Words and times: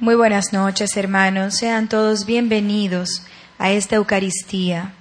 Muy 0.00 0.14
buenas 0.14 0.54
noches, 0.54 0.96
hermanos. 0.96 1.56
Sean 1.58 1.86
todos 1.86 2.24
bienvenidos 2.24 3.22
a 3.58 3.70
esta 3.70 3.96
Eucaristía, 3.96 4.94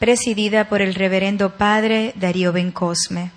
presidida 0.00 0.68
por 0.68 0.82
el 0.82 0.96
Reverendo 0.96 1.56
Padre 1.56 2.14
Darío 2.16 2.52
Bencosme. 2.52 3.30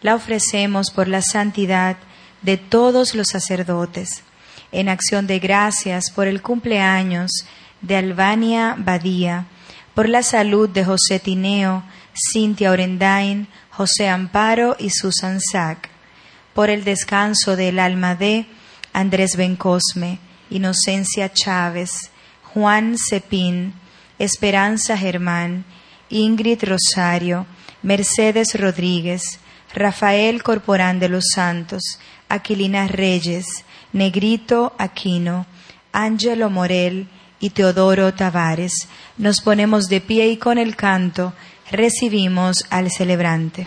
La 0.00 0.14
ofrecemos 0.14 0.92
por 0.92 1.08
la 1.08 1.22
santidad 1.22 1.96
de 2.42 2.56
todos 2.56 3.16
los 3.16 3.26
sacerdotes 3.32 4.22
en 4.70 4.88
acción 4.88 5.26
de 5.26 5.40
gracias 5.40 6.12
por 6.12 6.28
el 6.28 6.40
cumpleaños 6.40 7.32
de 7.80 7.96
Albania 7.96 8.76
Badía, 8.78 9.46
por 9.92 10.08
la 10.08 10.22
salud 10.22 10.68
de 10.68 10.84
José 10.84 11.18
Tineo, 11.18 11.82
Cintia 12.32 12.70
Orendain, 12.70 13.48
José 13.70 14.08
Amparo 14.08 14.76
y 14.78 14.90
Susan 14.90 15.40
Sack, 15.40 15.88
por 16.54 16.70
el 16.70 16.84
descanso 16.84 17.56
del 17.56 17.80
alma 17.80 18.14
de 18.14 18.46
Andrés 18.92 19.36
Bencosme, 19.36 20.20
Inocencia 20.54 21.32
Chávez, 21.32 21.90
Juan 22.52 22.96
Cepín, 22.96 23.74
Esperanza 24.20 24.96
Germán, 24.96 25.64
Ingrid 26.08 26.62
Rosario, 26.62 27.46
Mercedes 27.82 28.54
Rodríguez, 28.54 29.40
Rafael 29.74 30.44
Corporán 30.44 31.00
de 31.00 31.08
los 31.08 31.24
Santos, 31.34 31.98
Aquilina 32.28 32.86
Reyes, 32.86 33.64
Negrito 33.92 34.72
Aquino, 34.78 35.46
Ángelo 35.92 36.50
Morel 36.50 37.08
y 37.40 37.50
Teodoro 37.50 38.14
Tavares. 38.14 38.88
Nos 39.18 39.40
ponemos 39.40 39.86
de 39.88 40.00
pie 40.00 40.28
y 40.28 40.36
con 40.36 40.58
el 40.58 40.76
canto 40.76 41.32
recibimos 41.70 42.64
al 42.70 42.92
celebrante. 42.92 43.66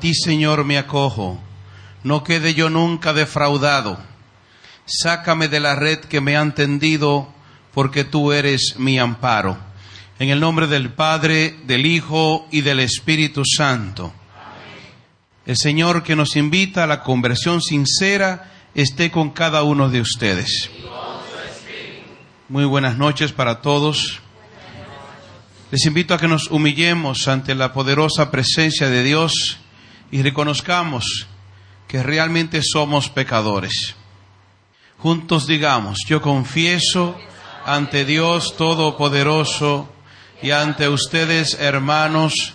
Ti, 0.00 0.14
Señor, 0.14 0.64
me 0.64 0.78
acojo. 0.78 1.38
No 2.02 2.24
quede 2.24 2.54
yo 2.54 2.70
nunca 2.70 3.12
defraudado. 3.12 3.98
Sácame 4.86 5.46
de 5.46 5.60
la 5.60 5.76
red 5.76 6.00
que 6.00 6.20
me 6.20 6.36
han 6.36 6.54
tendido, 6.54 7.28
porque 7.72 8.02
tú 8.04 8.32
eres 8.32 8.74
mi 8.78 8.98
amparo. 8.98 9.58
En 10.18 10.30
el 10.30 10.40
nombre 10.40 10.66
del 10.66 10.92
Padre, 10.92 11.56
del 11.64 11.86
Hijo 11.86 12.48
y 12.50 12.62
del 12.62 12.80
Espíritu 12.80 13.42
Santo. 13.44 14.12
El 15.50 15.56
Señor 15.56 16.04
que 16.04 16.14
nos 16.14 16.36
invita 16.36 16.84
a 16.84 16.86
la 16.86 17.02
conversión 17.02 17.60
sincera 17.60 18.52
esté 18.72 19.10
con 19.10 19.30
cada 19.30 19.64
uno 19.64 19.88
de 19.88 20.00
ustedes. 20.00 20.70
Muy 22.48 22.64
buenas 22.66 22.96
noches 22.96 23.32
para 23.32 23.60
todos. 23.60 24.20
Les 25.72 25.84
invito 25.86 26.14
a 26.14 26.18
que 26.18 26.28
nos 26.28 26.52
humillemos 26.52 27.26
ante 27.26 27.56
la 27.56 27.72
poderosa 27.72 28.30
presencia 28.30 28.88
de 28.90 29.02
Dios 29.02 29.58
y 30.12 30.22
reconozcamos 30.22 31.26
que 31.88 32.00
realmente 32.00 32.62
somos 32.62 33.10
pecadores. 33.10 33.96
Juntos 34.98 35.48
digamos, 35.48 35.98
yo 36.06 36.22
confieso 36.22 37.18
ante 37.66 38.04
Dios 38.04 38.56
Todopoderoso 38.56 39.92
y 40.42 40.52
ante 40.52 40.88
ustedes, 40.88 41.54
hermanos, 41.58 42.54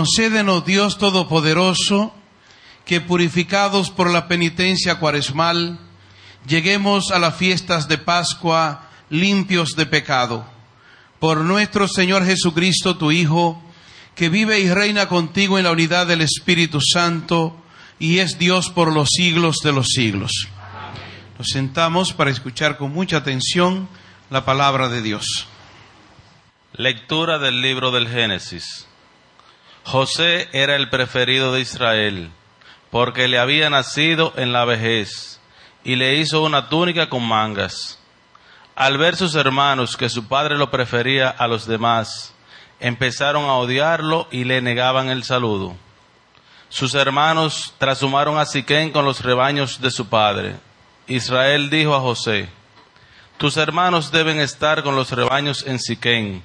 Concédenos 0.00 0.64
Dios 0.64 0.96
Todopoderoso 0.96 2.14
que 2.86 3.02
purificados 3.02 3.90
por 3.90 4.10
la 4.10 4.28
penitencia 4.28 4.94
cuaresmal, 4.94 5.78
lleguemos 6.46 7.10
a 7.10 7.18
las 7.18 7.36
fiestas 7.36 7.86
de 7.86 7.98
Pascua 7.98 8.88
limpios 9.10 9.76
de 9.76 9.84
pecado. 9.84 10.46
Por 11.18 11.40
nuestro 11.44 11.86
Señor 11.86 12.24
Jesucristo, 12.24 12.96
tu 12.96 13.12
Hijo, 13.12 13.62
que 14.14 14.30
vive 14.30 14.60
y 14.60 14.70
reina 14.70 15.06
contigo 15.06 15.58
en 15.58 15.64
la 15.64 15.72
unidad 15.72 16.06
del 16.06 16.22
Espíritu 16.22 16.80
Santo 16.80 17.62
y 17.98 18.20
es 18.20 18.38
Dios 18.38 18.70
por 18.70 18.90
los 18.94 19.10
siglos 19.10 19.56
de 19.62 19.72
los 19.72 19.88
siglos. 19.88 20.32
Nos 21.36 21.48
sentamos 21.48 22.14
para 22.14 22.30
escuchar 22.30 22.78
con 22.78 22.90
mucha 22.90 23.18
atención 23.18 23.86
la 24.30 24.46
palabra 24.46 24.88
de 24.88 25.02
Dios. 25.02 25.46
Lectura 26.72 27.38
del 27.38 27.60
libro 27.60 27.90
del 27.90 28.08
Génesis. 28.08 28.86
José 29.84 30.48
era 30.52 30.76
el 30.76 30.90
preferido 30.90 31.52
de 31.52 31.60
Israel, 31.60 32.30
porque 32.90 33.28
le 33.28 33.38
había 33.38 33.70
nacido 33.70 34.32
en 34.36 34.52
la 34.52 34.64
vejez, 34.64 35.40
y 35.84 35.96
le 35.96 36.16
hizo 36.16 36.42
una 36.42 36.68
túnica 36.68 37.08
con 37.08 37.26
mangas. 37.26 37.98
Al 38.76 38.98
ver 38.98 39.16
sus 39.16 39.34
hermanos 39.34 39.96
que 39.96 40.08
su 40.08 40.28
padre 40.28 40.56
lo 40.56 40.70
prefería 40.70 41.28
a 41.28 41.48
los 41.48 41.66
demás, 41.66 42.34
empezaron 42.78 43.44
a 43.44 43.54
odiarlo 43.54 44.26
y 44.30 44.44
le 44.44 44.60
negaban 44.60 45.08
el 45.08 45.24
saludo. 45.24 45.76
Sus 46.68 46.94
hermanos 46.94 47.74
trashumaron 47.78 48.38
a 48.38 48.46
Siquén 48.46 48.90
con 48.90 49.04
los 49.04 49.22
rebaños 49.22 49.80
de 49.80 49.90
su 49.90 50.08
padre. 50.08 50.56
Israel 51.08 51.68
dijo 51.68 51.94
a 51.94 52.00
José, 52.00 52.48
Tus 53.38 53.56
hermanos 53.56 54.12
deben 54.12 54.38
estar 54.38 54.82
con 54.82 54.94
los 54.94 55.10
rebaños 55.10 55.66
en 55.66 55.78
Siquén. 55.78 56.42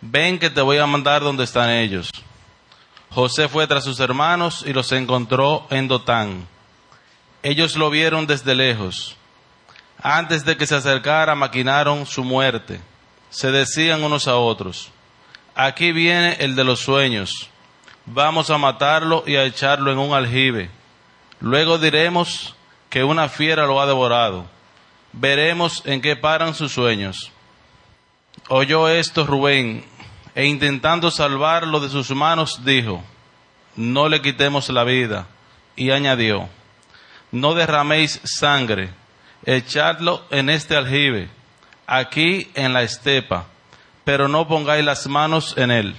Ven 0.00 0.38
que 0.38 0.50
te 0.50 0.60
voy 0.60 0.78
a 0.78 0.86
mandar 0.86 1.22
donde 1.22 1.44
están 1.44 1.70
ellos. 1.70 2.10
José 3.14 3.48
fue 3.48 3.68
tras 3.68 3.84
sus 3.84 4.00
hermanos 4.00 4.64
y 4.66 4.72
los 4.72 4.90
encontró 4.90 5.68
en 5.70 5.86
Dotán. 5.86 6.48
Ellos 7.44 7.76
lo 7.76 7.88
vieron 7.88 8.26
desde 8.26 8.56
lejos. 8.56 9.16
Antes 10.02 10.44
de 10.44 10.56
que 10.56 10.66
se 10.66 10.74
acercara, 10.74 11.36
maquinaron 11.36 12.06
su 12.06 12.24
muerte. 12.24 12.80
Se 13.30 13.52
decían 13.52 14.02
unos 14.02 14.26
a 14.26 14.36
otros, 14.36 14.90
aquí 15.54 15.92
viene 15.92 16.36
el 16.40 16.56
de 16.56 16.64
los 16.64 16.80
sueños. 16.80 17.48
Vamos 18.04 18.50
a 18.50 18.58
matarlo 18.58 19.22
y 19.26 19.36
a 19.36 19.44
echarlo 19.44 19.92
en 19.92 19.98
un 19.98 20.12
aljibe. 20.12 20.70
Luego 21.38 21.78
diremos 21.78 22.56
que 22.90 23.04
una 23.04 23.28
fiera 23.28 23.64
lo 23.66 23.80
ha 23.80 23.86
devorado. 23.86 24.44
Veremos 25.12 25.82
en 25.84 26.00
qué 26.00 26.16
paran 26.16 26.54
sus 26.54 26.72
sueños. 26.72 27.30
Oyó 28.48 28.88
esto 28.88 29.24
Rubén, 29.24 29.84
e 30.34 30.46
intentando 30.46 31.10
salvarlo 31.10 31.80
de 31.80 31.88
sus 31.88 32.10
manos, 32.10 32.64
dijo, 32.64 33.02
no 33.76 34.08
le 34.08 34.20
quitemos 34.20 34.68
la 34.70 34.84
vida. 34.84 35.26
Y 35.76 35.90
añadió, 35.90 36.48
no 37.32 37.54
derraméis 37.54 38.20
sangre, 38.24 38.90
echadlo 39.44 40.22
en 40.30 40.48
este 40.50 40.76
aljibe, 40.76 41.28
aquí 41.86 42.50
en 42.54 42.72
la 42.72 42.82
estepa, 42.82 43.46
pero 44.04 44.28
no 44.28 44.46
pongáis 44.46 44.84
las 44.84 45.06
manos 45.08 45.54
en 45.56 45.70
él. 45.70 45.96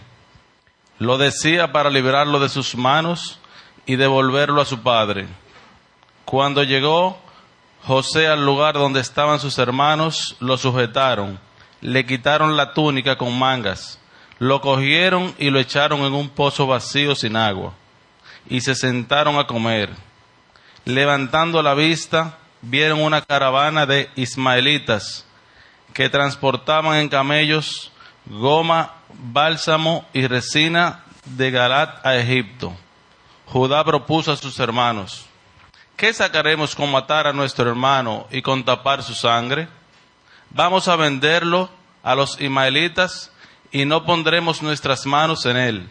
Lo 0.97 1.17
decía 1.17 1.73
para 1.73 1.89
librarlo 1.89 2.39
de 2.39 2.47
sus 2.47 2.75
manos 2.75 3.39
y 3.85 3.97
devolverlo 3.97 4.61
a 4.61 4.65
su 4.65 4.81
padre. 4.81 5.27
Cuando 6.23 6.63
llegó 6.63 7.19
José 7.83 8.27
al 8.27 8.45
lugar 8.45 8.75
donde 8.75 9.01
estaban 9.01 9.39
sus 9.39 9.59
hermanos, 9.59 10.37
lo 10.39 10.57
sujetaron, 10.57 11.39
le 11.81 12.05
quitaron 12.05 12.55
la 12.55 12.73
túnica 12.73 13.17
con 13.17 13.37
mangas, 13.37 13.99
lo 14.39 14.61
cogieron 14.61 15.33
y 15.37 15.49
lo 15.49 15.59
echaron 15.59 16.01
en 16.01 16.13
un 16.13 16.29
pozo 16.29 16.67
vacío 16.67 17.15
sin 17.15 17.35
agua, 17.35 17.73
y 18.49 18.61
se 18.61 18.75
sentaron 18.75 19.37
a 19.37 19.47
comer. 19.47 19.89
Levantando 20.83 21.61
la 21.63 21.73
vista, 21.73 22.37
vieron 22.61 23.01
una 23.01 23.21
caravana 23.21 23.85
de 23.85 24.09
ismaelitas 24.15 25.25
que 25.93 26.09
transportaban 26.09 26.97
en 26.97 27.09
camellos 27.09 27.91
goma, 28.25 28.93
bálsamo 29.13 30.05
y 30.13 30.27
resina 30.27 31.03
de 31.25 31.51
Galat 31.51 32.05
a 32.05 32.15
Egipto. 32.15 32.75
Judá 33.45 33.83
propuso 33.83 34.31
a 34.31 34.37
sus 34.37 34.59
hermanos, 34.59 35.25
¿qué 35.95 36.13
sacaremos 36.13 36.75
con 36.75 36.91
matar 36.91 37.27
a 37.27 37.33
nuestro 37.33 37.69
hermano 37.69 38.27
y 38.31 38.41
con 38.41 38.65
tapar 38.65 39.03
su 39.03 39.13
sangre? 39.13 39.67
Vamos 40.49 40.87
a 40.87 40.95
venderlo 40.95 41.69
a 42.03 42.15
los 42.15 42.39
ismaelitas 42.41 43.31
y 43.71 43.85
no 43.85 44.05
pondremos 44.05 44.61
nuestras 44.61 45.05
manos 45.05 45.45
en 45.45 45.57
él, 45.57 45.89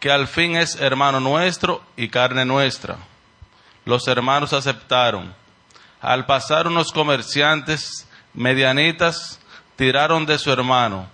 que 0.00 0.10
al 0.10 0.26
fin 0.26 0.56
es 0.56 0.76
hermano 0.80 1.20
nuestro 1.20 1.82
y 1.96 2.08
carne 2.08 2.44
nuestra. 2.44 2.96
Los 3.84 4.06
hermanos 4.08 4.52
aceptaron. 4.52 5.34
Al 6.00 6.26
pasar 6.26 6.66
unos 6.66 6.92
comerciantes 6.92 8.08
medianitas, 8.34 9.40
tiraron 9.76 10.26
de 10.26 10.38
su 10.38 10.50
hermano, 10.52 11.08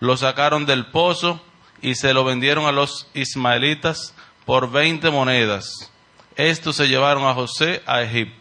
lo 0.00 0.16
sacaron 0.16 0.66
del 0.66 0.86
pozo 0.86 1.40
y 1.80 1.94
se 1.94 2.12
lo 2.12 2.24
vendieron 2.24 2.66
a 2.66 2.72
los 2.72 3.06
ismaelitas 3.14 4.14
por 4.44 4.70
veinte 4.70 5.10
monedas. 5.10 5.90
Estos 6.36 6.76
se 6.76 6.88
llevaron 6.88 7.26
a 7.26 7.34
José 7.34 7.82
a 7.86 8.02
Egipto. 8.02 8.38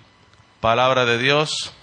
Palabra 0.60 1.06
de 1.06 1.18
Dios. 1.18 1.74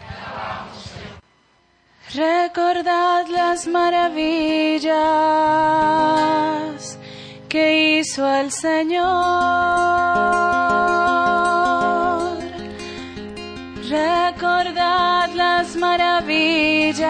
Recordad 2.13 3.29
las 3.29 3.69
maravillas 3.69 4.91
que 7.49 8.01
hizo 8.01 8.29
el 8.35 8.51
Señor. 8.51 9.07
Recordad 13.89 15.31
las 15.37 15.77
maravillas 15.77 17.07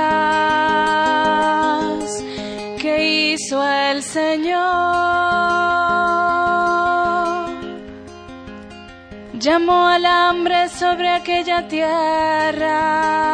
que 2.78 3.32
hizo 3.32 3.66
el 3.66 4.02
Señor. 4.02 4.60
Llamó 9.38 9.86
al 9.86 10.04
hambre 10.04 10.68
sobre 10.68 11.08
aquella 11.08 11.66
tierra 11.68 13.30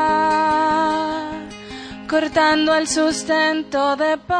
cortando 2.07 2.75
el 2.75 2.87
sustento 2.87 3.97
de 3.97 4.17
pan. 4.19 4.37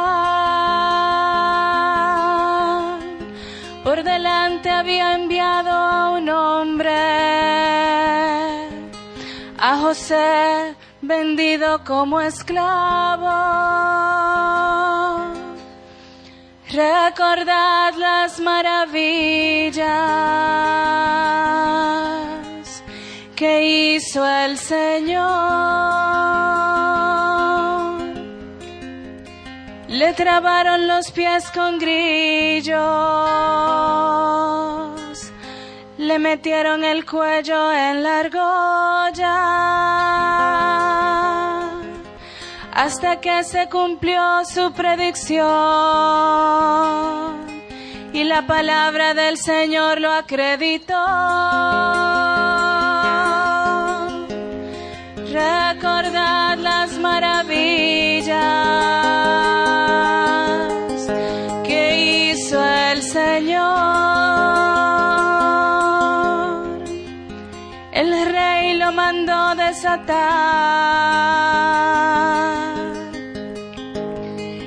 Por 3.83 4.03
delante 4.03 4.69
había 4.69 5.15
enviado 5.15 5.69
a 5.69 6.11
un 6.11 6.29
hombre, 6.29 6.91
a 9.57 9.77
José, 9.81 10.75
vendido 11.01 11.83
como 11.83 12.19
esclavo. 12.21 13.27
Recordad 16.69 17.93
las 17.95 18.39
maravillas 18.39 19.87
que 23.35 23.93
hizo 23.95 24.25
el 24.27 24.57
Señor. 24.57 25.67
Le 29.99 30.13
trabaron 30.13 30.87
los 30.87 31.09
pies 31.09 31.49
con 31.49 31.79
grillos, 31.79 32.77
le 35.97 36.19
metieron 36.19 36.83
el 36.83 37.03
cuello 37.03 37.73
en 37.73 38.03
la 38.03 38.19
argolla, 38.19 39.33
hasta 42.73 43.19
que 43.19 43.43
se 43.43 43.67
cumplió 43.69 44.45
su 44.45 44.71
predicción. 44.71 45.47
Y 48.13 48.23
la 48.23 48.45
palabra 48.45 49.15
del 49.15 49.37
Señor 49.37 49.99
lo 49.99 50.11
acreditó. 50.11 50.93
Recordad 55.33 56.55
las 56.59 56.99
maravillas 56.99 58.06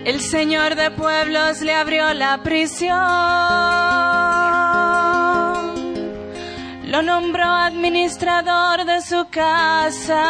El 0.05 0.21
Señor 0.21 0.75
de 0.77 0.91
pueblos 0.91 1.61
le 1.61 1.75
abrió 1.75 2.13
la 2.15 2.43
prisión, 2.43 2.97
lo 6.87 7.03
nombró 7.03 7.45
administrador 7.45 8.85
de 8.85 9.01
su 9.03 9.29
casa, 9.31 10.27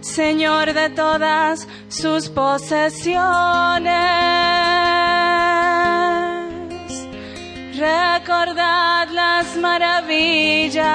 Señor 0.00 0.72
de 0.72 0.90
todas 0.90 1.68
sus 1.88 2.28
posesiones. 2.28 3.16
Recordad 7.76 9.10
las 9.10 9.54
maravillas 9.56 10.86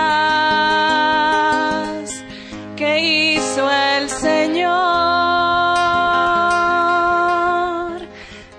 que 2.76 3.34
hizo 3.36 3.70
el 3.70 4.10
Señor. 4.10 4.72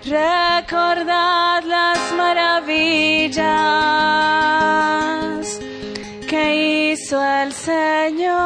Recordad 0.05 1.65
las 1.65 2.13
maravillas 2.17 3.41
que 6.29 6.93
hizo 6.93 7.21
el 7.25 7.53
Señor. 7.53 8.43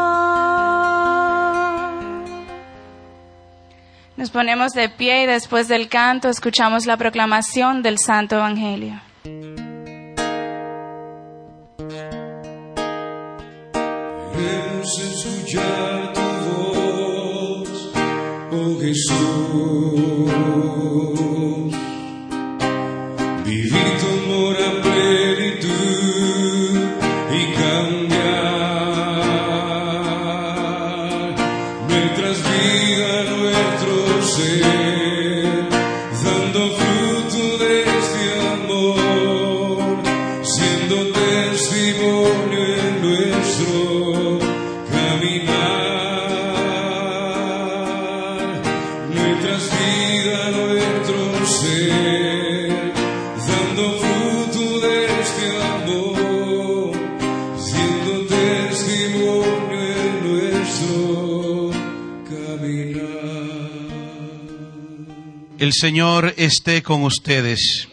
Nos 4.17 4.31
ponemos 4.31 4.73
de 4.73 4.89
pie 4.89 5.25
y 5.25 5.27
después 5.27 5.69
del 5.69 5.91
canto 5.91 6.31
escuchamos 6.31 6.87
la 6.87 6.97
proclamación 6.97 7.83
del 7.83 7.99
Santo 7.99 8.37
Evangelio. 8.37 9.06
El 65.67 65.73
Señor 65.73 66.33
esté 66.37 66.81
con 66.85 67.03
ustedes. 67.03 67.89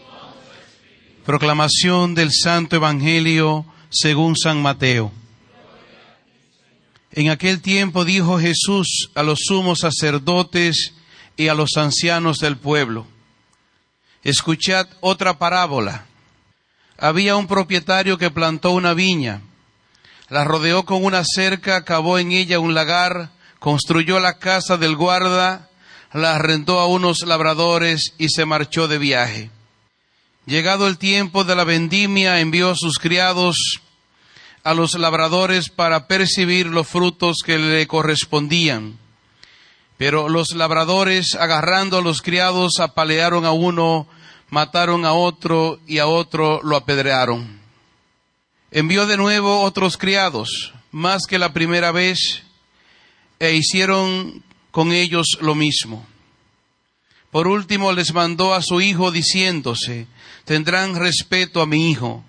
Proclamación 1.26 2.14
del 2.14 2.32
Santo 2.32 2.76
Evangelio 2.76 3.66
según 3.90 4.36
San 4.38 4.62
Mateo. 4.62 5.12
En 7.14 7.32
aquel 7.32 7.64
tiempo 7.64 8.06
dijo 8.06 8.38
Jesús 8.38 9.10
a 9.16 9.24
los 9.24 9.40
sumos 9.48 9.80
sacerdotes 9.80 10.94
y 11.36 11.48
a 11.48 11.56
los 11.56 11.76
ancianos 11.76 12.38
del 12.38 12.58
pueblo, 12.58 13.08
escuchad 14.22 14.88
otra 15.02 15.40
parábola. 15.40 16.06
Había 17.00 17.36
un 17.36 17.48
propietario 17.48 18.20
que 18.20 18.30
plantó 18.30 18.70
una 18.70 18.94
viña, 18.94 19.42
la 20.30 20.44
rodeó 20.44 20.86
con 20.86 21.04
una 21.04 21.24
cerca, 21.26 21.84
cavó 21.86 22.20
en 22.20 22.34
ella 22.34 22.60
un 22.60 22.76
lagar, 22.76 23.32
construyó 23.58 24.20
la 24.20 24.38
casa 24.38 24.78
del 24.78 24.96
guarda, 24.96 25.72
la 26.14 26.36
arrendó 26.36 26.80
a 26.80 26.88
unos 26.88 27.20
labradores 27.26 28.14
y 28.18 28.30
se 28.30 28.46
marchó 28.46 28.88
de 28.88 29.00
viaje. 29.00 29.50
Llegado 30.46 30.88
el 30.88 30.98
tiempo 30.98 31.44
de 31.44 31.56
la 31.56 31.64
vendimia, 31.64 32.40
envió 32.40 32.72
a 32.72 32.76
sus 32.76 33.00
criados 33.00 33.82
a 34.64 34.74
los 34.74 34.94
labradores 34.94 35.70
para 35.70 36.08
percibir 36.08 36.68
los 36.68 36.88
frutos 36.88 37.38
que 37.46 37.58
le 37.58 37.88
correspondían. 37.88 38.98
Pero 39.98 40.30
los 40.30 40.54
labradores, 40.54 41.36
agarrando 41.36 41.98
a 41.98 42.02
los 42.02 42.22
criados, 42.22 42.80
apalearon 42.80 43.46
a 43.46 43.52
uno, 43.52 44.08
mataron 44.50 45.06
a 45.06 45.14
otro 45.14 45.80
y 45.88 46.00
a 46.00 46.08
otro 46.08 46.62
lo 46.64 46.78
apedrearon. 46.78 47.60
Envió 48.72 49.06
de 49.06 49.18
nuevo 49.18 49.62
otros 49.62 49.98
criados, 49.98 50.74
más 50.92 51.26
que 51.28 51.40
la 51.40 51.54
primera 51.54 51.92
vez, 51.92 52.44
e 53.40 53.54
hicieron 53.54 54.44
con 54.74 54.92
ellos 54.92 55.38
lo 55.40 55.54
mismo. 55.54 56.04
Por 57.30 57.48
último 57.48 57.92
les 57.92 58.12
mandó 58.12 58.56
a 58.56 58.64
su 58.64 58.82
hijo 58.82 59.12
diciéndose, 59.12 60.08
tendrán 60.46 60.96
respeto 60.96 61.62
a 61.62 61.68
mi 61.68 61.92
hijo. 61.92 62.26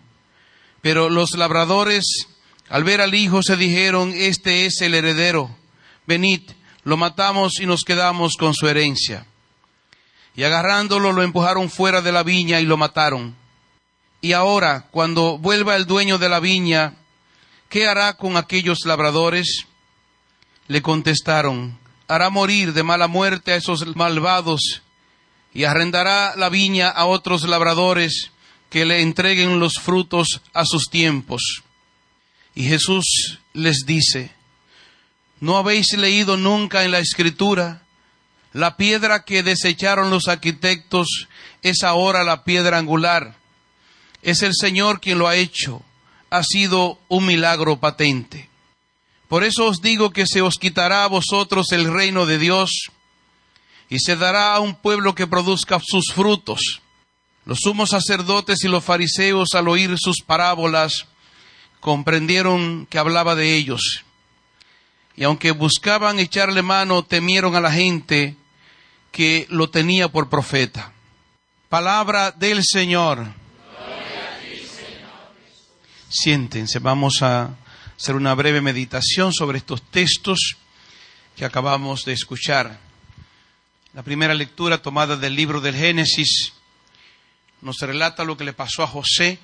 Pero 0.83 1.09
los 1.09 1.39
labradores, 1.39 2.05
al 2.69 2.85
ver 2.85 3.01
al 3.01 3.15
hijo, 3.15 3.43
se 3.43 3.57
dijeron, 3.57 4.13
este 4.15 4.67
es 4.67 4.83
el 4.83 4.95
heredero, 4.95 5.57
venid, 6.07 6.43
lo 6.83 6.99
matamos 6.99 7.61
y 7.61 7.67
nos 7.67 7.83
quedamos 7.83 8.35
con 8.39 8.53
su 8.53 8.69
herencia. 8.69 9.27
Y 10.37 10.43
agarrándolo 10.43 11.13
lo 11.13 11.23
empujaron 11.23 11.71
fuera 11.71 12.03
de 12.03 12.13
la 12.13 12.25
viña 12.25 12.61
y 12.61 12.67
lo 12.67 12.77
mataron. 12.77 13.35
Y 14.21 14.35
ahora, 14.35 14.89
cuando 14.91 15.39
vuelva 15.39 15.77
el 15.77 15.87
dueño 15.87 16.19
de 16.19 16.29
la 16.29 16.41
viña, 16.41 16.93
¿qué 17.71 17.87
hará 17.87 18.19
con 18.19 18.37
aquellos 18.37 18.81
labradores? 18.85 19.65
Le 20.69 20.83
contestaron, 20.83 21.79
hará 22.09 22.31
morir 22.31 22.73
de 22.73 22.83
mala 22.83 23.09
muerte 23.09 23.53
a 23.53 23.57
esos 23.57 23.97
malvados 23.97 24.83
y 25.53 25.65
arrendará 25.65 26.35
la 26.37 26.49
viña 26.49 26.89
a 26.89 27.07
otros 27.07 27.45
labradores 27.45 28.31
que 28.71 28.85
le 28.85 29.01
entreguen 29.01 29.61
los 29.61 29.75
frutos 29.75 30.41
a 30.53 30.65
sus 30.65 30.91
tiempos. 30.91 31.63
Y 32.55 32.65
Jesús 32.65 33.39
les 33.53 33.87
dice, 33.87 34.33
¿no 35.41 35.57
habéis 35.57 35.93
leído 35.97 36.37
nunca 36.37 36.85
en 36.85 36.91
la 36.91 36.99
escritura? 36.99 37.83
La 38.53 38.77
piedra 38.77 39.25
que 39.25 39.43
desecharon 39.43 40.11
los 40.11 40.29
arquitectos 40.29 41.29
es 41.63 41.83
ahora 41.83 42.25
la 42.25 42.45
piedra 42.45 42.79
angular. 42.79 43.37
Es 44.23 44.43
el 44.43 44.55
Señor 44.55 45.01
quien 45.01 45.19
lo 45.19 45.29
ha 45.29 45.37
hecho. 45.37 45.83
Ha 46.31 46.43
sido 46.43 46.99
un 47.09 47.27
milagro 47.27 47.79
patente. 47.79 48.49
Por 49.29 49.45
eso 49.45 49.67
os 49.67 49.81
digo 49.81 50.11
que 50.11 50.27
se 50.27 50.43
os 50.43 50.59
quitará 50.59 51.05
a 51.05 51.09
vosotros 51.09 51.73
el 51.73 51.93
reino 51.93 52.27
de 52.27 52.39
Dios 52.39 52.91
y 53.89 53.99
se 53.99 54.17
dará 54.17 54.55
a 54.55 54.61
un 54.61 54.75
pueblo 54.75 55.15
que 55.15 55.27
produzca 55.27 55.81
sus 55.83 56.13
frutos. 56.13 56.83
Los 57.45 57.61
sumos 57.61 57.91
sacerdotes 57.91 58.65
y 58.65 58.69
los 58.69 58.85
fariseos 58.85 59.55
al 59.55 59.69
oír 59.69 59.97
sus 59.99 60.23
parábolas 60.23 61.07
comprendieron 61.81 62.87
que 62.87 62.99
hablaba 62.99 63.35
de 63.35 63.55
ellos. 63.55 64.05
Y 65.17 65.25
aunque 65.25 65.53
buscaban 65.53 66.19
echarle 66.19 66.63
mano, 66.63 67.05
temieron 67.05 67.55
a 67.55 67.61
la 67.61 67.71
gente 67.71 68.37
que 69.13 69.47
lo 69.51 69.71
tenía 69.71 70.09
por 70.09 70.29
profeta. 70.29 70.93
Palabra 71.69 72.33
del 72.33 72.65
Señor. 72.65 73.33
Siéntense, 76.09 76.79
vamos 76.79 77.23
a 77.23 77.51
hacer 78.05 78.17
una 78.17 78.35
breve 78.35 78.61
meditación 78.61 79.33
sobre 79.33 79.57
estos 79.57 79.81
textos 79.81 80.57
que 81.35 81.47
acabamos 81.47 82.05
de 82.05 82.13
escuchar. 82.13 82.79
La 83.95 84.03
primera 84.03 84.35
lectura 84.35 84.83
tomada 84.83 85.17
del 85.17 85.35
libro 85.35 85.63
del 85.63 85.75
Génesis 85.75 86.53
nos 87.63 87.79
relata 87.79 88.23
lo 88.25 88.37
que 88.37 88.45
le 88.45 88.53
pasó 88.53 88.83
a 88.83 88.87
José, 88.87 89.39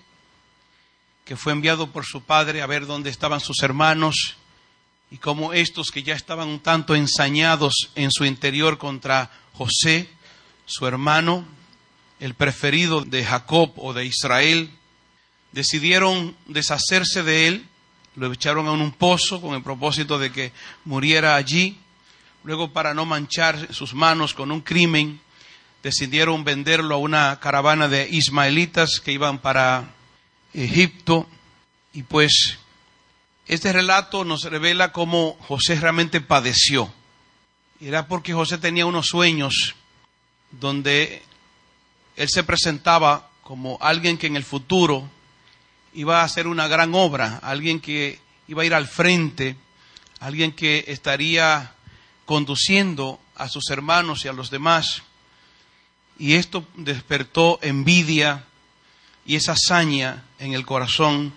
que 1.25 1.37
fue 1.37 1.55
enviado 1.55 1.91
por 1.91 2.05
su 2.05 2.21
padre 2.21 2.61
a 2.61 2.67
ver 2.67 2.85
dónde 2.85 3.09
estaban 3.09 3.41
sus 3.41 3.63
hermanos 3.63 4.37
y 5.11 5.17
cómo 5.17 5.55
estos 5.55 5.91
que 5.91 6.03
ya 6.03 6.15
estaban 6.15 6.49
un 6.49 6.61
tanto 6.61 6.95
ensañados 6.95 7.89
en 7.95 8.11
su 8.11 8.27
interior 8.27 8.77
contra 8.77 9.31
José, 9.55 10.11
su 10.67 10.87
hermano, 10.87 11.47
el 12.19 12.35
preferido 12.35 13.07
de 13.07 13.25
Jacob 13.25 13.73
o 13.77 13.95
de 13.95 14.05
Israel, 14.05 14.71
decidieron 15.53 16.37
deshacerse 16.45 17.23
de 17.23 17.49
él, 17.49 17.70
lo 18.17 18.33
echaron 18.33 18.67
a 18.67 18.73
un 18.73 18.93
pozo 18.93 19.41
con 19.41 19.55
el 19.55 19.63
propósito 19.63 20.19
de 20.19 20.33
que 20.33 20.53
muriera 20.85 21.37
allí. 21.37 21.79
Luego, 22.43 22.73
para 22.73 22.95
no 22.95 23.07
manchar 23.07 23.73
sus 23.73 23.95
manos 23.95 24.35
con 24.35 24.51
un 24.51 24.61
crimen, 24.61 25.21
decidieron 25.83 26.45
venderlo 26.45 26.95
a 26.95 26.99
una 26.99 27.39
caravana 27.41 27.89
de 27.89 28.09
ismaelitas 28.11 29.01
que 29.01 29.13
iban 29.13 29.39
para 29.39 29.95
Egipto. 30.53 31.29
Y 31.93 32.03
pues 32.03 32.59
este 33.47 33.73
relato 33.73 34.25
nos 34.25 34.45
revela 34.45 34.93
cómo 34.93 35.37
José 35.49 35.75
realmente 35.79 36.21
padeció. 36.21 36.93
Era 37.81 38.07
porque 38.07 38.35
José 38.35 38.59
tenía 38.59 38.87
unos 38.87 39.07
sueños 39.07 39.75
donde 40.51 41.23
él 42.17 42.29
se 42.29 42.43
presentaba 42.43 43.31
como 43.43 43.79
alguien 43.81 44.19
que 44.19 44.27
en 44.27 44.37
el 44.37 44.45
futuro 44.45 45.09
iba 45.95 46.21
a 46.21 46.25
hacer 46.25 46.47
una 46.47 46.69
gran 46.69 46.95
obra, 46.95 47.39
alguien 47.43 47.81
que 47.81 48.21
iba 48.49 48.63
a 48.63 48.67
ir 48.67 48.75
al 48.75 48.87
frente, 48.87 49.57
alguien 50.21 50.53
que 50.53 50.85
estaría 50.89 51.73
conduciendo 52.27 53.21
a 53.35 53.49
sus 53.49 53.71
hermanos 53.71 54.25
y 54.25 54.29
a 54.29 54.33
los 54.33 54.51
demás. 54.51 55.03
Y 56.19 56.35
esto 56.35 56.67
despertó 56.77 57.59
envidia 57.63 58.45
y 59.25 59.37
esa 59.37 59.53
hazaña 59.53 60.25
en 60.39 60.53
el 60.53 60.67
corazón 60.67 61.33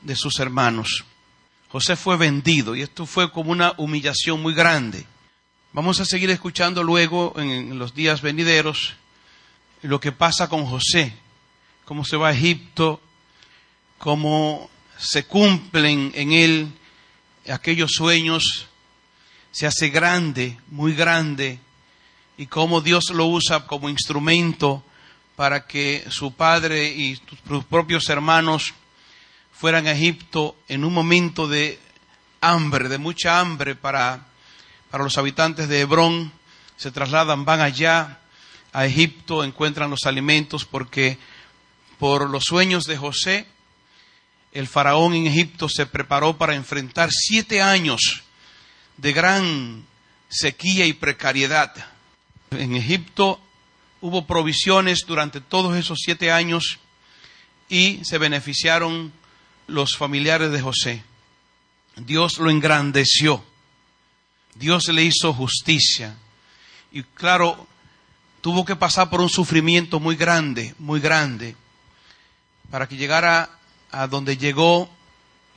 de 0.00 0.16
sus 0.16 0.38
hermanos. 0.40 1.04
José 1.70 1.96
fue 1.96 2.16
vendido 2.16 2.74
y 2.74 2.82
esto 2.82 3.06
fue 3.06 3.30
como 3.30 3.52
una 3.52 3.74
humillación 3.76 4.40
muy 4.40 4.54
grande. 4.54 5.06
Vamos 5.72 6.00
a 6.00 6.04
seguir 6.04 6.30
escuchando 6.30 6.82
luego 6.82 7.34
en 7.36 7.78
los 7.78 7.94
días 7.94 8.22
venideros 8.22 8.94
lo 9.82 10.00
que 10.00 10.12
pasa 10.12 10.48
con 10.48 10.66
José, 10.66 11.14
cómo 11.84 12.04
se 12.04 12.16
va 12.16 12.28
a 12.28 12.32
Egipto, 12.32 13.00
cómo 13.98 14.70
se 14.96 15.24
cumplen 15.24 16.12
en 16.14 16.32
él 16.32 16.72
aquellos 17.50 17.92
sueños, 17.92 18.66
se 19.50 19.66
hace 19.66 19.88
grande, 19.88 20.58
muy 20.68 20.94
grande, 20.94 21.58
y 22.36 22.46
cómo 22.46 22.80
Dios 22.80 23.10
lo 23.10 23.26
usa 23.26 23.66
como 23.66 23.88
instrumento 23.88 24.84
para 25.34 25.66
que 25.66 26.04
su 26.10 26.32
padre 26.34 26.88
y 26.88 27.16
sus 27.48 27.64
propios 27.64 28.08
hermanos 28.08 28.74
fueran 29.52 29.86
a 29.86 29.92
Egipto 29.92 30.56
en 30.68 30.84
un 30.84 30.92
momento 30.92 31.48
de 31.48 31.80
hambre, 32.40 32.88
de 32.88 32.98
mucha 32.98 33.40
hambre 33.40 33.74
para, 33.74 34.26
para 34.90 35.04
los 35.04 35.18
habitantes 35.18 35.68
de 35.68 35.80
Hebrón, 35.80 36.32
se 36.76 36.92
trasladan, 36.92 37.44
van 37.44 37.60
allá 37.60 38.20
a 38.72 38.86
Egipto, 38.86 39.42
encuentran 39.42 39.90
los 39.90 40.06
alimentos 40.06 40.64
porque 40.64 41.18
por 41.98 42.30
los 42.30 42.44
sueños 42.44 42.84
de 42.84 42.96
José, 42.96 43.46
el 44.52 44.66
faraón 44.66 45.14
en 45.14 45.26
Egipto 45.26 45.68
se 45.68 45.86
preparó 45.86 46.38
para 46.38 46.54
enfrentar 46.54 47.10
siete 47.12 47.60
años 47.60 48.22
de 48.96 49.12
gran 49.12 49.84
sequía 50.28 50.86
y 50.86 50.92
precariedad. 50.92 51.72
En 52.50 52.74
Egipto 52.74 53.40
hubo 54.00 54.26
provisiones 54.26 55.04
durante 55.06 55.40
todos 55.40 55.76
esos 55.76 55.98
siete 56.02 56.32
años 56.32 56.78
y 57.68 58.00
se 58.04 58.18
beneficiaron 58.18 59.12
los 59.66 59.96
familiares 59.96 60.50
de 60.50 60.60
José. 60.60 61.04
Dios 61.96 62.38
lo 62.38 62.50
engrandeció. 62.50 63.44
Dios 64.54 64.88
le 64.88 65.04
hizo 65.04 65.32
justicia. 65.34 66.16
Y 66.90 67.02
claro, 67.02 67.66
tuvo 68.40 68.64
que 68.64 68.76
pasar 68.76 69.10
por 69.10 69.20
un 69.20 69.28
sufrimiento 69.28 70.00
muy 70.00 70.16
grande, 70.16 70.74
muy 70.78 71.00
grande, 71.00 71.54
para 72.70 72.88
que 72.88 72.96
llegara 72.96 73.57
a 73.90 74.06
donde 74.06 74.36
llegó, 74.36 74.90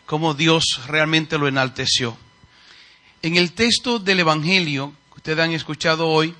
como 0.06 0.34
Dios 0.34 0.82
realmente 0.88 1.38
lo 1.38 1.48
enalteció. 1.48 2.18
En 3.22 3.36
el 3.36 3.54
texto 3.54 4.00
del 4.00 4.20
Evangelio 4.20 4.94
que 5.10 5.18
ustedes 5.18 5.40
han 5.40 5.52
escuchado 5.52 6.08
hoy, 6.08 6.36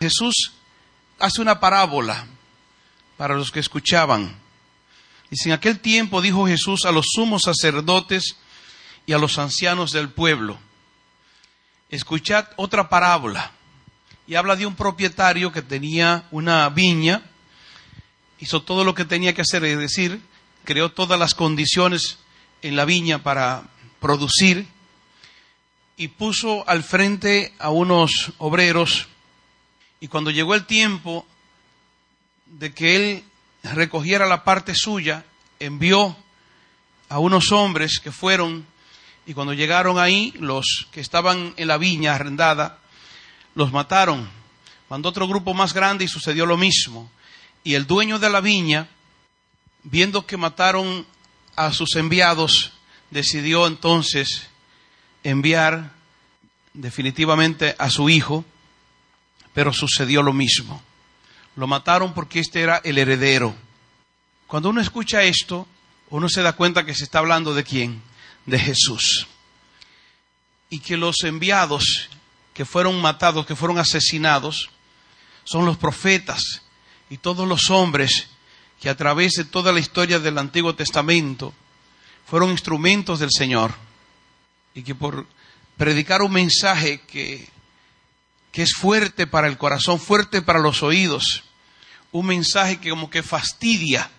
Jesús 0.00 0.52
hace 1.18 1.40
una 1.40 1.58
parábola 1.60 2.26
para 3.16 3.34
los 3.34 3.50
que 3.50 3.60
escuchaban. 3.60 4.36
Dice, 5.30 5.48
en 5.48 5.54
aquel 5.54 5.80
tiempo 5.80 6.22
dijo 6.22 6.46
Jesús 6.46 6.84
a 6.84 6.92
los 6.92 7.06
sumos 7.12 7.42
sacerdotes 7.42 8.36
y 9.06 9.12
a 9.12 9.18
los 9.18 9.38
ancianos 9.38 9.90
del 9.90 10.10
pueblo, 10.10 10.58
escuchad 11.90 12.46
otra 12.56 12.88
parábola. 12.88 13.52
Y 14.26 14.34
habla 14.34 14.56
de 14.56 14.66
un 14.66 14.76
propietario 14.76 15.52
que 15.52 15.62
tenía 15.62 16.26
una 16.30 16.68
viña, 16.68 17.22
hizo 18.38 18.62
todo 18.62 18.84
lo 18.84 18.94
que 18.94 19.04
tenía 19.04 19.34
que 19.34 19.40
hacer, 19.40 19.64
es 19.64 19.78
decir, 19.78 20.20
creó 20.68 20.90
todas 20.90 21.18
las 21.18 21.32
condiciones 21.32 22.18
en 22.60 22.76
la 22.76 22.84
viña 22.84 23.22
para 23.22 23.62
producir 24.00 24.66
y 25.96 26.08
puso 26.08 26.68
al 26.68 26.84
frente 26.84 27.54
a 27.58 27.70
unos 27.70 28.32
obreros 28.36 29.08
y 29.98 30.08
cuando 30.08 30.30
llegó 30.30 30.54
el 30.54 30.66
tiempo 30.66 31.26
de 32.44 32.74
que 32.74 32.96
él 32.96 33.24
recogiera 33.62 34.26
la 34.26 34.44
parte 34.44 34.74
suya, 34.74 35.24
envió 35.58 36.14
a 37.08 37.18
unos 37.18 37.50
hombres 37.50 37.98
que 37.98 38.12
fueron 38.12 38.66
y 39.24 39.32
cuando 39.32 39.54
llegaron 39.54 39.98
ahí, 39.98 40.34
los 40.38 40.86
que 40.92 41.00
estaban 41.00 41.54
en 41.56 41.68
la 41.68 41.78
viña 41.78 42.14
arrendada, 42.14 42.76
los 43.54 43.72
mataron. 43.72 44.28
Mandó 44.90 45.08
otro 45.08 45.26
grupo 45.26 45.54
más 45.54 45.72
grande 45.72 46.04
y 46.04 46.08
sucedió 46.08 46.44
lo 46.44 46.58
mismo. 46.58 47.10
Y 47.64 47.72
el 47.72 47.86
dueño 47.86 48.18
de 48.18 48.28
la 48.28 48.42
viña 48.42 48.86
viendo 49.90 50.26
que 50.26 50.36
mataron 50.36 51.06
a 51.56 51.72
sus 51.72 51.96
enviados, 51.96 52.72
decidió 53.10 53.66
entonces 53.66 54.48
enviar 55.24 55.92
definitivamente 56.74 57.74
a 57.78 57.88
su 57.88 58.10
hijo, 58.10 58.44
pero 59.54 59.72
sucedió 59.72 60.22
lo 60.22 60.32
mismo. 60.32 60.82
Lo 61.56 61.66
mataron 61.66 62.12
porque 62.12 62.38
este 62.38 62.60
era 62.60 62.80
el 62.84 62.98
heredero. 62.98 63.54
Cuando 64.46 64.68
uno 64.68 64.80
escucha 64.80 65.22
esto, 65.22 65.66
uno 66.10 66.28
se 66.28 66.42
da 66.42 66.52
cuenta 66.52 66.84
que 66.84 66.94
se 66.94 67.04
está 67.04 67.18
hablando 67.20 67.54
de 67.54 67.64
quién? 67.64 68.02
De 68.44 68.58
Jesús. 68.58 69.26
Y 70.70 70.80
que 70.80 70.98
los 70.98 71.24
enviados 71.24 72.10
que 72.52 72.66
fueron 72.66 73.00
matados, 73.00 73.46
que 73.46 73.56
fueron 73.56 73.78
asesinados, 73.78 74.70
son 75.44 75.64
los 75.64 75.78
profetas 75.78 76.62
y 77.08 77.16
todos 77.16 77.48
los 77.48 77.70
hombres 77.70 78.28
que 78.80 78.88
a 78.88 78.96
través 78.96 79.32
de 79.32 79.44
toda 79.44 79.72
la 79.72 79.80
historia 79.80 80.18
del 80.18 80.38
Antiguo 80.38 80.74
Testamento 80.74 81.52
fueron 82.26 82.50
instrumentos 82.50 83.18
del 83.18 83.30
Señor 83.30 83.74
y 84.74 84.82
que 84.82 84.94
por 84.94 85.26
predicar 85.76 86.22
un 86.22 86.32
mensaje 86.32 87.00
que, 87.00 87.48
que 88.52 88.62
es 88.62 88.74
fuerte 88.74 89.26
para 89.26 89.48
el 89.48 89.58
corazón, 89.58 89.98
fuerte 89.98 90.42
para 90.42 90.60
los 90.60 90.82
oídos, 90.82 91.44
un 92.12 92.26
mensaje 92.26 92.78
que 92.78 92.90
como 92.90 93.10
que 93.10 93.22
fastidia 93.22 94.10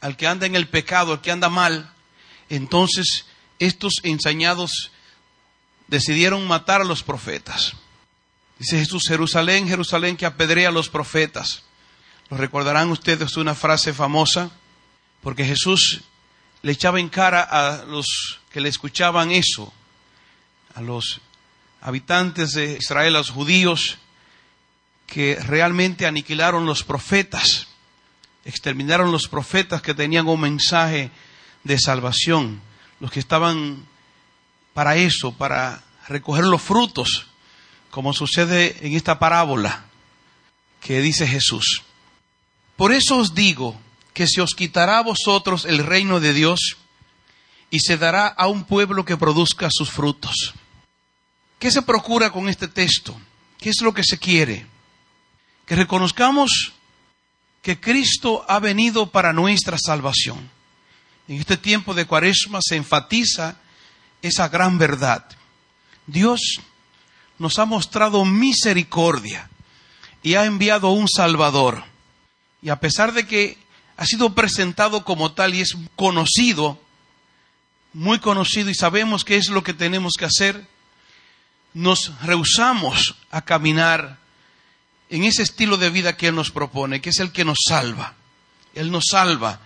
al 0.00 0.16
que 0.16 0.26
anda 0.26 0.46
en 0.46 0.54
el 0.54 0.68
pecado, 0.68 1.12
al 1.12 1.20
que 1.20 1.30
anda 1.30 1.48
mal, 1.48 1.92
entonces 2.48 3.26
estos 3.58 3.94
ensañados 4.02 4.92
decidieron 5.88 6.46
matar 6.46 6.80
a 6.80 6.84
los 6.84 7.02
profetas. 7.02 7.74
Dice 8.58 8.78
Jesús, 8.78 9.04
Jerusalén, 9.06 9.68
Jerusalén 9.68 10.16
que 10.16 10.26
apedrea 10.26 10.68
a 10.68 10.72
los 10.72 10.88
profetas 10.88 11.64
¿Lo 12.30 12.36
recordarán 12.36 12.90
ustedes 12.90 13.36
una 13.36 13.54
frase 13.54 13.94
famosa? 13.94 14.50
Porque 15.22 15.44
Jesús 15.44 16.02
le 16.62 16.72
echaba 16.72 17.00
en 17.00 17.08
cara 17.08 17.42
a 17.42 17.84
los 17.84 18.40
que 18.50 18.60
le 18.60 18.68
escuchaban 18.68 19.30
eso, 19.30 19.72
a 20.74 20.82
los 20.82 21.20
habitantes 21.80 22.52
de 22.52 22.76
Israel, 22.78 23.16
a 23.16 23.18
los 23.18 23.30
judíos, 23.30 23.98
que 25.06 25.36
realmente 25.36 26.06
aniquilaron 26.06 26.66
los 26.66 26.84
profetas, 26.84 27.68
exterminaron 28.44 29.10
los 29.10 29.26
profetas 29.26 29.80
que 29.80 29.94
tenían 29.94 30.28
un 30.28 30.40
mensaje 30.40 31.10
de 31.64 31.78
salvación, 31.78 32.60
los 33.00 33.10
que 33.10 33.20
estaban 33.20 33.86
para 34.74 34.96
eso, 34.96 35.32
para 35.32 35.82
recoger 36.08 36.44
los 36.44 36.60
frutos, 36.60 37.26
como 37.90 38.12
sucede 38.12 38.76
en 38.86 38.94
esta 38.94 39.18
parábola 39.18 39.84
que 40.80 41.00
dice 41.00 41.26
Jesús. 41.26 41.84
Por 42.78 42.92
eso 42.92 43.18
os 43.18 43.34
digo 43.34 43.74
que 44.14 44.28
se 44.28 44.40
os 44.40 44.54
quitará 44.54 44.98
a 44.98 45.02
vosotros 45.02 45.64
el 45.64 45.82
reino 45.82 46.20
de 46.20 46.32
Dios 46.32 46.78
y 47.70 47.80
se 47.80 47.98
dará 47.98 48.28
a 48.28 48.46
un 48.46 48.62
pueblo 48.62 49.04
que 49.04 49.16
produzca 49.16 49.66
sus 49.68 49.90
frutos. 49.90 50.54
¿Qué 51.58 51.72
se 51.72 51.82
procura 51.82 52.30
con 52.30 52.48
este 52.48 52.68
texto? 52.68 53.20
¿Qué 53.58 53.70
es 53.70 53.80
lo 53.80 53.92
que 53.92 54.04
se 54.04 54.16
quiere? 54.16 54.64
Que 55.66 55.74
reconozcamos 55.74 56.72
que 57.62 57.80
Cristo 57.80 58.46
ha 58.46 58.60
venido 58.60 59.10
para 59.10 59.32
nuestra 59.32 59.76
salvación. 59.76 60.48
En 61.26 61.40
este 61.40 61.56
tiempo 61.56 61.94
de 61.94 62.06
cuaresma 62.06 62.60
se 62.62 62.76
enfatiza 62.76 63.56
esa 64.22 64.48
gran 64.50 64.78
verdad. 64.78 65.26
Dios 66.06 66.60
nos 67.40 67.58
ha 67.58 67.64
mostrado 67.64 68.24
misericordia 68.24 69.50
y 70.22 70.36
ha 70.36 70.44
enviado 70.44 70.90
un 70.90 71.08
Salvador 71.08 71.82
y 72.62 72.70
a 72.70 72.80
pesar 72.80 73.12
de 73.12 73.26
que 73.26 73.58
ha 73.96 74.06
sido 74.06 74.34
presentado 74.34 75.04
como 75.04 75.32
tal 75.32 75.54
y 75.54 75.60
es 75.60 75.76
conocido, 75.96 76.80
muy 77.92 78.18
conocido 78.18 78.70
y 78.70 78.74
sabemos 78.74 79.24
qué 79.24 79.36
es 79.36 79.48
lo 79.48 79.62
que 79.62 79.74
tenemos 79.74 80.14
que 80.18 80.24
hacer, 80.24 80.66
nos 81.74 82.12
rehusamos 82.22 83.16
a 83.30 83.42
caminar 83.42 84.18
en 85.10 85.24
ese 85.24 85.42
estilo 85.42 85.76
de 85.76 85.90
vida 85.90 86.16
que 86.16 86.28
Él 86.28 86.34
nos 86.34 86.50
propone, 86.50 87.00
que 87.00 87.10
es 87.10 87.18
el 87.18 87.32
que 87.32 87.44
nos 87.44 87.58
salva. 87.66 88.14
Él 88.74 88.90
nos 88.90 89.06
salva, 89.10 89.60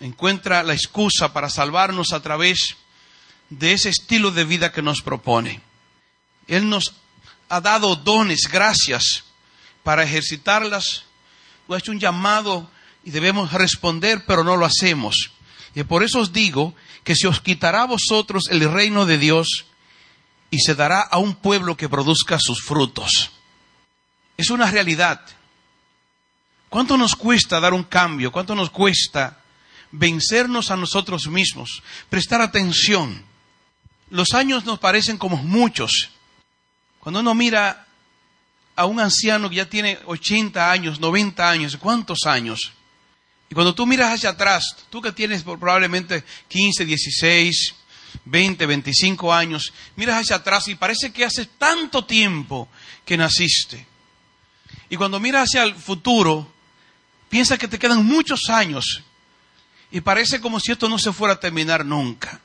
encuentra 0.00 0.62
la 0.62 0.74
excusa 0.74 1.32
para 1.32 1.50
salvarnos 1.50 2.12
a 2.12 2.20
través 2.20 2.76
de 3.50 3.72
ese 3.72 3.88
estilo 3.88 4.30
de 4.30 4.44
vida 4.44 4.70
que 4.70 4.82
nos 4.82 5.02
propone. 5.02 5.60
Él 6.46 6.68
nos 6.68 6.94
ha 7.48 7.60
dado 7.60 7.96
dones, 7.96 8.48
gracias, 8.50 9.24
para 9.82 10.04
ejercitarlas 10.04 11.04
ha 11.74 11.78
hecho 11.78 11.92
un 11.92 12.00
llamado 12.00 12.70
y 13.04 13.10
debemos 13.10 13.52
responder, 13.52 14.24
pero 14.26 14.44
no 14.44 14.56
lo 14.56 14.66
hacemos. 14.66 15.32
Y 15.74 15.82
por 15.84 16.02
eso 16.02 16.20
os 16.20 16.32
digo 16.32 16.74
que 17.04 17.14
se 17.14 17.28
os 17.28 17.40
quitará 17.40 17.82
a 17.82 17.86
vosotros 17.86 18.44
el 18.50 18.70
reino 18.70 19.06
de 19.06 19.18
Dios 19.18 19.66
y 20.50 20.58
se 20.60 20.74
dará 20.74 21.00
a 21.00 21.18
un 21.18 21.34
pueblo 21.34 21.76
que 21.76 21.88
produzca 21.88 22.38
sus 22.38 22.62
frutos. 22.62 23.30
Es 24.36 24.50
una 24.50 24.70
realidad. 24.70 25.20
¿Cuánto 26.68 26.96
nos 26.96 27.14
cuesta 27.16 27.60
dar 27.60 27.74
un 27.74 27.84
cambio? 27.84 28.30
¿Cuánto 28.30 28.54
nos 28.54 28.70
cuesta 28.70 29.38
vencernos 29.90 30.70
a 30.70 30.76
nosotros 30.76 31.28
mismos? 31.28 31.82
Prestar 32.08 32.40
atención. 32.40 33.24
Los 34.10 34.32
años 34.34 34.64
nos 34.64 34.78
parecen 34.78 35.18
como 35.18 35.36
muchos. 35.36 36.10
Cuando 37.00 37.20
uno 37.20 37.34
mira 37.34 37.87
a 38.78 38.86
un 38.86 39.00
anciano 39.00 39.50
que 39.50 39.56
ya 39.56 39.68
tiene 39.68 39.98
80 40.06 40.70
años, 40.70 41.00
90 41.00 41.50
años, 41.50 41.76
¿cuántos 41.76 42.20
años? 42.26 42.72
Y 43.50 43.54
cuando 43.54 43.74
tú 43.74 43.86
miras 43.86 44.14
hacia 44.14 44.30
atrás, 44.30 44.86
tú 44.88 45.02
que 45.02 45.10
tienes 45.10 45.42
probablemente 45.42 46.22
15, 46.46 46.84
16, 46.84 47.74
20, 48.24 48.66
25 48.66 49.34
años, 49.34 49.72
miras 49.96 50.20
hacia 50.20 50.36
atrás 50.36 50.68
y 50.68 50.76
parece 50.76 51.12
que 51.12 51.24
hace 51.24 51.46
tanto 51.46 52.04
tiempo 52.04 52.68
que 53.04 53.16
naciste. 53.16 53.84
Y 54.88 54.94
cuando 54.94 55.18
miras 55.18 55.48
hacia 55.48 55.64
el 55.64 55.74
futuro, 55.74 56.48
piensas 57.28 57.58
que 57.58 57.66
te 57.66 57.80
quedan 57.80 58.06
muchos 58.06 58.48
años 58.48 59.02
y 59.90 60.02
parece 60.02 60.40
como 60.40 60.60
si 60.60 60.70
esto 60.70 60.88
no 60.88 61.00
se 61.00 61.12
fuera 61.12 61.34
a 61.34 61.40
terminar 61.40 61.84
nunca. 61.84 62.40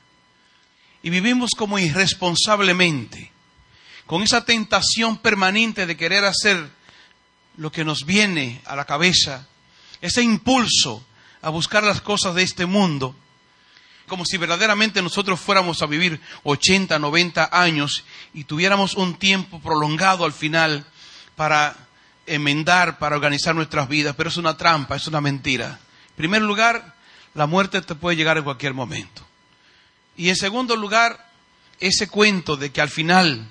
Y 1.04 1.12
vivimos 1.12 1.52
como 1.56 1.78
irresponsablemente, 1.78 3.33
con 4.06 4.22
esa 4.24 4.46
tentación 4.46 5.18
permanente 5.18 5.86
de 5.86 5.98
querer 5.98 6.26
hacer 6.26 6.70
lo 7.58 7.72
que 7.72 7.86
nos 7.86 8.06
viene 8.06 8.62
a 8.66 8.76
la 8.76 8.86
cabeza, 8.86 9.48
ese 10.02 10.22
impulso 10.22 11.06
a 11.42 11.50
buscar 11.50 11.84
las 11.84 12.02
cosas 12.02 12.36
de 12.36 12.44
este 12.44 12.66
mundo, 12.66 13.16
como 14.08 14.26
si 14.26 14.38
verdaderamente 14.38 15.02
nosotros 15.02 15.39
fuéramos 15.39 15.82
a 15.82 15.86
vivir 15.86 16.20
80, 16.44 17.00
90 17.00 17.50
años 17.52 18.04
y 18.34 18.44
tuviéramos 18.44 18.96
un 18.96 19.16
tiempo 19.16 19.60
prolongado 19.60 20.26
al 20.26 20.34
final 20.34 20.86
para 21.36 21.76
enmendar, 22.26 23.00
para 23.00 23.16
organizar 23.16 23.56
nuestras 23.56 23.88
vidas, 23.88 24.16
pero 24.16 24.30
es 24.30 24.38
una 24.38 24.58
trampa, 24.58 24.96
es 24.96 25.08
una 25.08 25.22
mentira. 25.22 25.80
En 26.10 26.16
primer 26.16 26.42
lugar, 26.42 26.96
la 27.34 27.48
muerte 27.48 27.82
te 27.82 27.96
puede 27.96 28.18
llegar 28.18 28.38
en 28.38 28.44
cualquier 28.44 28.74
momento. 28.74 29.26
Y 30.16 30.30
en 30.30 30.36
segundo 30.36 30.76
lugar, 30.76 31.30
ese 31.80 32.08
cuento 32.08 32.56
de 32.56 32.72
que 32.72 32.82
al 32.82 32.89
final 32.89 33.50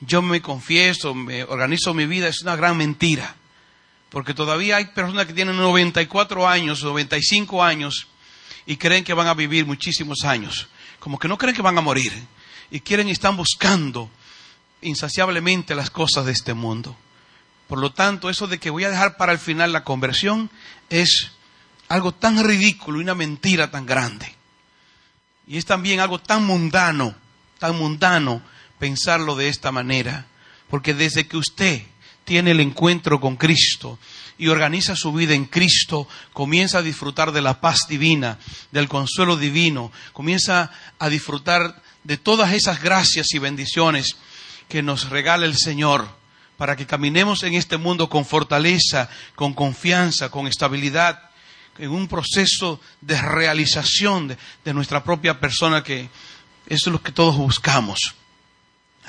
yo 0.00 0.22
me 0.22 0.42
confieso, 0.42 1.14
me 1.14 1.44
organizo 1.44 1.94
mi 1.94 2.06
vida, 2.06 2.28
es 2.28 2.42
una 2.42 2.56
gran 2.56 2.76
mentira. 2.76 3.36
Porque 4.10 4.34
todavía 4.34 4.76
hay 4.76 4.86
personas 4.86 5.26
que 5.26 5.32
tienen 5.32 5.56
94 5.56 6.48
años, 6.48 6.82
95 6.82 7.62
años, 7.62 8.06
y 8.66 8.76
creen 8.76 9.04
que 9.04 9.14
van 9.14 9.26
a 9.26 9.34
vivir 9.34 9.66
muchísimos 9.66 10.24
años. 10.24 10.68
Como 11.00 11.18
que 11.18 11.28
no 11.28 11.36
creen 11.36 11.56
que 11.56 11.62
van 11.62 11.78
a 11.78 11.82
morir. 11.82 12.12
Y 12.70 12.80
quieren 12.80 13.08
y 13.08 13.12
están 13.12 13.36
buscando 13.36 14.10
insaciablemente 14.82 15.74
las 15.74 15.90
cosas 15.90 16.26
de 16.26 16.32
este 16.32 16.54
mundo. 16.54 16.96
Por 17.68 17.78
lo 17.78 17.92
tanto, 17.92 18.30
eso 18.30 18.46
de 18.46 18.58
que 18.58 18.70
voy 18.70 18.84
a 18.84 18.90
dejar 18.90 19.16
para 19.16 19.32
el 19.32 19.38
final 19.38 19.72
la 19.72 19.84
conversión 19.84 20.50
es 20.90 21.32
algo 21.88 22.12
tan 22.12 22.42
ridículo 22.44 22.98
y 22.98 23.02
una 23.02 23.14
mentira 23.14 23.70
tan 23.70 23.86
grande. 23.86 24.34
Y 25.46 25.56
es 25.56 25.66
también 25.66 26.00
algo 26.00 26.18
tan 26.18 26.44
mundano, 26.44 27.14
tan 27.58 27.76
mundano 27.76 28.42
pensarlo 28.78 29.36
de 29.36 29.48
esta 29.48 29.72
manera. 29.72 30.26
Porque 30.68 30.94
desde 30.94 31.26
que 31.26 31.36
usted 31.36 31.82
tiene 32.24 32.52
el 32.52 32.60
encuentro 32.60 33.20
con 33.20 33.36
Cristo 33.36 33.98
y 34.38 34.48
organiza 34.48 34.96
su 34.96 35.12
vida 35.12 35.34
en 35.34 35.44
Cristo, 35.44 36.08
comienza 36.32 36.78
a 36.78 36.82
disfrutar 36.82 37.32
de 37.32 37.42
la 37.42 37.60
paz 37.60 37.80
divina, 37.88 38.38
del 38.72 38.88
consuelo 38.88 39.36
divino, 39.36 39.92
comienza 40.12 40.70
a 40.98 41.08
disfrutar 41.08 41.82
de 42.02 42.16
todas 42.16 42.52
esas 42.52 42.82
gracias 42.82 43.32
y 43.34 43.38
bendiciones 43.38 44.16
que 44.68 44.82
nos 44.82 45.10
regala 45.10 45.46
el 45.46 45.56
Señor 45.56 46.08
para 46.56 46.76
que 46.76 46.86
caminemos 46.86 47.42
en 47.42 47.54
este 47.54 47.76
mundo 47.76 48.08
con 48.08 48.24
fortaleza, 48.24 49.08
con 49.34 49.54
confianza, 49.54 50.30
con 50.30 50.46
estabilidad, 50.46 51.30
en 51.78 51.90
un 51.90 52.06
proceso 52.06 52.80
de 53.00 53.20
realización 53.20 54.36
de, 54.64 54.74
nuestra 54.74 55.02
propia 55.02 55.40
persona, 55.40 55.82
que 55.82 56.08
eso 56.66 56.90
es 56.90 56.92
lo 56.92 57.02
que 57.02 57.12
todos 57.12 57.36
buscamos, 57.36 58.14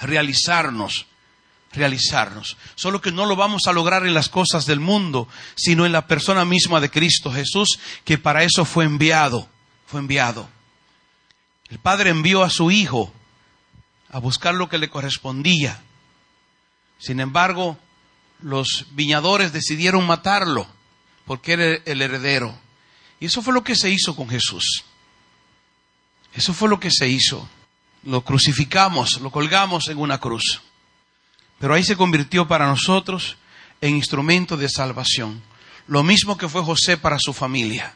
realizarnos, 0.01 1.07
realizarnos. 1.71 2.57
Solo 2.75 3.01
que 3.01 3.11
no 3.11 3.25
lo 3.25 3.35
vamos 3.35 3.63
a 3.67 3.73
lograr 3.73 4.05
en 4.05 4.13
las 4.13 4.29
cosas 4.29 4.65
del 4.65 4.79
mundo, 4.79 5.27
sino 5.55 5.85
en 5.85 5.91
la 5.91 6.07
persona 6.07 6.45
misma 6.45 6.79
de 6.79 6.89
Cristo 6.89 7.31
Jesús, 7.31 7.79
que 8.03 8.17
para 8.17 8.43
eso 8.43 8.65
fue 8.65 8.85
enviado, 8.85 9.47
fue 9.87 9.99
enviado. 9.99 10.49
El 11.69 11.79
Padre 11.79 12.11
envió 12.11 12.43
a 12.43 12.49
su 12.49 12.71
Hijo 12.71 13.11
a 14.09 14.19
buscar 14.19 14.55
lo 14.55 14.69
que 14.69 14.77
le 14.77 14.89
correspondía. 14.89 15.81
Sin 16.99 17.19
embargo, 17.19 17.77
los 18.39 18.85
viñadores 18.91 19.51
decidieron 19.51 20.05
matarlo 20.05 20.67
porque 21.25 21.53
era 21.53 21.75
el 21.85 22.01
heredero. 22.01 22.57
Y 23.19 23.25
eso 23.25 23.41
fue 23.41 23.53
lo 23.53 23.63
que 23.63 23.75
se 23.75 23.89
hizo 23.89 24.15
con 24.15 24.29
Jesús. 24.29 24.85
Eso 26.33 26.53
fue 26.53 26.69
lo 26.69 26.79
que 26.79 26.91
se 26.91 27.07
hizo. 27.07 27.47
Lo 28.05 28.21
crucificamos, 28.21 29.19
lo 29.19 29.31
colgamos 29.31 29.87
en 29.89 29.97
una 29.97 30.19
cruz. 30.19 30.61
Pero 31.59 31.73
ahí 31.73 31.83
se 31.83 31.97
convirtió 31.97 32.47
para 32.47 32.67
nosotros 32.67 33.37
en 33.81 33.95
instrumento 33.95 34.57
de 34.57 34.69
salvación. 34.69 35.41
Lo 35.87 36.03
mismo 36.03 36.37
que 36.37 36.49
fue 36.49 36.63
José 36.63 36.97
para 36.97 37.17
su 37.19 37.33
familia. 37.33 37.93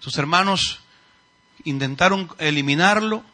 Sus 0.00 0.18
hermanos 0.18 0.80
intentaron 1.64 2.28
eliminarlo, 2.38 3.24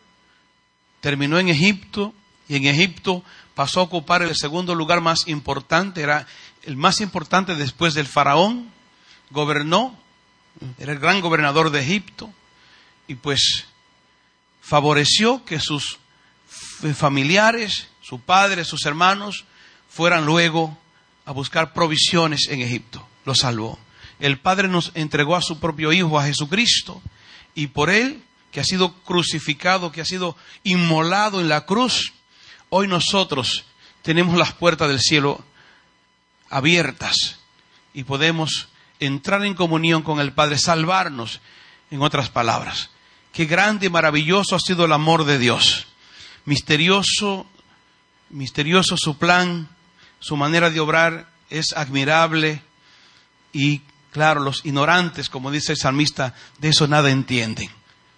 terminó 1.00 1.38
en 1.38 1.48
Egipto 1.48 2.14
y 2.48 2.56
en 2.56 2.66
Egipto 2.66 3.24
pasó 3.54 3.80
a 3.80 3.84
ocupar 3.84 4.22
el 4.22 4.36
segundo 4.36 4.74
lugar 4.74 5.00
más 5.00 5.28
importante, 5.28 6.02
era 6.02 6.26
el 6.62 6.76
más 6.76 7.00
importante 7.00 7.54
después 7.54 7.94
del 7.94 8.06
faraón, 8.06 8.70
gobernó, 9.30 9.98
era 10.78 10.92
el 10.92 10.98
gran 10.98 11.20
gobernador 11.20 11.70
de 11.70 11.80
Egipto 11.80 12.30
y 13.08 13.14
pues 13.14 13.66
favoreció 14.60 15.44
que 15.44 15.60
sus 15.60 15.98
familiares, 16.94 17.88
su 18.00 18.20
padre, 18.20 18.64
sus 18.64 18.84
hermanos 18.86 19.44
fueran 19.88 20.24
luego 20.24 20.76
a 21.24 21.32
buscar 21.32 21.72
provisiones 21.72 22.48
en 22.48 22.60
Egipto. 22.60 23.06
Lo 23.24 23.34
salvó. 23.34 23.78
El 24.18 24.38
Padre 24.38 24.68
nos 24.68 24.92
entregó 24.94 25.36
a 25.36 25.42
su 25.42 25.60
propio 25.60 25.92
Hijo, 25.92 26.18
a 26.18 26.24
Jesucristo, 26.24 27.00
y 27.54 27.68
por 27.68 27.90
Él, 27.90 28.22
que 28.52 28.60
ha 28.60 28.64
sido 28.64 28.94
crucificado, 29.02 29.92
que 29.92 30.00
ha 30.00 30.04
sido 30.04 30.36
inmolado 30.64 31.40
en 31.40 31.48
la 31.48 31.66
cruz, 31.66 32.12
hoy 32.68 32.86
nosotros 32.86 33.64
tenemos 34.02 34.36
las 34.36 34.52
puertas 34.52 34.88
del 34.88 35.00
cielo 35.00 35.44
abiertas 36.48 37.38
y 37.94 38.04
podemos 38.04 38.68
entrar 38.98 39.44
en 39.44 39.54
comunión 39.54 40.02
con 40.02 40.20
el 40.20 40.32
Padre, 40.32 40.58
salvarnos, 40.58 41.40
en 41.90 42.02
otras 42.02 42.28
palabras. 42.28 42.90
Qué 43.32 43.44
grande 43.46 43.86
y 43.86 43.90
maravilloso 43.90 44.56
ha 44.56 44.60
sido 44.60 44.84
el 44.84 44.92
amor 44.92 45.24
de 45.24 45.38
Dios. 45.38 45.86
Misterioso, 46.44 47.46
misterioso 48.30 48.96
su 48.96 49.18
plan, 49.18 49.68
su 50.18 50.36
manera 50.36 50.70
de 50.70 50.80
obrar 50.80 51.28
es 51.48 51.72
admirable 51.76 52.62
y 53.52 53.82
claro, 54.12 54.40
los 54.40 54.64
ignorantes, 54.64 55.28
como 55.28 55.50
dice 55.50 55.72
el 55.72 55.78
salmista, 55.78 56.34
de 56.58 56.68
eso 56.70 56.88
nada 56.88 57.10
entienden. 57.10 57.70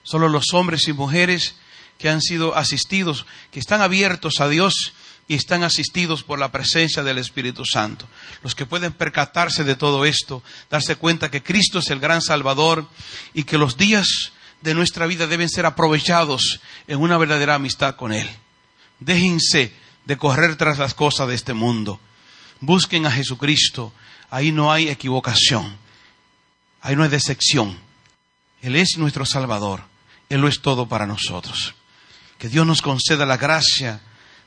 Solo 0.02 0.28
los 0.28 0.52
hombres 0.54 0.88
y 0.88 0.92
mujeres 0.92 1.56
que 1.98 2.08
han 2.08 2.20
sido 2.20 2.56
asistidos, 2.56 3.26
que 3.50 3.60
están 3.60 3.82
abiertos 3.82 4.40
a 4.40 4.48
Dios 4.48 4.94
y 5.28 5.34
están 5.34 5.62
asistidos 5.62 6.22
por 6.22 6.38
la 6.38 6.50
presencia 6.50 7.02
del 7.02 7.18
Espíritu 7.18 7.64
Santo. 7.64 8.08
Los 8.42 8.54
que 8.54 8.66
pueden 8.66 8.92
percatarse 8.92 9.62
de 9.62 9.76
todo 9.76 10.04
esto, 10.04 10.42
darse 10.70 10.96
cuenta 10.96 11.30
que 11.30 11.42
Cristo 11.42 11.78
es 11.78 11.90
el 11.90 12.00
gran 12.00 12.20
Salvador 12.20 12.88
y 13.34 13.44
que 13.44 13.58
los 13.58 13.76
días 13.76 14.32
de 14.62 14.74
nuestra 14.74 15.06
vida 15.06 15.26
deben 15.26 15.48
ser 15.48 15.66
aprovechados 15.66 16.60
en 16.86 17.00
una 17.00 17.18
verdadera 17.18 17.56
amistad 17.56 17.96
con 17.96 18.12
Él. 18.12 18.28
Déjense 19.00 19.72
de 20.04 20.16
correr 20.16 20.56
tras 20.56 20.78
las 20.78 20.94
cosas 20.94 21.28
de 21.28 21.34
este 21.34 21.52
mundo. 21.52 22.00
Busquen 22.60 23.06
a 23.06 23.10
Jesucristo. 23.10 23.92
Ahí 24.30 24.52
no 24.52 24.72
hay 24.72 24.88
equivocación. 24.88 25.76
Ahí 26.80 26.96
no 26.96 27.02
hay 27.02 27.10
decepción. 27.10 27.78
Él 28.62 28.76
es 28.76 28.96
nuestro 28.96 29.26
Salvador. 29.26 29.82
Él 30.28 30.40
lo 30.40 30.48
es 30.48 30.60
todo 30.60 30.86
para 30.88 31.06
nosotros. 31.06 31.74
Que 32.38 32.48
Dios 32.48 32.66
nos 32.66 32.82
conceda 32.82 33.26
la 33.26 33.36
gracia 33.36 34.00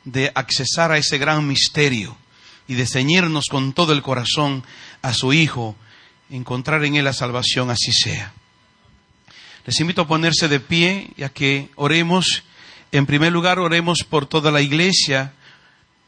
de 0.06 0.32
accesar 0.34 0.92
a 0.92 0.98
ese 0.98 1.18
gran 1.18 1.46
misterio 1.46 2.18
y 2.68 2.76
de 2.76 2.88
ceñirnos 2.88 3.46
con 3.50 3.74
todo 3.74 3.94
el 3.94 4.02
corazón 4.02 4.64
a 5.02 5.14
su 5.14 5.34
Hijo, 5.34 5.76
encontrar 6.30 6.84
en 6.86 6.96
Él 6.96 7.06
la 7.06 7.14
salvación, 7.14 7.70
así 7.70 7.92
sea. 7.92 8.34
Les 9.66 9.80
invito 9.80 10.04
a 10.04 10.08
ponerse 10.08 10.48
de 10.48 10.60
pie 10.60 11.10
y 11.18 11.24
a 11.24 11.30
que 11.30 11.70
oremos. 11.76 12.44
En 12.92 13.08
primer 13.08 13.32
lugar, 13.32 13.58
oremos 13.58 14.04
por 14.04 14.28
toda 14.28 14.52
la 14.52 14.62
iglesia, 14.62 15.34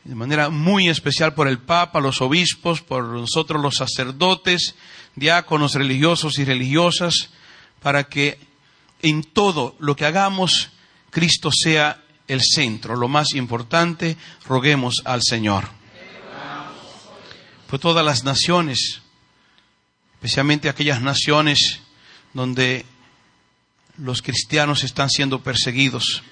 de 0.03 0.13
manera 0.13 0.49
muy 0.49 0.89
especial 0.89 1.33
por 1.33 1.47
el 1.47 1.57
Papa, 1.57 1.99
los 1.99 2.21
obispos, 2.21 2.81
por 2.81 3.03
nosotros 3.03 3.59
los 3.59 3.77
sacerdotes, 3.77 4.75
diáconos 5.15 5.73
religiosos 5.73 6.37
y 6.37 6.45
religiosas, 6.45 7.31
para 7.81 8.03
que 8.03 8.39
en 9.01 9.23
todo 9.23 9.75
lo 9.79 9.95
que 9.95 10.05
hagamos, 10.05 10.69
Cristo 11.09 11.49
sea 11.51 12.03
el 12.27 12.41
centro, 12.43 12.95
lo 12.95 13.07
más 13.07 13.33
importante, 13.33 14.17
roguemos 14.45 15.01
al 15.03 15.23
Señor. 15.23 15.67
Por 17.67 17.79
todas 17.79 18.05
las 18.05 18.23
naciones, 18.23 19.01
especialmente 20.13 20.69
aquellas 20.69 21.01
naciones 21.01 21.79
donde 22.33 22.85
los 23.97 24.21
cristianos 24.21 24.83
están 24.83 25.09
siendo 25.09 25.41
perseguidos, 25.41 26.23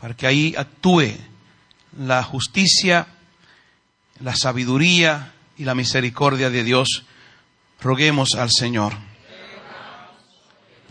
para 0.00 0.14
que 0.14 0.26
ahí 0.26 0.54
actúe 0.56 1.16
la 1.98 2.22
justicia, 2.22 3.06
la 4.20 4.36
sabiduría 4.36 5.32
y 5.56 5.64
la 5.64 5.74
misericordia 5.74 6.50
de 6.50 6.64
Dios. 6.64 7.04
Roguemos 7.80 8.34
al 8.34 8.50
Señor. 8.50 8.94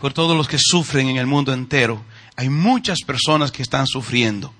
Por 0.00 0.12
todos 0.12 0.36
los 0.36 0.48
que 0.48 0.58
sufren 0.58 1.08
en 1.08 1.16
el 1.16 1.26
mundo 1.26 1.52
entero, 1.52 2.04
hay 2.36 2.48
muchas 2.48 3.00
personas 3.02 3.52
que 3.52 3.62
están 3.62 3.86
sufriendo, 3.86 4.52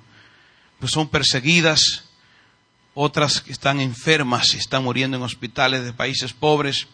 pues 0.79 0.93
son 0.93 1.09
perseguidas, 1.09 2.05
otras 2.95 3.41
que 3.41 3.53
están 3.53 3.81
enfermas, 3.81 4.55
están 4.55 4.85
muriendo 4.85 5.17
en 5.17 5.23
hospitales 5.23 5.85
de 5.85 5.93
países 5.93 6.33
pobres, 6.33 6.87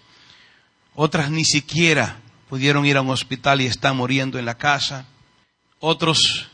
otras 0.95 1.31
ni 1.31 1.45
siquiera 1.45 2.21
pudieron 2.49 2.87
ir 2.87 2.97
a 2.97 3.03
un 3.03 3.11
hospital 3.11 3.61
y 3.61 3.67
están 3.67 3.97
muriendo 3.97 4.39
en 4.39 4.45
la 4.45 4.57
casa, 4.57 5.07
otros 5.81 6.49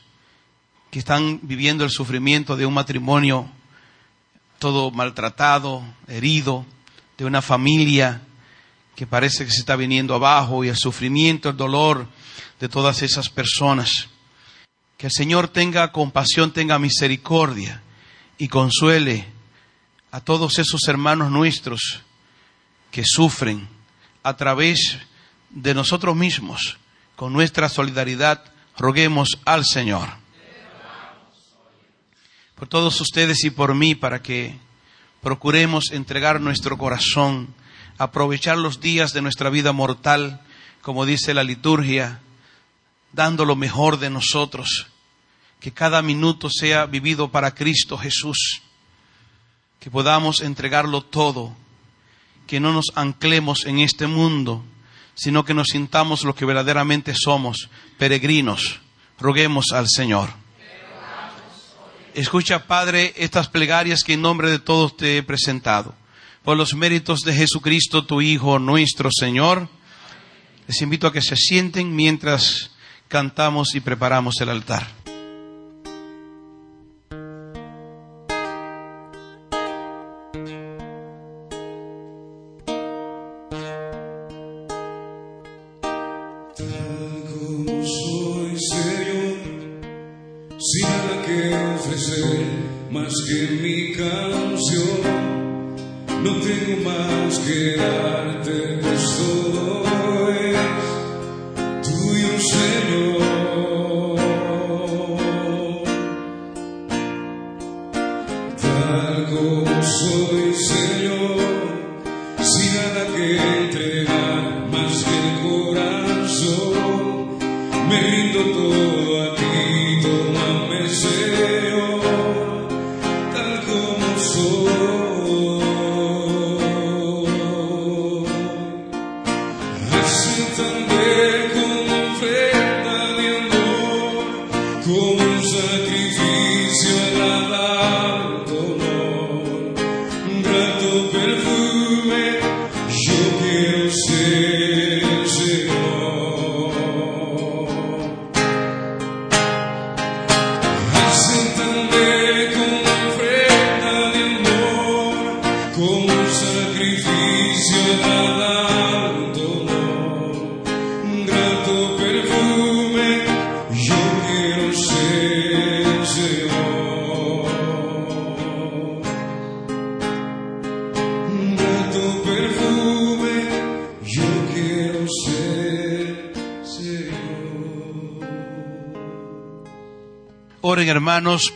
que 0.90 0.98
están 0.98 1.40
viviendo 1.42 1.84
el 1.84 1.90
sufrimiento 1.90 2.56
de 2.56 2.66
un 2.66 2.74
matrimonio 2.74 3.50
todo 4.58 4.90
maltratado, 4.90 5.84
herido, 6.08 6.64
de 7.18 7.24
una 7.24 7.42
familia 7.42 8.22
que 8.96 9.06
parece 9.06 9.44
que 9.44 9.50
se 9.50 9.60
está 9.60 9.76
viniendo 9.76 10.14
abajo 10.14 10.64
y 10.64 10.68
el 10.68 10.76
sufrimiento, 10.76 11.50
el 11.50 11.56
dolor 11.56 12.06
de 12.60 12.68
todas 12.68 13.02
esas 13.02 13.28
personas. 13.28 14.08
Que 14.96 15.08
el 15.08 15.12
Señor 15.12 15.48
tenga 15.48 15.92
compasión, 15.92 16.52
tenga 16.52 16.78
misericordia 16.78 17.82
y 18.38 18.48
consuele 18.48 19.26
a 20.10 20.20
todos 20.20 20.58
esos 20.58 20.80
hermanos 20.88 21.30
nuestros 21.30 22.00
que 22.90 23.02
sufren 23.04 23.68
a 24.22 24.34
través 24.36 24.96
de 24.98 25.13
nosotros 25.74 26.14
mismos. 26.16 26.78
Con 27.16 27.32
nuestra 27.32 27.68
solidaridad, 27.68 28.44
roguemos 28.76 29.38
al 29.44 29.64
Señor. 29.64 30.08
Por 32.56 32.68
todos 32.68 33.00
ustedes 33.00 33.44
y 33.44 33.50
por 33.50 33.74
mí, 33.74 33.94
para 33.94 34.22
que 34.22 34.58
procuremos 35.22 35.90
entregar 35.92 36.40
nuestro 36.40 36.76
corazón, 36.76 37.54
aprovechar 37.98 38.58
los 38.58 38.80
días 38.80 39.12
de 39.12 39.22
nuestra 39.22 39.48
vida 39.50 39.72
mortal, 39.72 40.40
como 40.82 41.06
dice 41.06 41.34
la 41.34 41.44
liturgia, 41.44 42.20
dando 43.12 43.44
lo 43.44 43.56
mejor 43.56 43.98
de 43.98 44.10
nosotros, 44.10 44.88
que 45.60 45.72
cada 45.72 46.02
minuto 46.02 46.50
sea 46.50 46.86
vivido 46.86 47.30
para 47.30 47.54
Cristo 47.54 47.96
Jesús, 47.96 48.62
que 49.80 49.90
podamos 49.90 50.40
entregarlo 50.40 51.02
todo, 51.02 51.56
que 52.46 52.60
no 52.60 52.72
nos 52.72 52.86
anclemos 52.94 53.64
en 53.66 53.78
este 53.78 54.06
mundo, 54.06 54.64
sino 55.14 55.44
que 55.44 55.54
nos 55.54 55.68
sintamos 55.68 56.24
lo 56.24 56.34
que 56.34 56.44
verdaderamente 56.44 57.14
somos, 57.14 57.68
peregrinos. 57.98 58.80
Roguemos 59.18 59.66
al 59.72 59.88
Señor. 59.88 60.30
Escucha, 62.14 62.66
Padre, 62.66 63.12
estas 63.16 63.48
plegarias 63.48 64.04
que 64.04 64.14
en 64.14 64.22
nombre 64.22 64.50
de 64.50 64.58
todos 64.58 64.96
te 64.96 65.18
he 65.18 65.22
presentado. 65.22 65.94
Por 66.44 66.56
los 66.56 66.74
méritos 66.74 67.20
de 67.20 67.34
Jesucristo, 67.34 68.04
tu 68.04 68.20
Hijo, 68.20 68.58
nuestro 68.58 69.10
Señor, 69.10 69.68
les 70.68 70.80
invito 70.82 71.06
a 71.06 71.12
que 71.12 71.22
se 71.22 71.36
sienten 71.36 71.94
mientras 71.94 72.70
cantamos 73.08 73.74
y 73.74 73.80
preparamos 73.80 74.40
el 74.40 74.50
altar. 74.50 75.03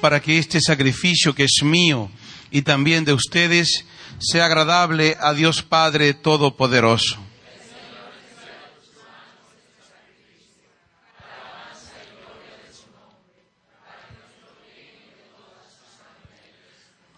Para 0.00 0.20
que 0.20 0.38
este 0.38 0.60
sacrificio 0.60 1.34
que 1.34 1.44
es 1.44 1.62
mío 1.62 2.10
y 2.50 2.62
también 2.62 3.04
de 3.04 3.12
ustedes 3.12 3.84
sea 4.20 4.46
agradable 4.46 5.16
a 5.20 5.32
Dios 5.34 5.62
Padre 5.62 6.14
Todopoderoso. 6.14 7.18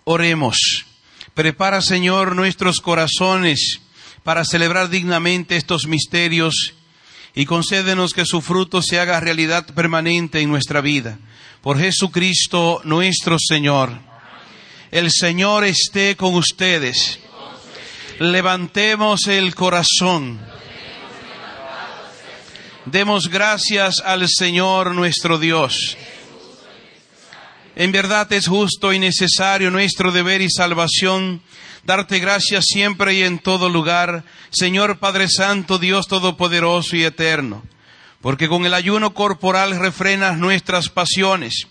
Oremos. 0.05 0.87
Prepara, 1.35 1.83
Señor, 1.83 2.35
nuestros 2.35 2.81
corazones 2.81 3.81
para 4.24 4.44
celebrar 4.44 4.88
dignamente 4.88 5.57
estos 5.57 5.87
misterios 5.87 6.74
y 7.35 7.47
concédenos 7.47 8.12
que 8.12 8.27
su 8.27 8.40
fruto 8.40 8.83
se 8.83 8.99
haga 8.99 9.21
realidad 9.21 9.66
permanente 9.75 10.40
en 10.40 10.51
nuestra 10.51 10.81
vida. 10.81 11.19
Por 11.62 11.79
Jesucristo 11.79 12.81
nuestro 12.85 13.37
Señor. 13.38 13.99
El 14.90 15.11
Señor 15.11 15.64
esté 15.64 16.16
con 16.16 16.35
ustedes. 16.35 17.21
Levantemos 18.19 19.27
el 19.29 19.55
corazón. 19.55 20.40
Demos 22.87 23.29
gracias 23.29 24.01
al 24.05 24.27
Señor 24.29 24.95
nuestro 24.95 25.38
Dios. 25.38 25.97
En 27.77 27.93
verdad 27.93 28.31
es 28.33 28.49
justo 28.49 28.93
y 28.93 28.99
necesario 28.99 29.71
nuestro 29.71 30.11
deber 30.11 30.43
y 30.43 30.51
salvación 30.51 31.43
darte 31.85 32.19
gracias 32.19 32.64
siempre 32.66 33.14
y 33.14 33.23
en 33.23 33.38
todo 33.38 33.69
lugar, 33.69 34.25
Señor 34.51 34.99
Padre 34.99 35.29
Santo, 35.29 35.79
Dios 35.79 36.07
Todopoderoso 36.09 36.97
y 36.97 37.05
Eterno, 37.05 37.62
porque 38.21 38.49
con 38.49 38.66
el 38.66 38.75
ayuno 38.75 39.14
corporal 39.14 39.79
refrenas 39.79 40.38
nuestras 40.38 40.88
pasiones, 40.88 41.66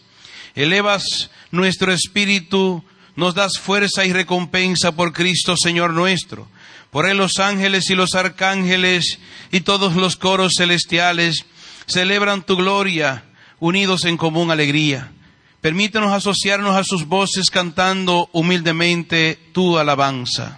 elevas 0.55 1.29
nuestro 1.51 1.93
espíritu, 1.93 2.83
nos 3.15 3.35
das 3.35 3.59
fuerza 3.59 4.05
y 4.05 4.13
recompensa 4.13 4.93
por 4.93 5.13
Cristo 5.13 5.55
Señor 5.57 5.93
nuestro. 5.93 6.47
Por 6.91 7.07
él 7.07 7.17
los 7.17 7.37
ángeles 7.37 7.89
y 7.89 7.95
los 7.95 8.15
arcángeles 8.15 9.19
y 9.51 9.61
todos 9.61 9.95
los 9.95 10.15
coros 10.15 10.53
celestiales 10.57 11.45
celebran 11.85 12.43
tu 12.43 12.55
gloria, 12.55 13.25
unidos 13.59 14.05
en 14.05 14.17
común 14.17 14.49
alegría. 14.51 15.11
Permítenos 15.61 16.13
asociarnos 16.13 16.75
a 16.75 16.85
sus 16.85 17.05
voces 17.05 17.49
cantando 17.49 18.29
humildemente 18.31 19.37
tu 19.51 19.77
alabanza. 19.77 20.57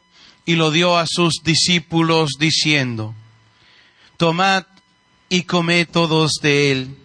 y 0.45 0.55
lo 0.55 0.71
dio 0.71 0.97
a 0.97 1.05
sus 1.07 1.41
discípulos 1.43 2.31
diciendo, 2.39 3.13
Tomad 4.17 4.65
y 5.29 5.43
comed 5.43 5.87
todos 5.87 6.33
de 6.41 6.71
él, 6.71 6.97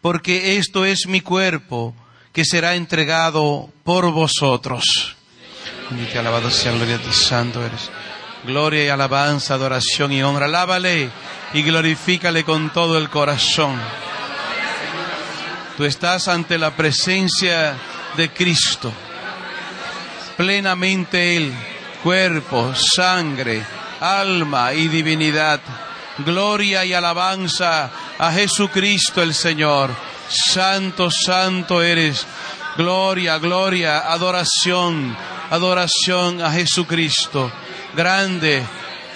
porque 0.00 0.56
esto 0.56 0.84
es 0.84 1.06
mi 1.06 1.20
cuerpo 1.20 1.94
que 2.32 2.44
será 2.44 2.74
entregado 2.74 3.70
por 3.84 4.10
vosotros. 4.12 5.16
Y 5.90 6.16
alabado 6.16 6.50
sea 6.50 6.72
gloria 6.72 6.98
ti, 6.98 7.12
santo 7.12 7.64
eres. 7.64 7.90
Gloria 8.44 8.84
y 8.84 8.88
alabanza, 8.88 9.54
adoración 9.54 10.12
y 10.12 10.22
honra. 10.22 10.46
Alábale 10.46 11.10
y 11.54 11.62
glorifícale 11.62 12.44
con 12.44 12.70
todo 12.70 12.98
el 12.98 13.08
corazón. 13.08 13.80
Tú 15.76 15.84
estás 15.84 16.28
ante 16.28 16.58
la 16.58 16.76
presencia 16.76 17.76
de 18.16 18.30
Cristo. 18.30 18.92
Plenamente 20.36 21.36
Él, 21.36 21.52
cuerpo, 22.08 22.72
sangre, 22.74 23.62
alma 24.00 24.72
y 24.72 24.88
divinidad. 24.88 25.60
Gloria 26.24 26.82
y 26.82 26.94
alabanza 26.94 27.90
a 28.18 28.32
Jesucristo 28.32 29.20
el 29.22 29.34
Señor. 29.34 29.90
Santo, 30.30 31.10
santo 31.10 31.82
eres. 31.82 32.26
Gloria, 32.78 33.36
gloria, 33.36 34.10
adoración, 34.10 35.14
adoración 35.50 36.40
a 36.40 36.50
Jesucristo. 36.50 37.52
Grande, 37.94 38.62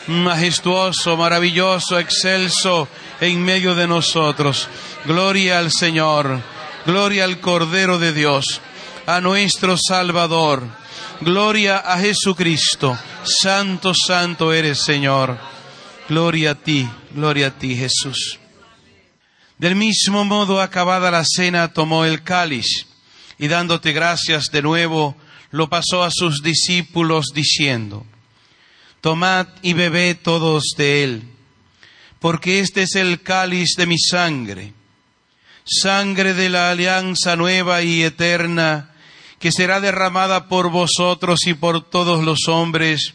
majestuoso, 0.09 1.17
maravilloso, 1.17 1.99
excelso 1.99 2.89
en 3.23 3.43
medio 3.43 3.75
de 3.75 3.89
nosotros. 3.89 4.69
Gloria 5.07 5.61
al 5.61 5.71
Señor, 5.73 6.43
gloria 6.85 7.25
al 7.25 7.41
Cordero 7.41 7.99
de 7.99 8.13
Dios, 8.13 8.61
a 9.07 9.23
nuestro 9.23 9.79
Salvador. 9.79 10.82
Gloria 11.25 11.79
a 11.79 12.01
Jesucristo. 12.01 12.99
Santo, 13.23 13.93
santo 13.95 14.53
eres, 14.53 14.83
Señor. 14.83 15.39
Gloria 16.09 16.51
a 16.51 16.55
ti, 16.57 16.89
gloria 17.15 17.47
a 17.47 17.51
ti, 17.53 17.77
Jesús. 17.77 18.41
Del 19.57 19.77
mismo 19.77 20.25
modo, 20.25 20.61
acabada 20.61 21.13
la 21.13 21.25
cena, 21.25 21.73
tomó 21.73 22.05
el 22.05 22.25
cáliz 22.25 22.89
y 23.39 23.47
dándote 23.47 23.93
gracias 23.93 24.47
de 24.51 24.63
nuevo, 24.63 25.17
lo 25.53 25.69
pasó 25.69 26.03
a 26.03 26.11
sus 26.11 26.43
discípulos 26.43 27.27
diciendo, 27.33 28.05
Tomad 29.01 29.47
y 29.63 29.75
bebed 29.75 30.17
todos 30.25 30.75
de 30.77 31.05
él, 31.05 31.23
porque 32.19 32.59
este 32.59 32.83
es 32.83 32.97
el 32.97 33.23
cáliz 33.23 33.77
de 33.77 33.87
mi 33.87 33.99
sangre, 33.99 34.73
sangre 35.65 36.35
de 36.35 36.49
la 36.49 36.73
alianza 36.73 37.37
nueva 37.37 37.83
y 37.83 38.03
eterna, 38.03 38.92
que 39.43 39.51
será 39.51 39.81
derramada 39.81 40.47
por 40.47 40.71
vosotros 40.71 41.49
y 41.49 41.55
por 41.55 41.83
todos 41.83 42.25
los 42.25 42.47
hombres 42.47 43.13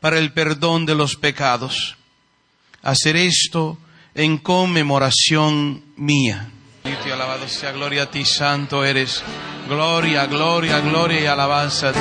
para 0.00 0.18
el 0.18 0.32
perdón 0.32 0.86
de 0.86 0.94
los 0.94 1.16
pecados. 1.16 1.96
Hacer 2.82 3.16
esto 3.16 3.76
en 4.14 4.38
conmemoración 4.38 5.84
mía. 5.96 6.50
Y 6.84 7.10
alabado 7.10 7.46
sea, 7.48 7.72
gloria 7.72 8.04
a 8.04 8.10
ti, 8.10 8.24
santo 8.24 8.82
eres. 8.82 9.22
Gloria, 9.68 10.24
gloria, 10.24 10.80
gloria 10.80 11.20
y 11.20 11.26
alabanza 11.26 11.90
a 11.90 11.92
ti. 11.92 11.98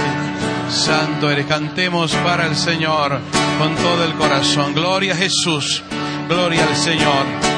Santo 0.69 1.29
eres. 1.29 1.45
Cantemos 1.45 2.13
para 2.13 2.47
el 2.47 2.55
Señor 2.55 3.19
con 3.59 3.75
todo 3.75 4.05
el 4.05 4.13
corazón. 4.13 4.73
Gloria 4.73 5.13
a 5.13 5.17
Jesús. 5.17 5.83
Gloria 6.29 6.65
al 6.65 6.75
Señor. 6.77 7.56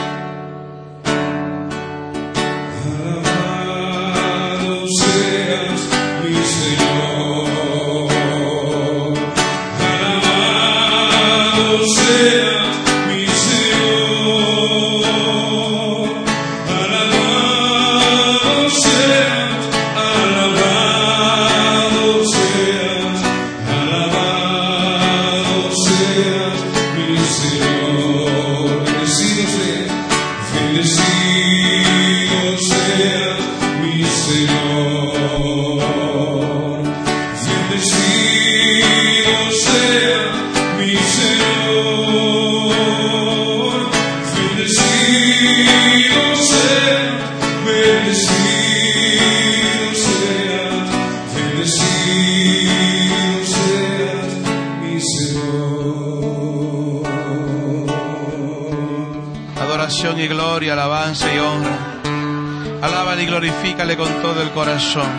Con 63.98 64.22
todo 64.22 64.42
el 64.42 64.50
corazón. 64.52 65.10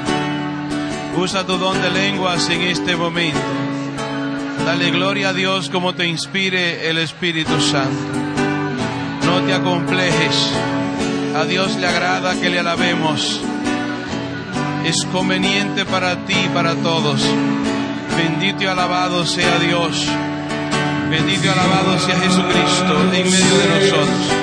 Usa 1.16 1.45
tu 1.45 1.57
don 1.57 1.81
de 1.81 1.91
lenguas 1.91 2.49
en 2.51 2.62
este 2.62 2.97
momento. 2.97 3.41
Dale 4.64 4.91
gloria 4.91 5.31
a 5.31 5.33
Dios 5.33 5.71
como 5.71 5.95
te 5.95 6.07
inspire 6.07 6.89
el 6.89 6.99
Espíritu 6.99 7.61
Santo. 7.61 7.91
No 9.25 9.41
te 9.43 9.55
acomplejes. 9.55 10.53
A 11.37 11.45
Dios 11.45 11.77
le 11.77 11.87
agrada 11.87 12.39
que 12.41 12.51
le 12.51 12.61
alabemos. 12.61 13.41
Es 14.85 15.05
conveniente 15.12 15.85
para 15.85 16.25
ti 16.27 16.37
y 16.45 16.49
para 16.49 16.75
todos. 16.77 17.23
Bendito 18.16 18.64
y 18.64 18.66
alabado 18.66 19.27
sea 19.27 19.59
Dios. 19.59 20.07
Bendito 21.11 21.47
y 21.47 21.49
alabado 21.49 21.99
sea 21.99 22.18
Jesucristo 22.21 23.14
en 23.14 23.31
medio 23.31 23.59
de 23.59 23.81
nosotros. 23.81 24.41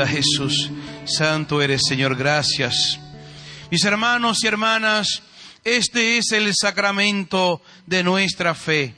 A 0.00 0.06
Jesús. 0.06 0.70
Santo 1.04 1.60
eres, 1.62 1.82
Señor, 1.86 2.16
gracias. 2.16 2.98
Mis 3.70 3.84
hermanos 3.84 4.38
y 4.42 4.46
hermanas, 4.46 5.22
este 5.64 6.18
es 6.18 6.32
el 6.32 6.52
sacramento 6.54 7.62
de 7.86 8.02
nuestra 8.02 8.54
fe. 8.54 8.94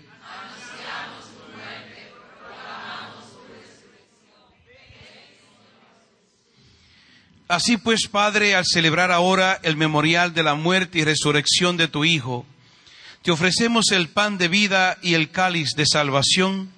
Así 7.49 7.77
pues, 7.79 8.07
Padre, 8.07 8.55
al 8.55 8.65
celebrar 8.65 9.11
ahora 9.11 9.59
el 9.65 9.77
memorial 9.77 10.33
de 10.35 10.45
la 10.45 10.55
muerte 10.55 11.01
y 11.01 11.05
resurrección 11.05 11.77
de 11.77 11.89
tu 11.89 12.05
Hijo, 12.05 12.47
te 13.23 13.33
ofrecemos 13.33 13.91
el 13.91 14.09
pan 14.09 14.39
de 14.39 14.47
vida 14.47 14.99
y 15.03 15.15
el 15.15 15.33
cáliz 15.33 15.71
de 15.77 15.85
salvación, 15.85 16.73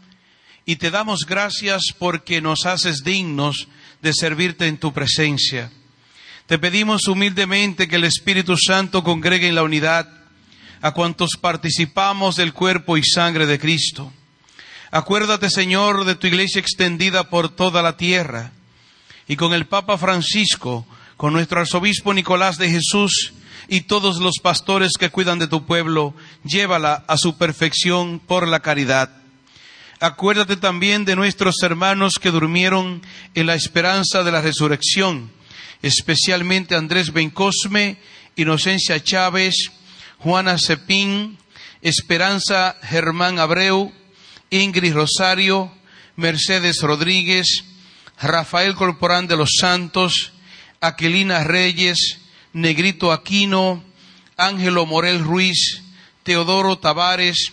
y 0.65 0.77
te 0.77 0.91
damos 0.91 1.27
gracias 1.27 1.83
porque 1.99 2.41
nos 2.41 2.65
haces 2.65 3.03
dignos 3.05 3.69
de 4.03 4.13
servirte 4.13 4.67
en 4.67 4.79
tu 4.79 4.93
presencia. 4.93 5.71
Te 6.47 6.59
pedimos 6.59 7.07
humildemente 7.07 7.89
que 7.89 7.97
el 7.97 8.05
Espíritu 8.05 8.57
Santo 8.57 9.03
congregue 9.03 9.49
en 9.49 9.55
la 9.55 9.63
unidad 9.63 10.09
a 10.83 10.91
cuantos 10.91 11.37
participamos 11.41 12.37
del 12.37 12.53
cuerpo 12.53 12.97
y 12.97 13.05
sangre 13.05 13.47
de 13.47 13.59
Cristo. 13.59 14.13
Acuérdate, 14.91 15.49
Señor, 15.49 16.05
de 16.05 16.17
tu 16.17 16.27
iglesia 16.27 16.61
extendida 16.61 17.31
por 17.31 17.49
toda 17.49 17.81
la 17.81 17.97
tierra 17.97 18.51
y 19.29 19.37
con 19.37 19.55
el 19.55 19.67
Papa 19.67 19.97
Francisco, 19.97 20.85
con 21.17 21.33
nuestro 21.33 21.61
arzobispo 21.61 22.13
Nicolás 22.13 22.59
de 22.59 22.69
Jesús 22.69 23.33
y 23.69 23.83
todos 23.83 24.19
los 24.19 24.41
pastores 24.43 24.93
que 24.99 25.11
cuidan 25.11 25.39
de 25.39 25.47
tu 25.47 25.65
pueblo, 25.65 26.15
llévala 26.45 27.05
a 27.07 27.17
su 27.17 27.39
perfección 27.39 28.19
por 28.19 28.49
la 28.49 28.61
caridad. 28.61 29.22
Acuérdate 30.03 30.57
también 30.57 31.05
de 31.05 31.15
nuestros 31.15 31.63
hermanos 31.63 32.15
que 32.21 32.33
durmieron 32.33 33.03
en 33.37 33.47
la 33.47 33.55
esperanza 33.55 34.25
de 34.25 34.33
la 34.33 34.41
resurrección, 34.41 35.31
especialmente 35.81 36.75
Andrés 36.75 37.13
Bencosme, 37.13 37.99
Inocencia 38.35 39.01
Chávez, 39.01 39.71
Juana 40.19 40.59
Cepín, 40.59 41.39
Esperanza 41.83 42.75
Germán 42.83 43.39
Abreu, 43.39 43.93
Ingrid 44.51 44.93
Rosario, 44.93 45.71
Mercedes 46.17 46.83
Rodríguez, 46.83 47.63
Rafael 48.21 48.75
Corporán 48.75 49.29
de 49.29 49.37
los 49.37 49.51
Santos, 49.61 50.33
Aquilina 50.81 51.45
Reyes, 51.45 52.19
Negrito 52.53 53.13
Aquino, 53.13 53.85
Ángelo 54.37 54.85
Morel 54.85 55.21
Ruiz, 55.21 55.81
Teodoro 56.25 56.77
Tavares, 56.77 57.53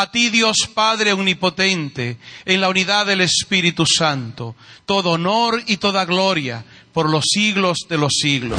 a 0.00 0.10
ti 0.10 0.28
Dios 0.28 0.68
Padre 0.74 1.12
Omnipotente, 1.12 2.18
en 2.44 2.60
la 2.60 2.68
unidad 2.68 3.06
del 3.06 3.22
Espíritu 3.22 3.86
Santo, 3.86 4.54
todo 4.84 5.12
honor 5.12 5.62
y 5.66 5.78
toda 5.78 6.04
gloria 6.04 6.64
por 6.92 7.08
los 7.08 7.24
siglos 7.26 7.86
de 7.88 7.98
los 7.98 8.12
siglos. 8.12 8.58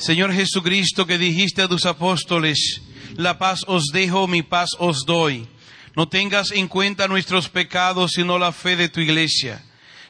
Señor 0.00 0.32
Jesucristo, 0.32 1.06
que 1.06 1.18
dijiste 1.18 1.60
a 1.60 1.68
tus 1.68 1.84
apóstoles, 1.84 2.80
la 3.16 3.38
paz 3.38 3.64
os 3.66 3.88
dejo, 3.92 4.26
mi 4.26 4.42
paz 4.42 4.70
os 4.78 5.04
doy. 5.04 5.46
No 5.94 6.08
tengas 6.08 6.52
en 6.52 6.68
cuenta 6.68 7.06
nuestros 7.06 7.50
pecados, 7.50 8.12
sino 8.12 8.38
la 8.38 8.50
fe 8.52 8.76
de 8.76 8.88
tu 8.88 9.00
iglesia. 9.00 9.62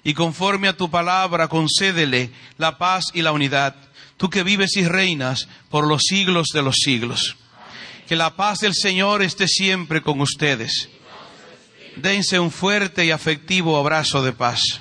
Y 0.04 0.14
conforme 0.14 0.68
a 0.68 0.76
tu 0.76 0.88
palabra, 0.90 1.48
concédele 1.48 2.30
la 2.56 2.78
paz 2.78 3.06
y 3.14 3.22
la 3.22 3.32
unidad. 3.32 3.74
Tú 4.16 4.30
que 4.30 4.44
vives 4.44 4.76
y 4.76 4.86
reinas 4.86 5.48
por 5.70 5.88
los 5.88 6.02
siglos 6.02 6.48
de 6.54 6.62
los 6.62 6.76
siglos. 6.76 7.36
Que 8.06 8.14
la 8.14 8.36
paz 8.36 8.60
del 8.60 8.74
Señor 8.74 9.22
esté 9.22 9.48
siempre 9.48 10.02
con 10.02 10.20
ustedes. 10.20 10.88
Dense 11.96 12.38
un 12.38 12.52
fuerte 12.52 13.04
y 13.04 13.10
afectivo 13.10 13.76
abrazo 13.76 14.22
de 14.22 14.32
paz. 14.32 14.80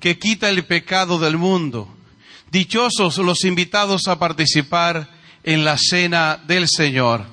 que 0.00 0.18
quita 0.18 0.48
el 0.48 0.64
pecado 0.64 1.18
del 1.18 1.36
mundo. 1.36 1.88
Dichosos 2.50 3.18
los 3.18 3.44
invitados 3.44 4.08
a 4.08 4.18
participar 4.18 5.08
en 5.44 5.64
la 5.64 5.76
cena 5.78 6.42
del 6.46 6.66
Señor. 6.68 7.24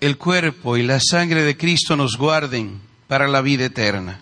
El 0.00 0.16
cuerpo 0.16 0.76
y 0.76 0.84
la 0.84 1.00
sangre 1.00 1.42
de 1.42 1.56
Cristo 1.56 1.96
nos 1.96 2.16
guarden 2.16 2.80
para 3.08 3.26
la 3.26 3.40
vida 3.40 3.64
eterna. 3.64 4.20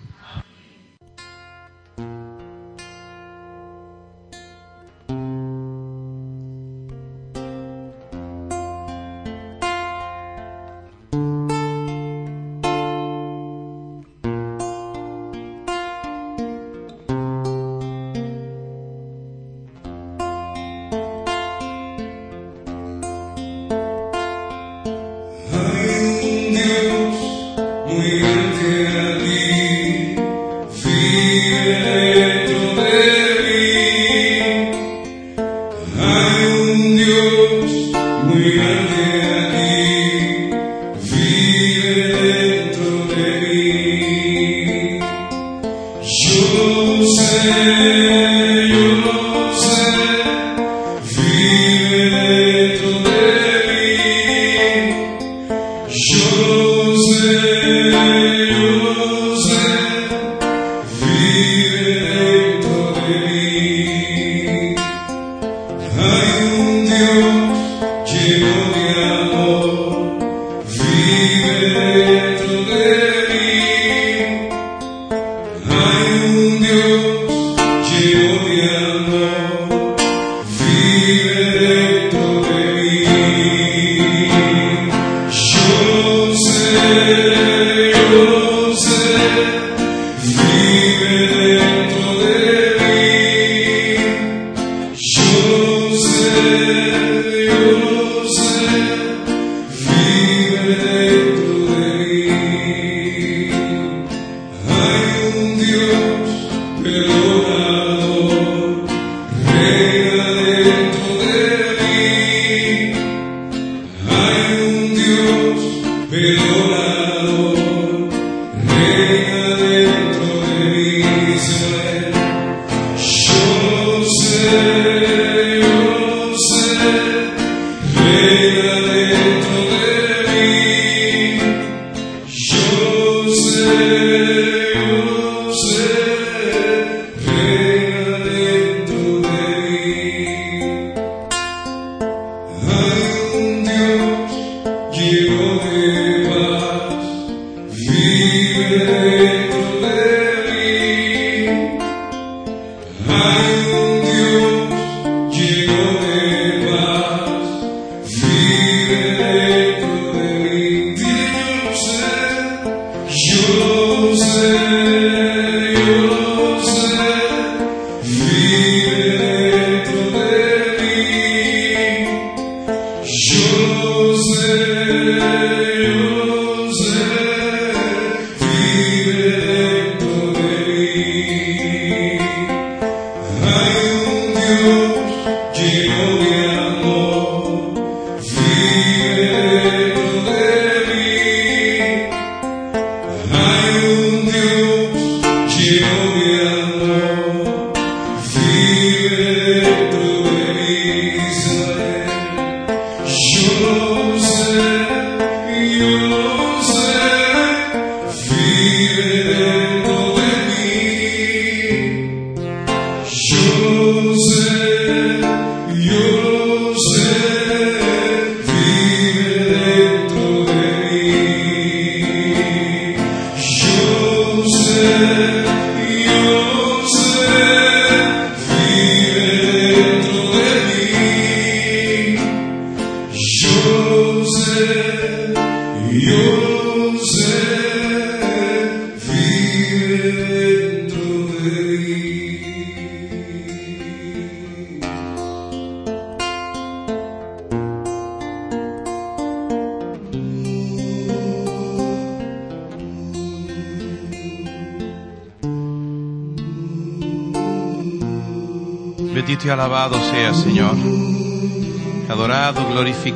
Spirit. 147.86 149.05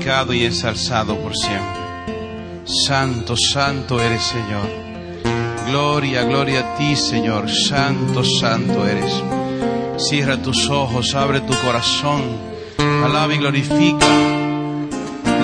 glorificado 0.00 0.32
y 0.32 0.44
ensalzado 0.44 1.16
por 1.18 1.36
siempre. 1.36 2.64
Santo, 2.64 3.36
santo 3.36 4.00
eres 4.00 4.22
Señor. 4.22 4.68
Gloria, 5.66 6.24
gloria 6.24 6.60
a 6.60 6.76
ti 6.76 6.96
Señor. 6.96 7.50
Santo, 7.50 8.24
santo 8.24 8.86
eres. 8.86 9.12
Cierra 9.98 10.40
tus 10.40 10.68
ojos, 10.70 11.14
abre 11.14 11.40
tu 11.40 11.52
corazón. 11.64 12.22
Alaba 13.04 13.34
y 13.34 13.38
glorifica 13.38 14.06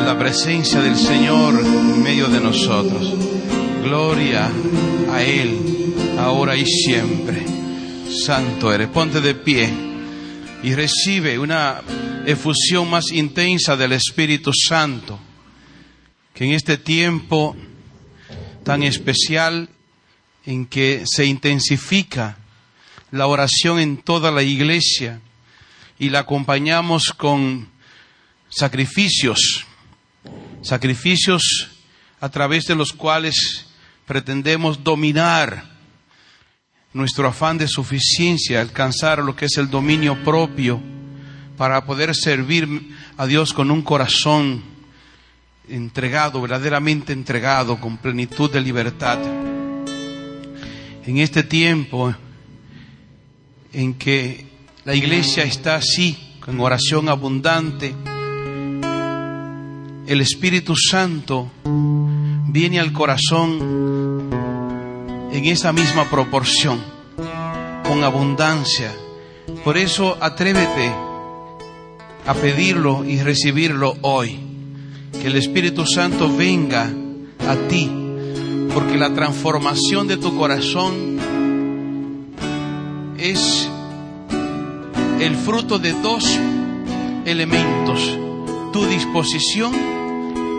la 0.04 0.16
presencia 0.18 0.80
del 0.80 0.96
Señor 0.96 1.54
en 1.58 2.02
medio 2.02 2.28
de 2.28 2.40
nosotros. 2.40 3.12
Gloria 3.82 4.50
a 5.12 5.22
Él, 5.22 5.94
ahora 6.18 6.56
y 6.56 6.64
siempre. 6.64 7.44
Santo 8.24 8.72
eres. 8.72 8.88
Ponte 8.88 9.20
de 9.20 9.34
pie 9.34 9.68
y 10.62 10.74
recibe 10.74 11.38
una 11.38 11.82
efusión 12.26 12.90
más 12.90 13.12
intensa 13.12 13.76
del 13.76 13.92
Espíritu 13.92 14.50
Santo, 14.52 15.18
que 16.34 16.44
en 16.44 16.50
este 16.50 16.76
tiempo 16.76 17.56
tan 18.64 18.82
especial 18.82 19.68
en 20.44 20.66
que 20.66 21.04
se 21.06 21.24
intensifica 21.24 22.36
la 23.12 23.28
oración 23.28 23.78
en 23.78 23.98
toda 23.98 24.32
la 24.32 24.42
iglesia 24.42 25.20
y 26.00 26.10
la 26.10 26.20
acompañamos 26.20 27.12
con 27.16 27.68
sacrificios, 28.48 29.64
sacrificios 30.62 31.70
a 32.20 32.28
través 32.28 32.66
de 32.66 32.74
los 32.74 32.92
cuales 32.92 33.66
pretendemos 34.04 34.82
dominar 34.82 35.76
nuestro 36.92 37.28
afán 37.28 37.56
de 37.56 37.68
suficiencia, 37.68 38.60
alcanzar 38.60 39.20
lo 39.20 39.36
que 39.36 39.44
es 39.44 39.56
el 39.58 39.70
dominio 39.70 40.24
propio 40.24 40.95
para 41.56 41.84
poder 41.84 42.14
servir 42.14 42.94
a 43.16 43.26
Dios 43.26 43.52
con 43.52 43.70
un 43.70 43.82
corazón 43.82 44.62
entregado, 45.68 46.40
verdaderamente 46.40 47.12
entregado, 47.12 47.80
con 47.80 47.96
plenitud 47.96 48.50
de 48.50 48.60
libertad. 48.60 49.18
En 51.04 51.18
este 51.18 51.42
tiempo 51.42 52.14
en 53.72 53.94
que 53.94 54.46
la 54.84 54.94
iglesia 54.94 55.44
está 55.44 55.76
así, 55.76 56.16
con 56.40 56.60
oración 56.60 57.08
abundante, 57.08 57.94
el 60.06 60.20
Espíritu 60.20 60.74
Santo 60.76 61.50
viene 62.48 62.78
al 62.78 62.92
corazón 62.92 64.30
en 65.32 65.44
esa 65.44 65.72
misma 65.72 66.08
proporción, 66.08 66.80
con 67.84 68.04
abundancia. 68.04 68.94
Por 69.64 69.76
eso 69.76 70.16
atrévete 70.20 71.05
a 72.26 72.34
pedirlo 72.34 73.04
y 73.04 73.20
recibirlo 73.20 73.96
hoy. 74.02 74.38
Que 75.20 75.28
el 75.28 75.36
Espíritu 75.36 75.86
Santo 75.86 76.34
venga 76.36 76.90
a 77.48 77.56
ti, 77.68 77.90
porque 78.74 78.96
la 78.96 79.14
transformación 79.14 80.08
de 80.08 80.16
tu 80.16 80.36
corazón 80.36 81.16
es 83.18 83.68
el 85.20 85.34
fruto 85.36 85.78
de 85.78 85.92
dos 85.92 86.38
elementos, 87.24 88.18
tu 88.72 88.84
disposición 88.86 89.72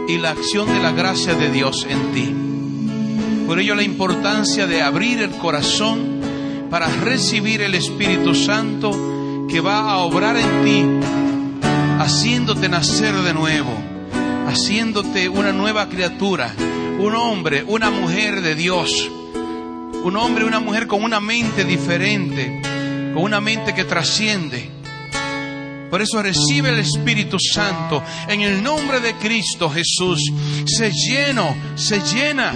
y 0.08 0.18
la 0.18 0.32
acción 0.32 0.68
de 0.68 0.80
la 0.80 0.92
gracia 0.92 1.36
de 1.36 1.52
Dios 1.52 1.86
en 1.90 2.12
ti. 2.14 3.46
Por 3.46 3.60
ello 3.60 3.76
la 3.76 3.84
importancia 3.84 4.68
de 4.68 4.82
abrir 4.82 5.20
el 5.20 5.32
corazón 5.32 6.18
para 6.70 6.88
recibir 6.88 7.62
el 7.62 7.76
Espíritu 7.76 8.34
Santo 8.34 8.92
que 9.48 9.62
va 9.62 9.92
a 9.92 10.00
obrar 10.00 10.36
en 10.36 10.66
ti, 10.66 11.17
haciéndote 12.08 12.70
nacer 12.70 13.14
de 13.16 13.34
nuevo, 13.34 13.78
haciéndote 14.48 15.28
una 15.28 15.52
nueva 15.52 15.90
criatura, 15.90 16.56
un 17.00 17.14
hombre, 17.16 17.66
una 17.68 17.90
mujer 17.90 18.40
de 18.40 18.56
Dios, 18.56 19.12
un 20.06 20.16
hombre, 20.16 20.46
una 20.46 20.62
mujer 20.62 20.88
con 20.88 21.04
una 21.04 21.20
mente 21.20 21.66
diferente, 21.66 22.62
con 23.14 23.24
una 23.24 23.42
mente 23.42 23.76
que 23.76 23.84
trasciende. 23.84 24.72
Por 25.90 26.02
eso 26.02 26.24
recibe 26.24 26.70
el 26.70 26.80
Espíritu 26.80 27.40
Santo 27.40 28.02
en 28.30 28.40
el 28.40 28.64
nombre 28.64 29.02
de 29.02 29.16
Cristo 29.16 29.70
Jesús. 29.70 30.32
Se 30.66 30.90
lleno, 30.92 31.58
se 31.76 32.00
llena 32.00 32.54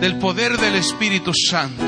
del 0.00 0.16
poder 0.16 0.56
del 0.56 0.76
Espíritu 0.76 1.32
Santo. 1.34 1.84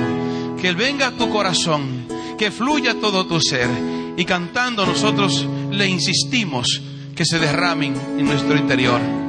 Que 0.60 0.68
Él 0.68 0.76
venga 0.76 1.06
a 1.06 1.12
tu 1.12 1.30
corazón, 1.30 2.06
que 2.38 2.50
fluya 2.50 3.00
todo 3.00 3.26
tu 3.26 3.40
ser. 3.40 3.70
Y 4.18 4.26
cantando 4.26 4.84
nosotros 4.84 5.46
le 5.70 5.86
insistimos 5.86 6.82
que 7.20 7.26
se 7.26 7.38
derramen 7.38 7.94
en 8.18 8.24
nuestro 8.24 8.56
interior. 8.56 9.19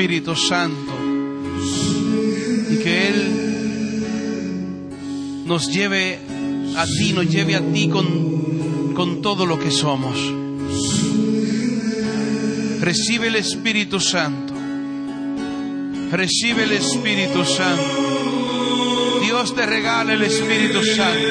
Espíritu 0.00 0.34
Santo 0.34 0.94
y 2.70 2.76
que 2.78 3.08
Él 3.08 3.28
nos 5.44 5.70
lleve 5.70 6.18
a 6.74 6.86
ti, 6.86 7.12
nos 7.12 7.28
lleve 7.28 7.54
a 7.54 7.60
ti 7.60 7.90
con, 7.90 8.94
con 8.94 9.20
todo 9.20 9.44
lo 9.44 9.58
que 9.58 9.70
somos. 9.70 10.16
Recibe 12.80 13.28
el 13.28 13.36
Espíritu 13.36 14.00
Santo. 14.00 14.54
Recibe 16.10 16.64
el 16.64 16.72
Espíritu 16.72 17.44
Santo. 17.44 19.20
Dios 19.20 19.54
te 19.54 19.66
regala 19.66 20.14
el 20.14 20.22
Espíritu 20.22 20.82
Santo. 20.82 21.28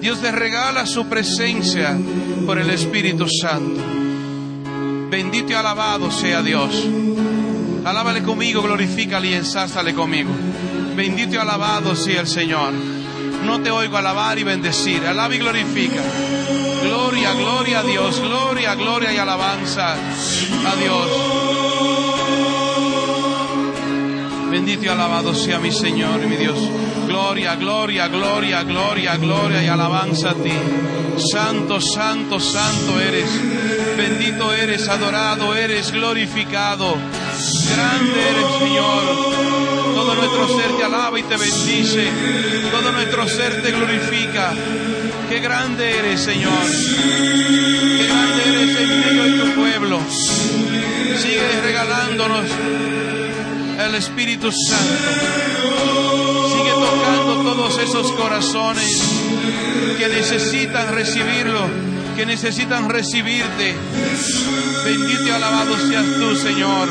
Dios 0.00 0.20
te 0.22 0.30
regala 0.30 0.86
su 0.86 1.08
presencia 1.08 1.98
por 2.46 2.60
el 2.60 2.70
Espíritu 2.70 3.26
Santo. 3.28 3.99
Bendito 5.22 5.52
y 5.52 5.54
alabado 5.54 6.10
sea 6.10 6.40
Dios. 6.40 6.82
Alábale 7.84 8.22
conmigo, 8.22 8.62
glorifícale 8.62 9.28
y 9.28 9.34
ensázale 9.34 9.92
conmigo. 9.92 10.30
Bendito 10.96 11.34
y 11.34 11.36
alabado 11.36 11.94
sea 11.94 12.22
el 12.22 12.26
Señor. 12.26 12.72
No 13.44 13.60
te 13.60 13.70
oigo 13.70 13.98
alabar 13.98 14.38
y 14.38 14.44
bendecir. 14.44 15.04
Alaba 15.04 15.34
y 15.34 15.38
glorifica. 15.38 16.00
Gloria, 16.82 17.34
gloria 17.34 17.80
a 17.80 17.82
Dios. 17.82 18.18
Gloria, 18.18 18.74
gloria 18.76 19.12
y 19.12 19.18
alabanza 19.18 19.92
a 19.92 20.76
Dios. 20.76 21.06
Bendito 24.50 24.86
y 24.86 24.88
alabado 24.88 25.34
sea 25.34 25.58
mi 25.58 25.70
Señor 25.70 26.22
y 26.24 26.28
mi 26.28 26.36
Dios. 26.36 26.58
Gloria, 27.06 27.56
gloria, 27.56 28.08
gloria, 28.08 28.62
gloria, 28.62 29.16
gloria 29.16 29.62
y 29.62 29.66
alabanza 29.66 30.30
a 30.30 30.34
ti. 30.34 30.54
Santo, 31.30 31.78
santo, 31.78 32.40
santo 32.40 32.98
eres. 32.98 33.59
Bendito 34.00 34.54
eres, 34.54 34.88
adorado 34.88 35.54
eres, 35.54 35.92
glorificado. 35.92 36.96
Grande 36.96 38.28
eres, 38.30 38.58
Señor. 38.58 39.02
Todo 39.94 40.14
nuestro 40.14 40.48
ser 40.56 40.76
te 40.78 40.84
alaba 40.84 41.20
y 41.20 41.22
te 41.22 41.36
bendice. 41.36 42.08
Todo 42.70 42.92
nuestro 42.92 43.28
ser 43.28 43.60
te 43.60 43.72
glorifica. 43.72 44.54
Qué 45.28 45.40
grande 45.40 45.98
eres, 45.98 46.18
Señor. 46.18 46.64
Qué 46.66 48.06
grande 48.06 48.42
eres 48.46 48.80
en 48.80 49.00
medio 49.00 49.22
de 49.22 49.32
tu 49.42 49.60
pueblo. 49.60 50.00
Sigue 50.08 51.60
regalándonos 51.62 52.46
al 53.84 53.94
Espíritu 53.96 54.50
Santo. 54.50 54.94
Sigue 56.48 56.70
tocando 56.70 57.52
todos 57.52 57.78
esos 57.78 58.12
corazones 58.12 59.02
que 59.98 60.08
necesitan 60.08 60.94
recibirlo, 60.94 61.68
que 62.16 62.26
necesitan 62.26 62.88
recibirte. 62.88 63.74
Bendito 64.84 65.26
y 65.26 65.30
alabado 65.30 65.76
seas 65.78 66.06
tú, 66.18 66.36
Señor. 66.36 66.88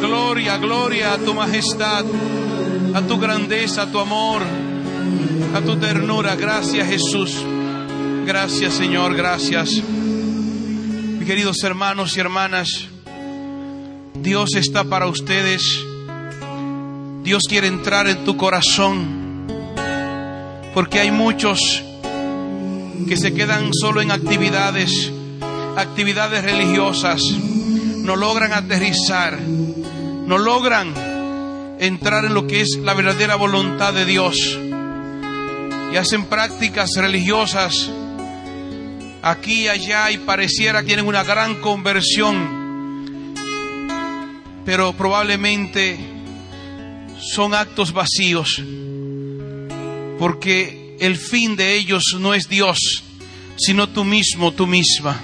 Gloria, 0.00 0.56
gloria 0.58 1.14
a 1.14 1.18
tu 1.18 1.34
majestad, 1.34 2.04
a 2.94 3.02
tu 3.02 3.18
grandeza, 3.18 3.82
a 3.82 3.86
tu 3.86 3.98
amor, 3.98 4.42
a 5.54 5.60
tu 5.60 5.76
ternura. 5.76 6.36
Gracias, 6.36 6.86
Jesús. 6.88 7.34
Gracias, 8.26 8.74
Señor, 8.74 9.14
gracias. 9.14 9.82
Mis 9.82 11.26
queridos 11.26 11.62
hermanos 11.62 12.16
y 12.16 12.20
hermanas, 12.20 12.88
Dios 14.14 14.54
está 14.56 14.84
para 14.84 15.06
ustedes. 15.06 15.62
Dios 17.22 17.44
quiere 17.48 17.66
entrar 17.66 18.08
en 18.08 18.24
tu 18.24 18.36
corazón. 18.36 19.46
Porque 20.74 21.00
hay 21.00 21.10
muchos 21.10 21.85
que 23.08 23.16
se 23.16 23.34
quedan 23.34 23.70
solo 23.72 24.00
en 24.00 24.10
actividades, 24.10 25.12
actividades 25.76 26.44
religiosas. 26.44 27.20
No 27.22 28.16
logran 28.16 28.52
aterrizar. 28.52 29.38
No 29.40 30.38
logran 30.38 30.94
entrar 31.78 32.24
en 32.24 32.34
lo 32.34 32.46
que 32.46 32.60
es 32.60 32.78
la 32.82 32.94
verdadera 32.94 33.36
voluntad 33.36 33.92
de 33.92 34.04
Dios. 34.04 34.58
Y 35.92 35.96
hacen 35.96 36.24
prácticas 36.26 36.90
religiosas 36.96 37.90
aquí 39.26 39.62
y 39.62 39.68
allá 39.68 40.10
y 40.12 40.18
pareciera 40.18 40.80
que 40.80 40.86
tienen 40.88 41.06
una 41.06 41.24
gran 41.24 41.60
conversión, 41.60 43.34
pero 44.64 44.92
probablemente 44.92 45.98
son 47.18 47.54
actos 47.54 47.92
vacíos, 47.92 48.62
porque 50.18 50.85
el 50.98 51.16
fin 51.16 51.56
de 51.56 51.76
ellos 51.76 52.16
no 52.18 52.34
es 52.34 52.48
Dios, 52.48 52.78
sino 53.56 53.88
tú 53.88 54.04
mismo, 54.04 54.52
tú 54.52 54.66
misma. 54.66 55.20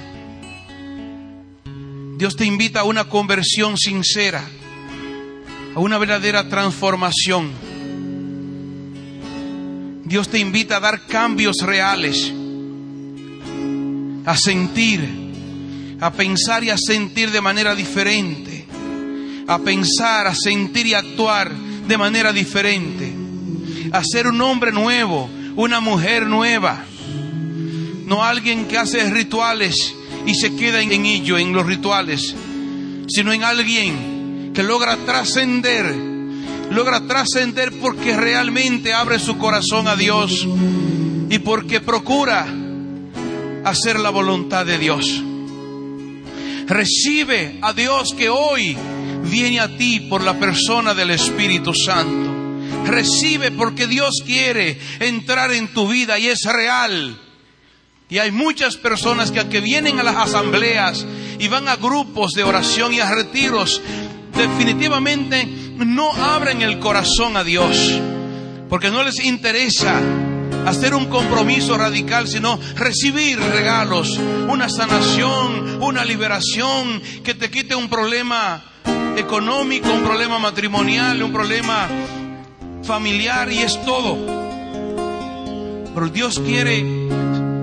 Dios 2.16 2.37
te 2.37 2.45
invita 2.45 2.81
a 2.81 2.85
una 2.85 3.09
conversión 3.09 3.77
sincera, 3.77 4.45
a 5.75 5.81
una 5.81 5.99
verdadera 5.99 6.49
transformación. 6.49 7.51
Dios 10.05 10.29
te 10.29 10.39
invita 10.39 10.77
a 10.77 10.81
dar 10.81 11.07
cambios 11.07 11.57
reales 11.62 12.33
a 14.25 14.37
sentir, 14.37 15.01
a 16.01 16.12
pensar 16.12 16.64
y 16.64 16.70
a 16.70 16.79
sentir 16.79 17.31
de 17.31 17.41
manera 17.41 17.75
diferente, 17.75 18.64
a 19.47 19.59
pensar, 19.59 20.27
a 20.27 20.35
sentir 20.35 20.87
y 20.87 20.95
actuar 20.95 21.53
de 21.53 21.99
manera 21.99 22.33
diferente, 22.33 23.12
a 23.93 24.03
ser 24.05 24.27
un 24.27 24.41
hombre 24.41 24.73
nuevo, 24.73 25.29
una 25.57 25.80
mujer 25.80 26.26
nueva, 26.26 26.84
no 28.07 28.24
alguien 28.24 28.66
que 28.66 28.78
hace 28.78 29.09
rituales 29.11 29.94
y 30.26 30.34
se 30.34 30.55
queda 30.57 30.80
en 30.80 31.07
ello, 31.07 31.38
en 31.38 31.53
los 31.53 31.66
rituales, 31.66 32.34
sino 33.09 33.32
en 33.32 33.44
alguien 33.44 34.53
que 34.55 34.62
logra 34.62 34.96
trascender, 34.96 35.94
logra 36.70 37.07
trascender 37.07 37.72
porque 37.80 38.16
realmente 38.16 38.92
abre 38.92 39.18
su 39.18 39.38
corazón 39.38 39.88
a 39.88 39.96
Dios 39.96 40.46
y 41.28 41.38
porque 41.38 41.80
procura 41.80 42.46
hacer 43.64 43.98
la 44.00 44.11
voluntad 44.11 44.66
de 44.66 44.78
Dios. 44.78 45.22
Recibe 46.66 47.59
a 47.61 47.72
Dios 47.72 48.14
que 48.16 48.28
hoy 48.28 48.76
viene 49.30 49.61
a 49.61 49.76
ti 49.76 50.00
por 50.00 50.22
la 50.22 50.38
persona 50.38 50.94
del 50.94 51.11
Espíritu 51.11 51.72
Santo. 51.74 52.32
Recibe 52.87 53.51
porque 53.51 53.87
Dios 53.87 54.23
quiere 54.25 54.79
entrar 55.01 55.53
en 55.53 55.68
tu 55.68 55.89
vida 55.89 56.18
y 56.18 56.29
es 56.29 56.43
real. 56.45 57.18
Y 58.09 58.18
hay 58.18 58.31
muchas 58.31 58.77
personas 58.77 59.31
que 59.31 59.41
aunque 59.41 59.61
vienen 59.61 59.99
a 59.99 60.03
las 60.03 60.16
asambleas 60.16 61.07
y 61.39 61.49
van 61.49 61.68
a 61.68 61.77
grupos 61.77 62.33
de 62.33 62.45
oración 62.45 62.93
y 62.93 63.01
a 63.01 63.11
retiros, 63.11 63.81
definitivamente 64.37 65.47
no 65.79 66.12
abren 66.12 66.61
el 66.62 66.79
corazón 66.79 67.37
a 67.37 67.45
Dios, 67.45 67.77
porque 68.68 68.91
no 68.91 69.03
les 69.03 69.25
interesa 69.25 69.99
hacer 70.66 70.95
un 70.95 71.07
compromiso 71.07 71.77
radical, 71.77 72.29
sino 72.29 72.59
recibir 72.77 73.39
regalos, 73.39 74.18
una 74.49 74.68
sanación, 74.68 75.83
una 75.83 76.05
liberación 76.05 77.03
que 77.25 77.35
te 77.35 77.51
quite 77.51 77.75
un 77.75 77.89
problema 77.89 78.62
económico, 79.16 79.91
un 79.93 80.03
problema 80.03 80.39
matrimonial, 80.39 81.23
un 81.23 81.33
problema 81.33 81.89
familiar 82.85 83.51
y 83.53 83.59
es 83.59 83.83
todo. 83.85 84.16
Pero 85.95 86.09
Dios 86.09 86.41
quiere 86.41 86.85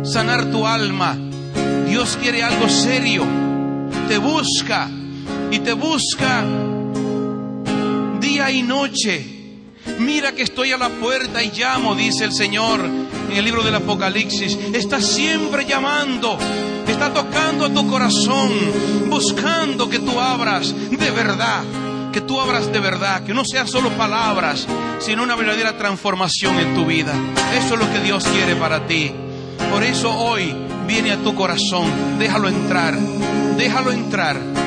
sanar 0.03 0.51
tu 0.51 0.65
alma. 0.65 1.17
Dios 1.87 2.17
quiere 2.21 2.43
algo 2.43 2.69
serio. 2.69 3.25
Te 4.07 4.17
busca 4.17 4.89
y 5.51 5.59
te 5.59 5.73
busca 5.73 6.43
día 8.19 8.51
y 8.51 8.61
noche. 8.61 9.39
Mira 9.99 10.33
que 10.33 10.43
estoy 10.43 10.71
a 10.71 10.77
la 10.77 10.89
puerta 10.89 11.43
y 11.43 11.51
llamo, 11.51 11.95
dice 11.95 12.25
el 12.25 12.31
Señor 12.31 12.81
en 13.29 13.37
el 13.37 13.45
libro 13.45 13.63
del 13.63 13.75
Apocalipsis. 13.75 14.57
Está 14.73 15.01
siempre 15.01 15.65
llamando, 15.65 16.37
está 16.87 17.13
tocando 17.13 17.65
a 17.65 17.69
tu 17.69 17.87
corazón, 17.87 18.51
buscando 19.07 19.89
que 19.89 19.99
tú 19.99 20.19
abras 20.19 20.73
de 20.91 21.11
verdad, 21.11 21.63
que 22.11 22.21
tú 22.21 22.39
abras 22.39 22.71
de 22.71 22.79
verdad, 22.79 23.23
que 23.23 23.33
no 23.33 23.43
sean 23.45 23.67
solo 23.67 23.89
palabras, 23.91 24.67
sino 24.99 25.23
una 25.23 25.35
verdadera 25.35 25.77
transformación 25.77 26.59
en 26.59 26.75
tu 26.75 26.85
vida. 26.85 27.13
Eso 27.53 27.75
es 27.75 27.79
lo 27.79 27.91
que 27.91 27.99
Dios 27.99 28.25
quiere 28.25 28.55
para 28.55 28.87
ti. 28.87 29.11
Por 29.71 29.83
eso 29.83 30.11
hoy 30.11 30.55
viene 30.87 31.11
a 31.11 31.17
tu 31.17 31.35
corazón, 31.35 32.17
déjalo 32.17 32.49
entrar, 32.49 32.97
déjalo 33.57 33.91
entrar. 33.91 34.58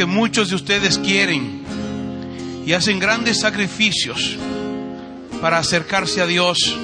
Que 0.00 0.06
muchos 0.06 0.48
de 0.48 0.56
ustedes 0.56 0.96
quieren 0.96 1.62
y 2.64 2.72
hacen 2.72 2.98
grandes 2.98 3.40
sacrificios 3.40 4.34
para 5.42 5.58
acercarse 5.58 6.22
a 6.22 6.26
Dios, 6.26 6.74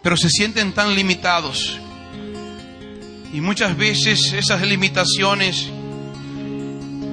pero 0.00 0.16
se 0.16 0.30
sienten 0.30 0.72
tan 0.72 0.94
limitados 0.94 1.78
Y 3.34 3.42
muchas 3.42 3.76
veces 3.76 4.32
esas 4.32 4.62
limitaciones, 4.62 5.68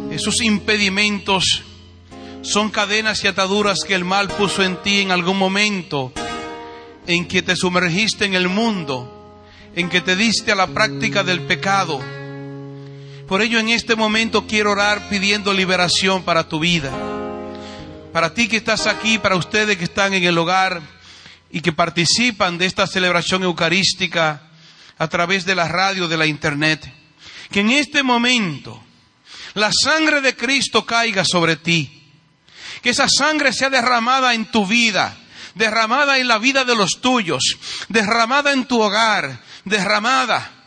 esos 0.10 0.42
impedimentos, 0.42 1.62
son 2.44 2.70
cadenas 2.70 3.22
y 3.26 3.28
ataduras 3.28 3.80
que 3.86 3.94
el 3.94 4.06
mal 4.06 4.30
puso 4.30 4.64
en 4.64 4.78
ti 4.78 5.02
en 5.02 5.12
algún 5.12 5.38
momento 5.38 6.14
en 7.08 7.28
que 7.28 7.42
te 7.42 7.58
sumergiste 7.58 8.24
en 8.24 8.36
el 8.36 8.48
mundo, 8.48 9.44
en 9.76 9.90
que 9.90 10.00
te 10.00 10.16
diste 10.16 10.54
a 10.54 10.56
la 10.56 10.68
práctica 10.68 11.26
del 11.26 11.42
pecado. 11.42 12.13
Por 13.28 13.42
ello 13.42 13.60
en 13.60 13.70
este 13.70 13.96
momento 13.96 14.46
quiero 14.48 14.72
orar 14.72 15.08
pidiendo 15.10 15.54
liberación 15.54 16.24
para 16.24 16.50
tu 16.50 16.60
vida. 16.60 16.92
Para 18.12 18.34
ti 18.34 18.48
que 18.48 18.58
estás 18.58 18.86
aquí, 18.86 19.18
para 19.18 19.38
ustedes 19.38 19.78
que 19.78 19.86
están 19.86 20.14
en 20.14 20.24
el 20.24 20.38
hogar 20.38 20.82
y 21.50 21.62
que 21.62 21.72
participan 21.72 22.58
de 22.58 22.66
esta 22.66 22.86
celebración 22.86 23.44
eucarística 23.44 24.50
a 24.98 25.08
través 25.08 25.46
de 25.46 25.56
la 25.56 25.68
radio, 25.68 26.08
de 26.08 26.18
la 26.18 26.26
internet, 26.26 26.94
que 27.50 27.62
en 27.62 27.72
este 27.72 28.04
momento 28.04 28.84
la 29.54 29.72
sangre 29.72 30.22
de 30.22 30.36
Cristo 30.36 30.86
caiga 30.86 31.24
sobre 31.24 31.56
ti. 31.56 32.02
Que 32.82 32.90
esa 32.90 33.08
sangre 33.08 33.54
sea 33.54 33.70
derramada 33.70 34.34
en 34.34 34.46
tu 34.52 34.66
vida, 34.66 35.16
derramada 35.56 36.18
en 36.18 36.28
la 36.28 36.40
vida 36.40 36.66
de 36.66 36.76
los 36.76 37.00
tuyos, 37.00 37.42
derramada 37.88 38.52
en 38.52 38.66
tu 38.66 38.82
hogar, 38.82 39.40
derramada 39.64 40.63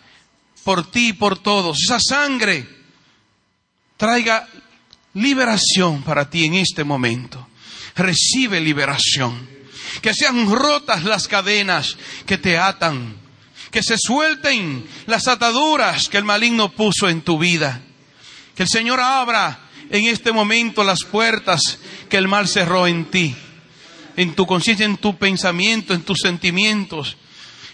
por 0.67 0.91
ti 0.91 1.11
y 1.11 1.13
por 1.13 1.39
todos. 1.39 1.79
Esa 1.81 2.01
sangre 2.01 2.67
traiga 3.97 4.49
liberación 5.15 6.03
para 6.03 6.29
ti 6.29 6.45
en 6.45 6.55
este 6.55 6.83
momento. 6.83 7.47
Recibe 7.95 8.59
liberación. 8.61 9.49
Que 10.03 10.13
sean 10.13 10.51
rotas 10.51 11.05
las 11.05 11.29
cadenas 11.29 11.97
que 12.27 12.37
te 12.37 12.59
atan. 12.59 13.15
Que 13.71 13.81
se 13.81 13.97
suelten 13.97 14.85
las 15.07 15.29
ataduras 15.29 16.09
que 16.09 16.19
el 16.19 16.25
maligno 16.25 16.73
puso 16.73 17.09
en 17.09 17.23
tu 17.23 17.39
vida. 17.39 17.81
Que 18.57 18.65
el 18.65 18.69
Señor 18.69 18.99
abra 18.99 19.61
en 19.89 20.07
este 20.07 20.33
momento 20.33 20.83
las 20.83 21.05
puertas 21.05 21.79
que 22.09 22.17
el 22.17 22.27
mal 22.27 22.49
cerró 22.49 22.89
en 22.89 23.05
ti, 23.05 23.37
en 24.17 24.35
tu 24.35 24.47
conciencia, 24.47 24.85
en 24.85 24.97
tu 24.97 25.17
pensamiento, 25.17 25.95
en 25.95 26.03
tus 26.03 26.19
sentimientos. 26.21 27.17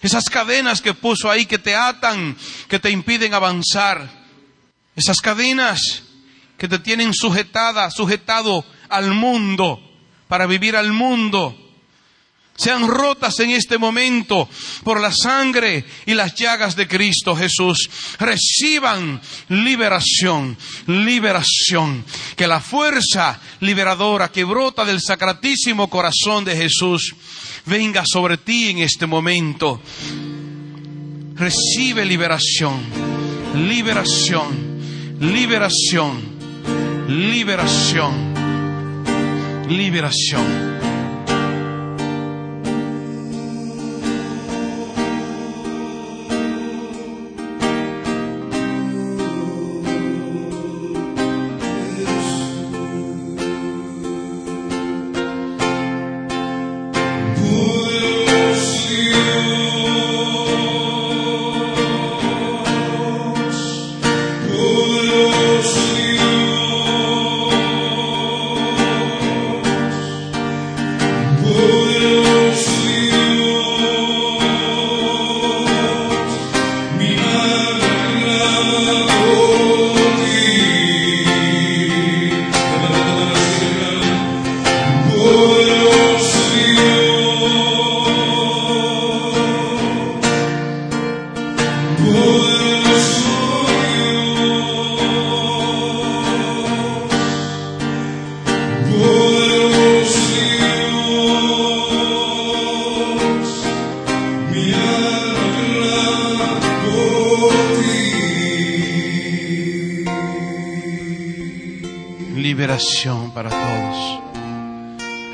Esas 0.03 0.25
cadenas 0.25 0.83
que 0.83 0.95
puso 0.95 1.31
ahí 1.31 1.47
que 1.47 1.59
te 1.59 1.77
atan, 1.77 2.37
que 2.69 2.79
te 2.79 2.91
impiden 2.91 3.35
avanzar. 3.35 4.11
Esas 4.97 5.19
cadenas 5.21 6.03
que 6.59 6.69
te 6.69 6.79
tienen 6.79 7.15
sujetada, 7.15 7.91
sujetado 7.91 8.65
al 8.89 9.13
mundo, 9.13 9.81
para 10.29 10.47
vivir 10.47 10.77
al 10.77 10.93
mundo 10.93 11.57
sean 12.55 12.87
rotas 12.87 13.41
en 13.41 13.51
este 13.51 13.79
momento 13.79 14.49
por 14.85 15.01
la 15.01 15.11
sangre 15.11 15.85
y 16.07 16.15
las 16.15 16.35
llagas 16.35 16.77
de 16.77 16.87
Cristo 16.87 17.35
Jesús. 17.35 17.89
Reciban 18.19 19.21
liberación, 19.49 20.57
liberación. 20.87 22.05
Que 22.37 22.47
la 22.47 22.61
fuerza 22.61 23.41
liberadora 23.61 24.31
que 24.31 24.45
brota 24.45 24.85
del 24.85 25.01
sacratísimo 25.01 25.89
corazón 25.89 26.45
de 26.45 26.57
Jesús 26.57 27.15
venga 27.67 28.03
sobre 28.07 28.39
ti 28.39 28.71
en 28.71 28.79
este 28.79 29.07
momento. 29.07 29.81
Recibe 31.35 32.05
liberación, 32.05 32.81
liberación, 33.55 35.19
liberación, 35.21 36.21
liberación, 37.09 38.35
liberación. 39.69 40.72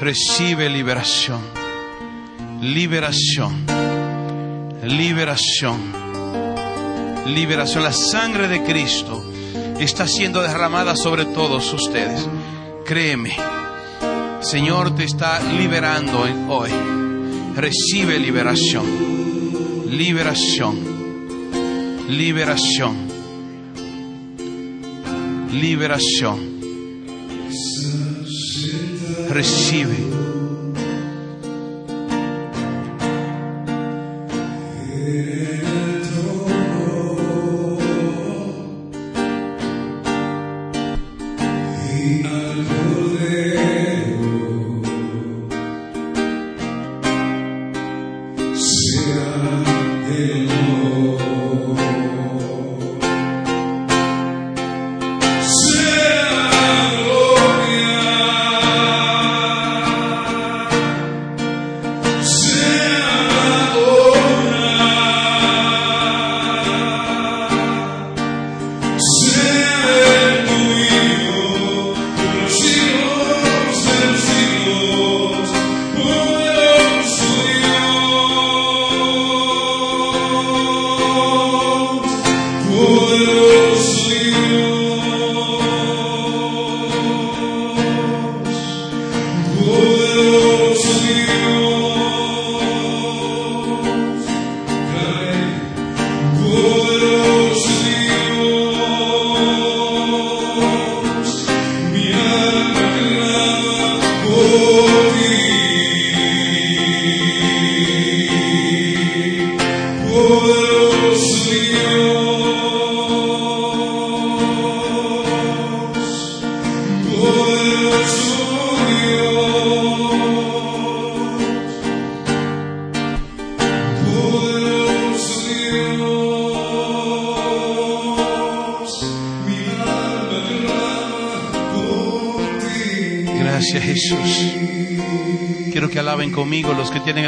Recibe 0.09 0.71
liberación, 0.71 1.43
liberación, 2.63 3.67
liberación, 4.83 5.77
liberación. 7.27 7.85
La 7.85 7.93
sangre 7.93 8.49
de 8.49 8.63
Cristo 8.63 9.23
está 9.79 10.09
siendo 10.09 10.41
derramada 10.41 10.97
sobre 10.97 11.27
todos 11.27 11.71
ustedes. 11.75 12.27
Créeme, 12.87 13.37
Señor 14.41 14.95
te 14.95 15.05
está 15.05 15.43
liberando 15.43 16.23
hoy. 16.49 16.71
Recibe 17.55 18.19
liberación, 18.19 18.87
liberación, 19.91 20.79
liberación, 22.09 22.97
liberación 25.53 26.48
recibe. 29.31 30.08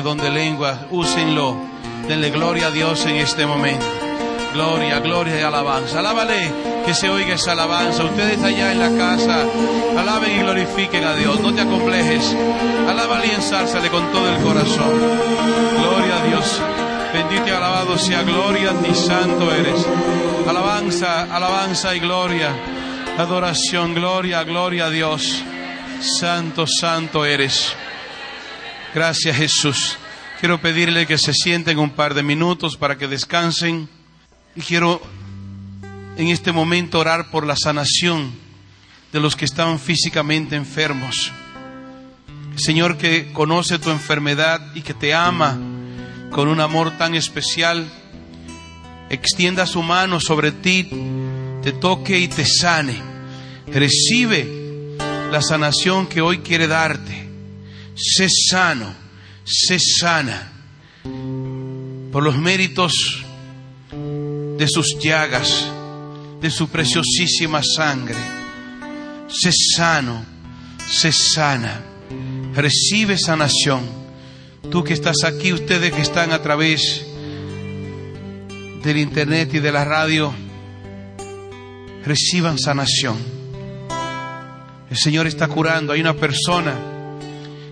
El 0.01 0.05
don 0.05 0.35
lengua. 0.35 0.87
Úsenlo. 0.91 1.57
Denle 2.09 2.31
gloria 2.31 2.69
a 2.69 2.71
Dios 2.71 3.05
en 3.05 3.17
este 3.17 3.47
momento. 3.47 3.85
Gloria, 4.55 4.99
gloria 5.01 5.39
y 5.39 5.43
alabanza. 5.43 5.99
Alábale 5.99 6.51
que 6.85 6.95
se 6.95 7.09
oiga 7.11 7.35
esa 7.35 7.53
alabanza. 7.53 8.05
Ustedes 8.05 8.43
allá 8.43 8.73
en 8.73 8.81
la 8.81 8.91
casa, 8.99 9.45
alaben 9.99 10.37
y 10.37 10.43
glorifiquen 10.43 11.05
a 11.05 11.15
Dios. 11.15 11.39
No 11.41 11.53
te 11.55 11.61
acomplejes. 11.61 12.35
Alábale 12.89 13.27
y 13.27 13.31
ensálzale 13.31 13.91
con 13.91 14.11
todo 14.11 14.29
el 14.29 14.43
corazón. 14.43 14.91
Gloria 15.79 16.17
a 16.17 16.27
Dios. 16.27 16.61
Bendito 17.13 17.49
y 17.49 17.51
alabado 17.51 17.99
sea 17.99 18.23
gloria 18.23 18.73
ni 18.73 18.95
santo 18.95 19.55
eres. 19.55 19.87
Alabanza, 20.49 21.23
alabanza 21.35 21.95
y 21.95 22.01
gloria. 22.01 22.51
Adoración, 23.19 23.95
gloria, 23.95 24.43
gloria 24.45 24.87
a 24.87 24.91
Dios. 24.91 25.43
Santo, 26.01 26.67
santo 26.67 27.27
eres. 27.27 27.77
Gracias 28.93 29.37
Jesús. 29.37 29.97
Quiero 30.41 30.61
pedirle 30.61 31.07
que 31.07 31.17
se 31.17 31.33
sienten 31.33 31.79
un 31.79 31.91
par 31.91 32.15
de 32.15 32.25
minutos 32.25 32.77
para 32.77 32.99
que 32.99 33.07
descansen. 33.07 33.89
Y 34.57 34.63
quiero 34.63 35.01
en 36.17 36.27
este 36.27 36.51
momento 36.51 36.99
orar 36.99 37.31
por 37.31 37.47
la 37.47 37.55
sanación 37.55 38.33
de 39.13 39.21
los 39.21 39.37
que 39.37 39.45
están 39.45 39.79
físicamente 39.79 40.57
enfermos. 40.57 41.31
Señor 42.57 42.99
que 42.99 43.33
conoce 43.33 43.79
tu 43.79 43.91
enfermedad 43.91 44.61
y 44.75 44.83
que 44.83 44.93
te 44.93 45.15
ama 45.15 45.57
con 46.33 46.49
un 46.49 46.61
amor 46.61 46.99
tan 46.99 47.15
especial, 47.15 47.89
extienda 49.09 49.67
su 49.67 49.83
mano 49.83 50.19
sobre 50.19 50.51
ti, 50.51 50.91
te 51.63 51.71
toque 51.71 52.19
y 52.19 52.27
te 52.27 52.45
sane. 52.45 53.01
Recibe 53.69 54.97
la 55.31 55.41
sanación 55.43 56.09
que 56.09 56.21
hoy 56.21 56.39
quiere 56.39 56.67
darte. 56.67 57.30
Sé 58.03 58.29
sano, 58.31 58.95
sé 59.45 59.79
sana. 59.79 60.51
Por 62.11 62.23
los 62.23 62.35
méritos 62.39 63.23
de 64.57 64.67
sus 64.67 64.97
llagas, 64.99 65.67
de 66.41 66.51
su 66.51 66.71
preciosísima 66.71 67.61
sangre. 67.63 68.17
Sé 69.29 69.53
sano, 69.53 70.25
sé 70.89 71.13
sana. 71.13 71.83
Recibe 72.55 73.19
sanación. 73.19 73.83
Tú 74.71 74.83
que 74.83 74.95
estás 74.95 75.23
aquí, 75.25 75.53
ustedes 75.53 75.93
que 75.93 76.01
están 76.01 76.33
a 76.33 76.41
través 76.41 77.05
del 78.83 78.97
internet 78.97 79.53
y 79.53 79.59
de 79.59 79.73
la 79.73 79.85
radio, 79.85 80.33
reciban 82.03 82.59
sanación. 82.59 83.19
El 84.89 84.97
Señor 84.97 85.27
está 85.27 85.49
curando. 85.49 85.93
Hay 85.93 86.01
una 86.01 86.17
persona 86.17 87.00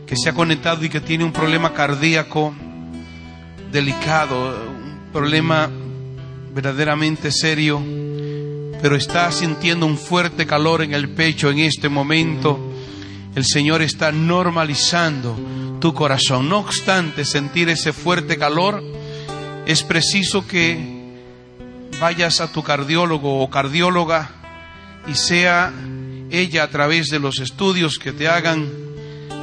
que 0.09 0.17
se 0.17 0.31
ha 0.31 0.33
conectado 0.33 0.83
y 0.85 0.89
que 0.89 1.03
tiene 1.03 1.23
un 1.23 1.33
problema 1.33 1.75
cardíaco 1.75 2.55
delicado, 3.71 4.67
un 4.67 5.13
problema 5.13 5.69
verdaderamente 6.55 7.31
serio, 7.31 7.79
pero 8.81 8.97
está 8.97 9.31
sintiendo 9.31 9.85
un 9.85 9.99
fuerte 9.99 10.47
calor 10.47 10.81
en 10.81 10.95
el 10.95 11.11
pecho 11.11 11.51
en 11.51 11.59
este 11.59 11.91
momento. 11.91 12.59
El 13.35 13.45
Señor 13.45 13.83
está 13.83 14.11
normalizando 14.11 15.37
tu 15.79 15.93
corazón. 15.93 16.49
No 16.49 16.61
obstante 16.61 17.27
sentir 17.27 17.69
ese 17.69 17.93
fuerte 17.93 18.39
calor, 18.39 18.83
es 19.67 19.83
preciso 19.83 20.47
que 20.47 21.13
vayas 22.01 22.41
a 22.41 22.51
tu 22.51 22.63
cardiólogo 22.63 23.43
o 23.43 23.51
cardióloga 23.51 24.31
y 25.07 25.15
sea 25.15 25.71
ella 26.31 26.63
a 26.63 26.71
través 26.71 27.09
de 27.11 27.19
los 27.19 27.41
estudios 27.41 27.99
que 27.99 28.13
te 28.13 28.27
hagan 28.27 28.88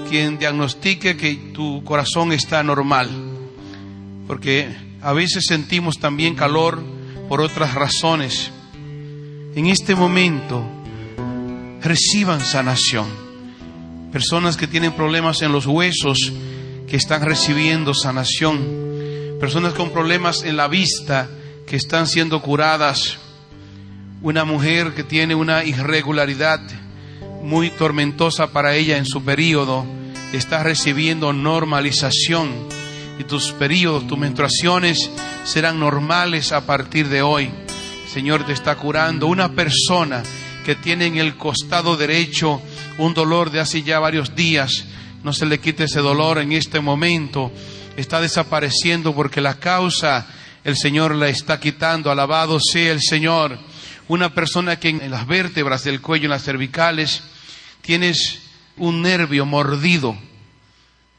quien 0.10 0.38
diagnostique 0.38 1.18
que 1.18 1.36
tu 1.54 1.84
corazón 1.84 2.32
está 2.32 2.64
normal. 2.64 3.10
Porque 4.28 4.68
a 5.02 5.14
veces 5.14 5.46
sentimos 5.48 6.00
también 6.00 6.36
calor 6.36 6.84
por 7.28 7.42
otras 7.42 7.74
razones. 7.74 8.52
En 9.56 9.68
este 9.68 9.96
momento 9.96 10.64
reciban 11.82 12.42
sanación. 12.42 13.08
Personas 14.12 14.58
que 14.58 14.68
tienen 14.68 14.94
problemas 14.94 15.42
en 15.42 15.52
los 15.52 15.66
huesos 15.66 16.32
que 16.88 16.96
están 16.96 17.22
recibiendo 17.24 17.94
sanación. 17.94 19.38
Personas 19.40 19.74
con 19.74 19.92
problemas 19.92 20.44
en 20.44 20.58
la 20.58 20.68
vista 20.68 21.30
que 21.68 21.76
están 21.76 22.08
siendo 22.08 22.42
curadas. 22.42 23.18
Una 24.22 24.46
mujer 24.46 24.94
que 24.94 25.04
tiene 25.04 25.36
una 25.36 25.64
irregularidad 25.64 26.62
muy 27.46 27.70
tormentosa 27.70 28.48
para 28.48 28.76
ella 28.76 28.98
en 28.98 29.06
su 29.06 29.24
periodo 29.24 29.86
está 30.34 30.64
recibiendo 30.64 31.32
normalización 31.32 32.50
y 33.20 33.24
tus 33.24 33.52
periodos, 33.54 34.08
tus 34.08 34.18
menstruaciones 34.18 35.12
serán 35.44 35.80
normales 35.80 36.52
a 36.52 36.66
partir 36.66 37.08
de 37.08 37.22
hoy. 37.22 37.52
Señor 38.12 38.46
te 38.46 38.52
está 38.52 38.76
curando. 38.76 39.28
Una 39.28 39.54
persona 39.54 40.24
que 40.66 40.76
tiene 40.76 41.06
en 41.06 41.18
el 41.18 41.38
costado 41.38 41.96
derecho 41.96 42.62
un 42.98 43.14
dolor 43.14 43.52
de 43.52 43.60
hace 43.60 43.84
ya 43.84 44.00
varios 44.00 44.36
días, 44.36 44.86
no 45.24 45.32
se 45.32 45.46
le 45.46 45.60
quite 45.60 45.84
ese 45.84 46.00
dolor 46.00 46.40
en 46.40 46.52
este 46.52 46.80
momento. 46.80 47.52
Está 47.96 48.20
desapareciendo 48.20 49.14
porque 49.14 49.40
la 49.40 49.60
causa 49.60 50.28
el 50.64 50.76
Señor 50.76 51.14
la 51.14 51.30
está 51.30 51.60
quitando. 51.60 52.10
Alabado 52.10 52.60
sea 52.60 52.92
el 52.92 53.02
Señor. 53.02 53.60
Una 54.08 54.34
persona 54.34 54.78
que 54.78 54.90
en 54.90 55.12
las 55.12 55.28
vértebras 55.28 55.84
del 55.84 56.02
cuello, 56.02 56.26
en 56.26 56.32
las 56.32 56.44
cervicales, 56.44 57.24
tienes 57.86 58.40
un 58.78 59.04
nervio 59.04 59.46
mordido 59.46 60.18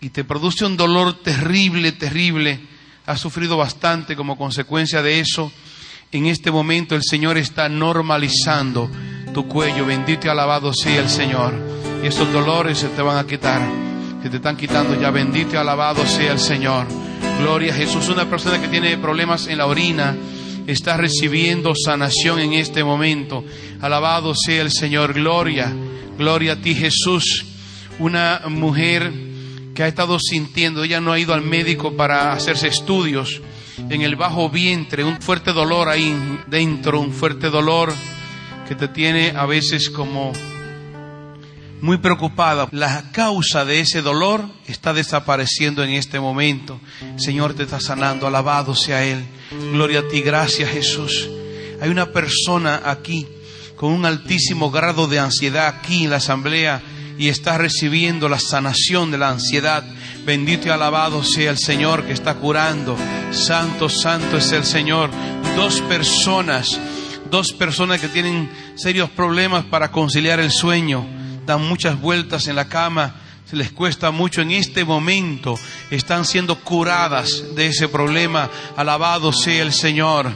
y 0.01 0.11
te 0.11 0.25
produce 0.25 0.65
un 0.65 0.77
dolor 0.77 1.23
terrible, 1.23 1.93
terrible. 1.93 2.61
Has 3.07 3.21
sufrido 3.21 3.57
bastante 3.57 4.17
como 4.17 4.37
consecuencia 4.37 5.01
de 5.01 5.21
eso. 5.21 5.51
En 6.11 6.27
este 6.27 6.51
momento 6.51 6.97
el 6.97 7.03
Señor 7.05 7.39
está 7.39 7.69
normalizando 7.69 8.91
tu 9.33 9.47
cuello. 9.47 9.87
Bendito 9.87 10.27
y 10.27 10.31
alabado 10.31 10.73
sea 10.75 11.01
el 11.01 11.09
Señor. 11.09 11.55
Y 12.03 12.09
esos 12.09 12.33
dolores 12.33 12.79
se 12.79 12.89
te 12.89 13.01
van 13.01 13.19
a 13.19 13.27
quitar. 13.27 13.63
Se 14.23 14.29
te 14.29 14.37
están 14.37 14.57
quitando 14.57 15.01
ya. 15.01 15.11
Bendito 15.11 15.55
y 15.55 15.57
alabado 15.57 16.05
sea 16.05 16.33
el 16.33 16.41
Señor. 16.41 16.87
Gloria 17.39 17.73
a 17.73 17.77
Jesús. 17.77 18.09
Una 18.09 18.29
persona 18.29 18.61
que 18.61 18.69
tiene 18.69 18.99
problemas 18.99 19.47
en 19.47 19.59
la 19.59 19.67
orina 19.67 20.17
está 20.67 20.97
recibiendo 20.97 21.75
sanación 21.77 22.41
en 22.41 22.55
este 22.55 22.83
momento. 22.83 23.45
Alabado 23.81 24.35
sea 24.35 24.63
el 24.63 24.73
Señor. 24.73 25.15
Gloria. 25.15 25.73
Gloria 26.19 26.53
a 26.53 26.57
ti 26.57 26.75
Jesús. 26.75 27.45
Una 27.99 28.43
mujer 28.49 29.13
que 29.75 29.83
ha 29.83 29.89
estado 29.89 30.19
sintiendo, 30.19 30.85
ella 30.85 31.01
no 31.01 31.13
ha 31.13 31.19
ido 31.19 31.35
al 31.35 31.43
médico 31.43 31.97
para 31.97 32.33
hacerse 32.33 32.69
estudios 32.69 33.41
en 33.91 34.03
el 34.03 34.17
bajo 34.17 34.49
vientre, 34.49 35.05
un 35.05 35.21
fuerte 35.21 35.53
dolor 35.53 35.89
ahí 35.89 36.17
dentro, 36.47 37.01
un 37.01 37.13
fuerte 37.13 37.51
dolor 37.51 37.93
que 38.67 38.75
te 38.75 38.89
tiene 38.89 39.35
a 39.37 39.45
veces 39.47 39.91
como 39.91 40.33
muy 41.81 41.99
preocupada. 41.99 42.69
La 42.73 43.11
causa 43.13 43.65
de 43.65 43.81
ese 43.81 44.03
dolor 44.03 44.45
está 44.67 44.93
desapareciendo 44.93 45.85
en 45.85 45.91
este 45.91 46.19
momento. 46.19 46.81
Señor 47.17 47.55
te 47.55 47.65
está 47.65 47.81
sanando, 47.81 48.27
alabado 48.27 48.75
sea 48.75 49.05
Él. 49.05 49.25
Gloria 49.73 50.01
a 50.01 50.09
ti, 50.09 50.23
gracias 50.23 50.71
Jesús. 50.71 51.29
Hay 51.81 51.91
una 51.91 52.07
persona 52.07 52.81
aquí 52.85 53.27
con 53.77 53.93
un 53.93 54.07
altísimo 54.07 54.71
grado 54.71 55.07
de 55.07 55.19
ansiedad 55.19 55.69
aquí 55.69 56.05
en 56.05 56.11
la 56.11 56.17
asamblea 56.17 56.83
y 57.19 57.29
está 57.29 57.59
recibiendo 57.59 58.29
la 58.29 58.39
sanación 58.39 59.11
de 59.11 59.19
la 59.19 59.31
ansiedad. 59.31 59.85
Bendito 60.25 60.69
y 60.69 60.71
alabado 60.71 61.23
sea 61.23 61.51
el 61.51 61.59
Señor 61.59 62.05
que 62.05 62.13
está 62.13 62.35
curando. 62.35 62.97
Santo, 63.31 63.89
santo 63.89 64.39
es 64.39 64.51
el 64.53 64.65
Señor. 64.65 65.11
Dos 65.55 65.81
personas, 65.83 66.79
dos 67.31 67.53
personas 67.53 68.01
que 68.01 68.09
tienen 68.09 68.51
serios 68.75 69.11
problemas 69.11 69.65
para 69.65 69.91
conciliar 69.91 70.41
el 70.41 70.51
sueño, 70.51 71.07
dan 71.47 71.67
muchas 71.67 72.01
vueltas 72.01 72.49
en 72.49 72.57
la 72.57 72.69
cama, 72.69 73.15
se 73.49 73.57
les 73.57 73.71
cuesta 73.71 74.11
mucho 74.11 74.43
en 74.43 74.51
este 74.51 74.85
momento, 74.85 75.59
están 75.91 76.25
siendo 76.25 76.59
curadas 76.59 77.55
de 77.55 77.69
ese 77.69 77.89
problema. 77.89 78.51
Alabado 78.77 79.33
sea 79.33 79.63
el 79.63 79.73
Señor. 79.73 80.33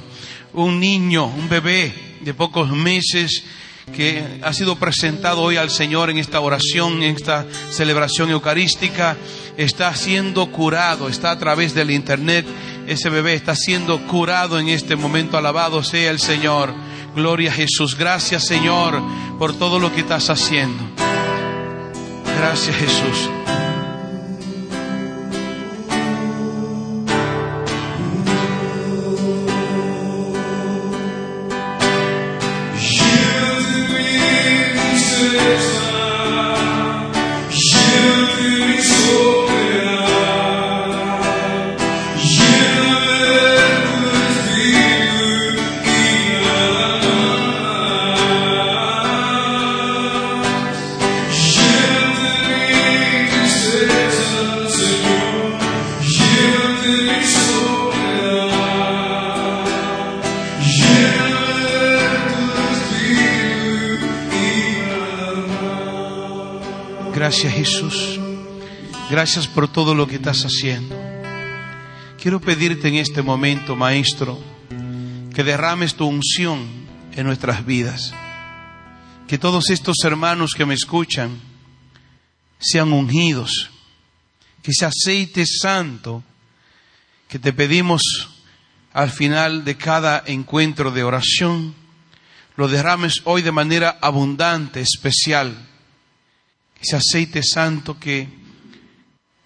Un 0.52 0.80
niño, 0.80 1.26
un 1.26 1.48
bebé 1.48 2.09
de 2.20 2.34
pocos 2.34 2.70
meses, 2.70 3.44
que 3.90 4.24
ha 4.42 4.52
sido 4.52 4.76
presentado 4.76 5.42
hoy 5.42 5.56
al 5.56 5.70
Señor 5.70 6.10
en 6.10 6.18
esta 6.18 6.40
oración, 6.40 7.02
en 7.02 7.16
esta 7.16 7.46
celebración 7.70 8.30
eucarística, 8.30 9.16
está 9.56 9.94
siendo 9.94 10.50
curado, 10.50 11.08
está 11.08 11.32
a 11.32 11.38
través 11.38 11.74
del 11.74 11.90
Internet, 11.90 12.46
ese 12.86 13.10
bebé 13.10 13.34
está 13.34 13.54
siendo 13.54 13.98
curado 14.06 14.58
en 14.58 14.68
este 14.68 14.96
momento, 14.96 15.36
alabado 15.36 15.82
sea 15.82 16.10
el 16.10 16.18
Señor. 16.18 16.72
Gloria 17.14 17.50
a 17.50 17.54
Jesús, 17.54 17.96
gracias 17.96 18.46
Señor 18.46 19.02
por 19.38 19.56
todo 19.56 19.78
lo 19.78 19.92
que 19.92 20.00
estás 20.00 20.30
haciendo. 20.30 20.84
Gracias 22.38 22.76
Jesús. 22.76 23.39
Gracias 69.32 69.54
por 69.54 69.68
todo 69.68 69.94
lo 69.94 70.08
que 70.08 70.16
estás 70.16 70.42
haciendo. 70.42 71.00
Quiero 72.20 72.40
pedirte 72.40 72.88
en 72.88 72.96
este 72.96 73.22
momento, 73.22 73.76
Maestro, 73.76 74.36
que 75.32 75.44
derrames 75.44 75.94
tu 75.94 76.04
unción 76.04 76.66
en 77.12 77.26
nuestras 77.26 77.64
vidas. 77.64 78.12
Que 79.28 79.38
todos 79.38 79.70
estos 79.70 79.98
hermanos 80.02 80.50
que 80.52 80.66
me 80.66 80.74
escuchan 80.74 81.40
sean 82.58 82.92
ungidos. 82.92 83.70
Que 84.64 84.72
ese 84.72 84.84
aceite 84.84 85.46
santo 85.46 86.24
que 87.28 87.38
te 87.38 87.52
pedimos 87.52 88.02
al 88.92 89.10
final 89.10 89.64
de 89.64 89.76
cada 89.76 90.24
encuentro 90.26 90.90
de 90.90 91.04
oración, 91.04 91.76
lo 92.56 92.66
derrames 92.66 93.22
hoy 93.22 93.42
de 93.42 93.52
manera 93.52 93.96
abundante, 94.02 94.80
especial. 94.80 95.68
Ese 96.80 96.96
aceite 96.96 97.44
santo 97.44 97.96
que 98.00 98.39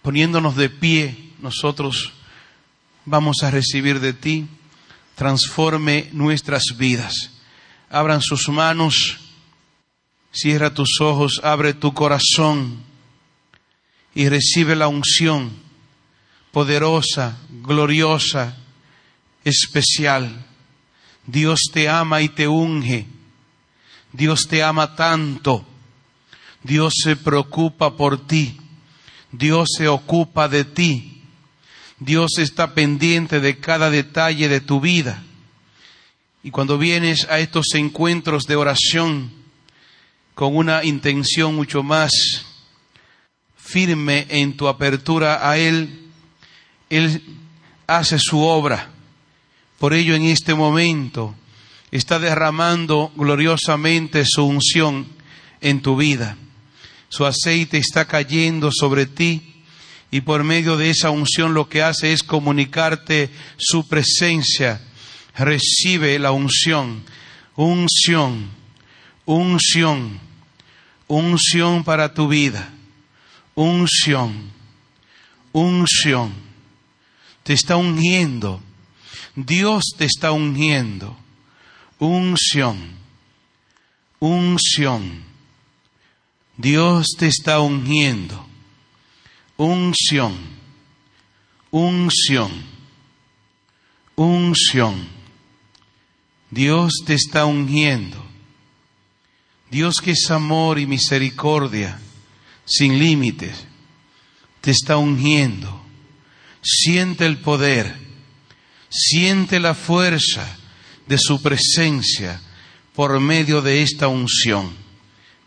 poniéndonos 0.04 0.54
de 0.54 0.68
pie 0.68 1.32
nosotros 1.40 2.12
vamos 3.06 3.42
a 3.42 3.50
recibir 3.50 4.00
de 4.00 4.12
ti, 4.12 4.46
transforme 5.14 6.10
nuestras 6.12 6.76
vidas. 6.76 7.30
Abran 7.88 8.20
sus 8.20 8.50
manos, 8.50 9.18
cierra 10.30 10.74
tus 10.74 11.00
ojos, 11.00 11.40
abre 11.42 11.72
tu 11.72 11.94
corazón 11.94 12.82
y 14.14 14.28
recibe 14.28 14.76
la 14.76 14.88
unción 14.88 15.50
poderosa, 16.52 17.38
gloriosa, 17.62 18.58
especial. 19.42 20.44
Dios 21.26 21.60
te 21.72 21.88
ama 21.88 22.20
y 22.20 22.28
te 22.28 22.46
unge. 22.46 23.06
Dios 24.12 24.48
te 24.48 24.62
ama 24.62 24.96
tanto. 24.96 25.64
Dios 26.62 26.92
se 27.02 27.16
preocupa 27.16 27.96
por 27.96 28.26
ti. 28.26 28.60
Dios 29.38 29.70
se 29.76 29.88
ocupa 29.88 30.48
de 30.48 30.64
ti. 30.64 31.22
Dios 31.98 32.38
está 32.38 32.74
pendiente 32.74 33.40
de 33.40 33.58
cada 33.58 33.90
detalle 33.90 34.48
de 34.48 34.60
tu 34.60 34.80
vida. 34.80 35.22
Y 36.42 36.50
cuando 36.50 36.78
vienes 36.78 37.26
a 37.30 37.38
estos 37.40 37.74
encuentros 37.74 38.44
de 38.44 38.56
oración 38.56 39.32
con 40.34 40.56
una 40.56 40.84
intención 40.84 41.54
mucho 41.54 41.82
más 41.82 42.10
firme 43.56 44.26
en 44.28 44.56
tu 44.56 44.68
apertura 44.68 45.48
a 45.48 45.58
Él, 45.58 46.10
Él 46.90 47.22
hace 47.86 48.18
su 48.18 48.40
obra. 48.40 48.90
Por 49.78 49.94
ello 49.94 50.14
en 50.14 50.24
este 50.24 50.54
momento 50.54 51.34
está 51.90 52.18
derramando 52.18 53.10
gloriosamente 53.16 54.24
su 54.26 54.44
unción 54.44 55.06
en 55.60 55.80
tu 55.80 55.96
vida. 55.96 56.36
Su 57.14 57.26
aceite 57.26 57.78
está 57.78 58.06
cayendo 58.06 58.72
sobre 58.72 59.06
ti 59.06 59.62
y 60.10 60.22
por 60.22 60.42
medio 60.42 60.76
de 60.76 60.90
esa 60.90 61.10
unción 61.10 61.54
lo 61.54 61.68
que 61.68 61.80
hace 61.80 62.12
es 62.12 62.24
comunicarte 62.24 63.30
su 63.56 63.86
presencia. 63.86 64.80
Recibe 65.36 66.18
la 66.18 66.32
unción, 66.32 67.04
unción, 67.54 68.50
unción, 69.26 70.18
unción 71.06 71.84
para 71.84 72.14
tu 72.14 72.26
vida, 72.26 72.74
unción, 73.54 74.50
unción. 75.52 76.34
Te 77.44 77.52
está 77.52 77.76
ungiendo, 77.76 78.60
Dios 79.36 79.84
te 79.96 80.04
está 80.04 80.32
ungiendo, 80.32 81.16
unción, 82.00 82.76
unción. 84.18 85.33
Dios 86.56 87.08
te 87.18 87.26
está 87.26 87.60
ungiendo 87.60 88.44
unción, 89.56 90.34
unción, 91.70 92.50
unción. 94.16 95.08
Dios 96.50 96.92
te 97.06 97.14
está 97.14 97.46
ungiendo. 97.46 98.22
Dios 99.70 99.96
que 100.02 100.12
es 100.12 100.30
amor 100.30 100.78
y 100.78 100.86
misericordia 100.86 101.98
sin 102.64 102.98
límites, 102.98 103.66
te 104.60 104.70
está 104.70 104.96
ungiendo. 104.96 105.82
Siente 106.62 107.26
el 107.26 107.38
poder, 107.38 107.94
siente 108.88 109.60
la 109.60 109.74
fuerza 109.74 110.56
de 111.06 111.18
su 111.18 111.42
presencia 111.42 112.40
por 112.94 113.18
medio 113.20 113.60
de 113.62 113.82
esta 113.82 114.08
unción. 114.08 114.83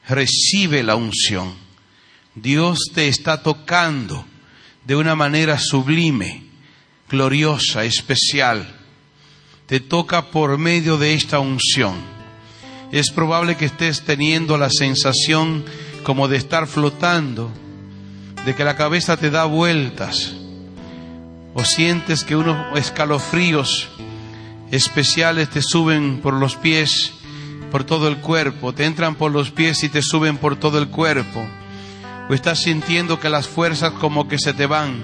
Recibe 0.08 0.84
la 0.84 0.96
unción. 0.96 1.54
Dios 2.36 2.80
te 2.94 3.08
está 3.08 3.44
tocando 3.44 4.26
de 4.86 4.96
una 4.96 5.16
manera 5.16 5.60
sublime, 5.60 6.44
gloriosa, 7.10 7.84
especial. 7.84 8.76
Te 9.66 9.80
toca 9.80 10.28
por 10.32 10.58
medio 10.58 10.98
de 10.98 11.14
esta 11.14 11.40
unción. 11.40 11.96
Es 12.92 13.12
probable 13.12 13.58
que 13.58 13.66
estés 13.66 14.04
teniendo 14.04 14.58
la 14.58 14.70
sensación 14.70 15.66
como 16.04 16.30
de 16.30 16.38
estar 16.38 16.68
flotando, 16.68 17.52
de 18.46 18.56
que 18.56 18.64
la 18.64 18.78
cabeza 18.78 19.18
te 19.18 19.30
da 19.30 19.44
vueltas, 19.44 20.34
o 21.54 21.66
sientes 21.66 22.24
que 22.24 22.38
unos 22.38 22.80
escalofríos 22.80 23.90
especiales 24.72 25.50
te 25.50 25.62
suben 25.62 26.22
por 26.22 26.34
los 26.34 26.56
pies, 26.56 27.12
por 27.72 27.84
todo 27.84 28.07
el 28.07 28.18
cuerpo, 28.18 28.73
te 28.73 28.85
entran 28.85 29.15
por 29.15 29.31
los 29.31 29.52
pies 29.52 29.84
y 29.84 29.89
te 29.89 30.02
suben 30.02 30.38
por 30.38 30.56
todo 30.57 30.77
el 30.80 30.88
cuerpo 30.88 31.45
o 32.30 32.34
estás 32.34 32.61
sintiendo 32.61 33.19
que 33.19 33.30
las 33.30 33.48
fuerzas 33.48 33.91
como 33.94 34.27
que 34.27 34.38
se 34.38 34.53
te 34.53 34.65
van, 34.65 35.03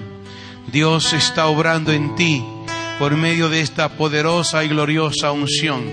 Dios 0.71 1.13
está 1.13 1.47
obrando 1.47 1.91
en 1.91 2.15
ti 2.15 2.45
por 2.99 3.15
medio 3.15 3.49
de 3.49 3.61
esta 3.61 3.89
poderosa 3.89 4.63
y 4.63 4.69
gloriosa 4.69 5.31
unción, 5.31 5.83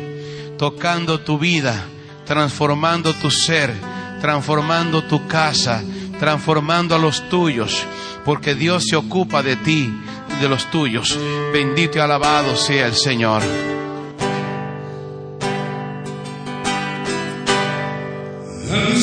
tocando 0.59 1.21
tu 1.21 1.39
vida, 1.39 1.85
transformando 2.25 3.15
tu 3.15 3.31
ser, 3.31 3.73
transformando 4.21 5.05
tu 5.05 5.27
casa, 5.27 5.83
transformando 6.19 6.95
a 6.95 6.99
los 6.99 7.29
tuyos, 7.29 7.85
porque 8.25 8.55
Dios 8.55 8.85
se 8.89 8.97
ocupa 8.97 9.43
de 9.43 9.57
ti, 9.57 9.93
de 10.41 10.49
los 10.49 10.71
tuyos. 10.71 11.19
Bendito 11.53 11.99
y 11.99 12.01
alabado 12.01 12.57
sea 12.57 12.87
el 12.87 12.95
Señor. 12.95 13.43
Sanando 18.71 19.01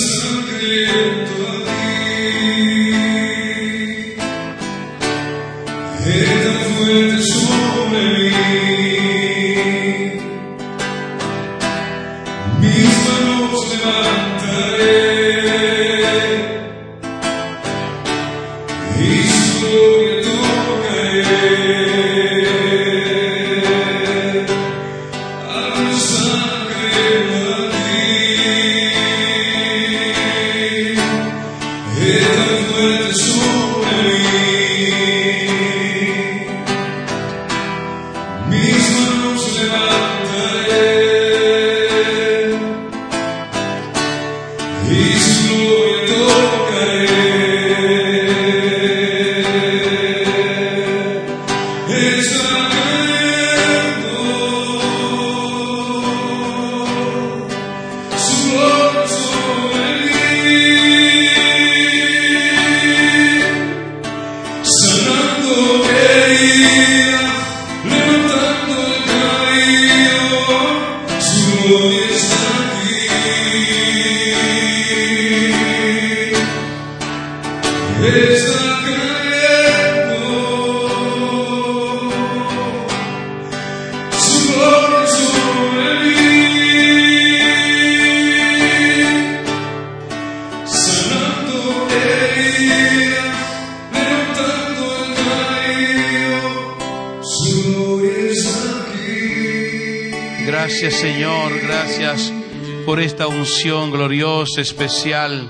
unción 103.38 103.92
gloriosa, 103.92 104.62
especial, 104.62 105.48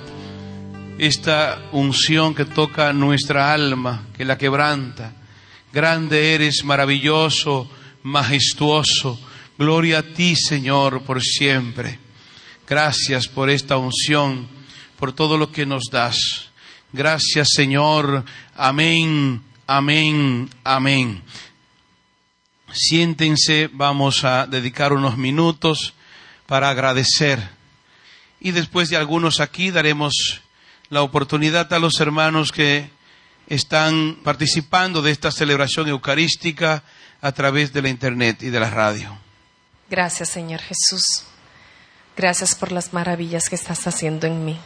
esta 0.97 1.69
unción 1.71 2.35
que 2.35 2.43
toca 2.43 2.91
nuestra 2.91 3.53
alma, 3.53 4.07
que 4.15 4.25
la 4.25 4.37
quebranta. 4.37 5.13
Grande 5.71 6.33
eres, 6.33 6.65
maravilloso, 6.65 7.69
majestuoso. 8.03 9.17
Gloria 9.57 9.99
a 9.99 10.03
ti, 10.03 10.35
Señor, 10.35 11.03
por 11.03 11.21
siempre. 11.21 11.97
Gracias 12.67 13.29
por 13.29 13.49
esta 13.49 13.77
unción, 13.77 14.49
por 14.99 15.13
todo 15.13 15.37
lo 15.37 15.49
que 15.49 15.65
nos 15.65 15.83
das. 15.89 16.49
Gracias, 16.91 17.51
Señor. 17.53 18.25
Amén, 18.55 19.41
amén, 19.65 20.49
amén. 20.65 21.23
Siéntense, 22.69 23.69
vamos 23.71 24.25
a 24.25 24.45
dedicar 24.45 24.91
unos 24.91 25.17
minutos 25.17 25.93
para 26.47 26.69
agradecer. 26.69 27.56
Y 28.39 28.51
después 28.51 28.89
de 28.89 28.97
algunos 28.97 29.39
aquí 29.39 29.71
daremos 29.71 30.41
la 30.89 31.01
oportunidad 31.01 31.71
a 31.73 31.79
los 31.79 31.99
hermanos 31.99 32.51
que 32.51 32.89
están 33.47 34.17
participando 34.23 35.01
de 35.01 35.11
esta 35.11 35.31
celebración 35.31 35.87
eucarística 35.87 36.83
a 37.21 37.31
través 37.31 37.73
de 37.73 37.81
la 37.81 37.89
internet 37.89 38.43
y 38.43 38.49
de 38.49 38.59
la 38.59 38.69
radio. 38.69 39.17
Gracias, 39.89 40.29
Señor 40.29 40.59
Jesús. 40.59 41.23
Gracias 42.15 42.55
por 42.55 42.71
las 42.71 42.93
maravillas 42.93 43.47
que 43.49 43.55
estás 43.55 43.87
haciendo 43.87 44.27
en 44.27 44.43
mí. 44.43 44.59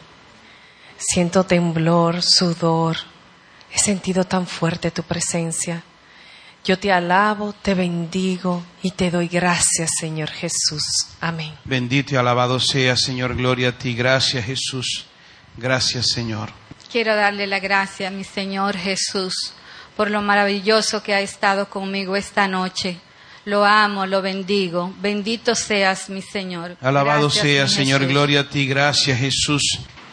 Siento 0.98 1.44
temblor, 1.44 2.22
sudor. 2.22 2.96
He 3.72 3.78
sentido 3.78 4.24
tan 4.24 4.46
fuerte 4.46 4.90
tu 4.90 5.02
presencia. 5.02 5.82
Yo 6.64 6.78
te 6.78 6.92
alabo, 6.92 7.54
te 7.60 7.74
bendigo 7.74 8.64
y 8.82 8.92
te 8.92 9.10
doy 9.10 9.26
gracias, 9.26 9.90
Señor 9.98 10.30
Jesús. 10.30 10.82
Amén. 11.20 11.52
Bendito 11.64 12.14
y 12.14 12.16
alabado 12.16 12.60
sea, 12.60 12.96
Señor, 12.96 13.34
gloria 13.34 13.70
a 13.70 13.78
ti. 13.78 13.94
Gracias, 13.94 14.44
Jesús. 14.44 15.06
Gracias, 15.56 16.10
Señor. 16.10 16.50
Quiero 16.90 17.16
darle 17.16 17.48
la 17.48 17.58
gracia 17.58 18.08
a 18.08 18.10
mi 18.10 18.22
Señor 18.22 18.76
Jesús 18.76 19.54
por 19.96 20.10
lo 20.10 20.22
maravilloso 20.22 21.02
que 21.02 21.14
ha 21.14 21.20
estado 21.20 21.68
conmigo 21.68 22.14
esta 22.14 22.46
noche. 22.46 22.98
Lo 23.44 23.64
amo, 23.64 24.06
lo 24.06 24.22
bendigo. 24.22 24.94
Bendito 25.00 25.56
seas, 25.56 26.08
mi 26.08 26.22
Señor. 26.22 26.76
Alabado 26.80 27.22
Gracias, 27.22 27.42
sea, 27.42 27.64
mi 27.64 27.70
Señor, 27.70 28.00
Jesús. 28.02 28.12
gloria 28.12 28.40
a 28.40 28.48
ti. 28.48 28.68
Gracias, 28.68 29.18
Jesús. 29.18 29.62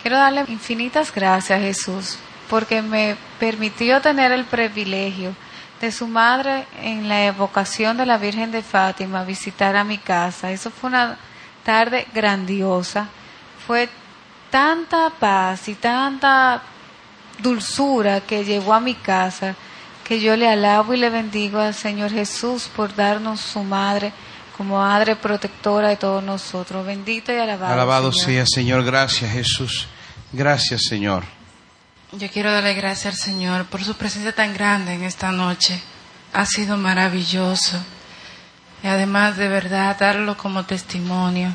Quiero 0.01 0.17
darle 0.17 0.45
infinitas 0.47 1.13
gracias 1.13 1.61
Jesús 1.61 2.17
porque 2.49 2.81
me 2.81 3.15
permitió 3.39 4.01
tener 4.01 4.31
el 4.31 4.45
privilegio 4.45 5.35
de 5.79 5.91
su 5.91 6.07
madre 6.07 6.65
en 6.81 7.07
la 7.07 7.25
evocación 7.25 7.97
de 7.97 8.05
la 8.05 8.17
Virgen 8.17 8.51
de 8.51 8.61
Fátima 8.61 9.23
visitar 9.23 9.75
a 9.75 9.83
mi 9.83 9.97
casa. 9.97 10.51
Eso 10.51 10.71
fue 10.71 10.89
una 10.89 11.17
tarde 11.63 12.07
grandiosa. 12.13 13.07
Fue 13.65 13.89
tanta 14.49 15.09
paz 15.19 15.67
y 15.67 15.75
tanta 15.75 16.61
dulzura 17.39 18.21
que 18.21 18.43
llevó 18.43 18.73
a 18.73 18.79
mi 18.79 18.95
casa 18.95 19.55
que 20.03 20.19
yo 20.19 20.35
le 20.35 20.49
alabo 20.49 20.95
y 20.95 20.97
le 20.97 21.11
bendigo 21.11 21.59
al 21.59 21.75
Señor 21.75 22.11
Jesús 22.11 22.67
por 22.75 22.95
darnos 22.95 23.39
su 23.39 23.63
madre 23.63 24.11
como 24.57 24.79
madre 24.79 25.15
protectora 25.15 25.89
de 25.89 25.97
todos 25.97 26.23
nosotros. 26.23 26.85
Bendito 26.85 27.31
y 27.31 27.35
alabado. 27.35 27.73
Alabado 27.73 28.11
Señor. 28.11 28.25
sea, 28.25 28.45
Señor. 28.47 28.83
Gracias, 28.83 29.31
Jesús. 29.31 29.87
Gracias, 30.33 30.81
Señor. 30.89 31.38
Yo 32.11 32.27
quiero 32.31 32.51
darle 32.51 32.73
gracias 32.73 33.13
al 33.13 33.19
Señor 33.19 33.65
por 33.65 33.83
su 33.83 33.93
presencia 33.93 34.33
tan 34.33 34.55
grande 34.55 34.93
en 34.93 35.03
esta 35.03 35.31
noche. 35.31 35.79
Ha 36.33 36.43
sido 36.43 36.75
maravilloso. 36.75 37.79
Y 38.81 38.87
además 38.87 39.37
de 39.37 39.47
verdad 39.47 39.95
darlo 39.99 40.35
como 40.35 40.65
testimonio. 40.65 41.53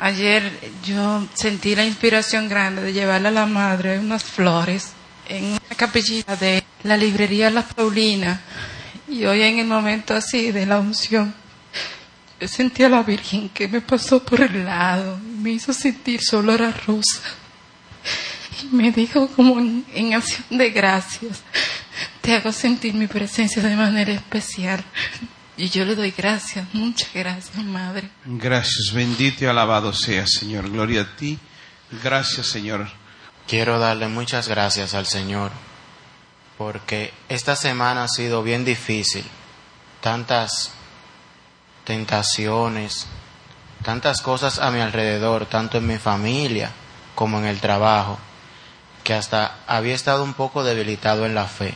Ayer 0.00 0.58
yo 0.84 1.24
sentí 1.34 1.76
la 1.76 1.84
inspiración 1.84 2.48
grande 2.48 2.82
de 2.82 2.92
llevarle 2.92 3.28
a 3.28 3.30
la 3.30 3.46
madre 3.46 4.00
unas 4.00 4.24
flores 4.24 4.90
en 5.28 5.44
una 5.44 5.76
capillita 5.76 6.34
de 6.34 6.64
la 6.82 6.96
librería 6.96 7.48
La 7.48 7.62
Paulina. 7.62 8.40
Y 9.06 9.24
hoy 9.24 9.42
en 9.42 9.60
el 9.60 9.66
momento 9.66 10.14
así 10.14 10.50
de 10.50 10.66
la 10.66 10.80
unción, 10.80 11.32
yo 12.40 12.48
sentí 12.48 12.82
a 12.82 12.88
la 12.88 13.04
Virgen 13.04 13.50
que 13.50 13.68
me 13.68 13.80
pasó 13.80 14.20
por 14.20 14.40
el 14.40 14.64
lado 14.64 15.16
me 15.38 15.50
hizo 15.52 15.72
sentir 15.72 16.20
su 16.20 16.38
olor 16.38 16.60
a 16.60 16.72
rosa. 16.72 17.20
Y 18.62 18.74
me 18.74 18.92
dijo 18.92 19.28
como 19.28 19.58
en, 19.58 19.84
en 19.94 20.14
acción 20.14 20.58
de 20.58 20.70
gracias, 20.70 21.42
te 22.20 22.34
hago 22.34 22.52
sentir 22.52 22.94
mi 22.94 23.06
presencia 23.06 23.62
de 23.62 23.76
manera 23.76 24.12
especial. 24.12 24.84
Y 25.56 25.68
yo 25.68 25.84
le 25.84 25.94
doy 25.94 26.12
gracias, 26.16 26.66
muchas 26.72 27.10
gracias, 27.14 27.64
Madre. 27.64 28.10
Gracias, 28.24 28.92
bendito 28.92 29.44
y 29.44 29.46
alabado 29.46 29.92
sea, 29.92 30.26
Señor. 30.26 30.70
Gloria 30.70 31.02
a 31.02 31.16
ti. 31.16 31.38
Gracias, 32.02 32.48
Señor. 32.48 32.88
Quiero 33.46 33.78
darle 33.78 34.08
muchas 34.08 34.48
gracias 34.48 34.94
al 34.94 35.06
Señor 35.06 35.52
porque 36.58 37.12
esta 37.28 37.56
semana 37.56 38.04
ha 38.04 38.08
sido 38.08 38.42
bien 38.42 38.64
difícil. 38.64 39.24
Tantas 40.00 40.72
tentaciones, 41.84 43.06
tantas 43.82 44.20
cosas 44.20 44.58
a 44.58 44.70
mi 44.70 44.80
alrededor, 44.80 45.46
tanto 45.46 45.78
en 45.78 45.86
mi 45.86 45.98
familia 45.98 46.70
como 47.14 47.38
en 47.38 47.46
el 47.46 47.60
trabajo, 47.60 48.18
que 49.04 49.14
hasta 49.14 49.58
había 49.66 49.94
estado 49.94 50.24
un 50.24 50.34
poco 50.34 50.64
debilitado 50.64 51.26
en 51.26 51.34
la 51.34 51.44
fe. 51.44 51.74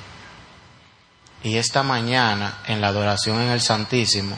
Y 1.45 1.59
esta 1.59 1.85
mañana, 1.85 2.59
en 2.67 2.81
la 2.81 2.89
adoración 2.89 3.41
en 3.41 3.51
el 3.51 3.61
Santísimo, 3.61 4.37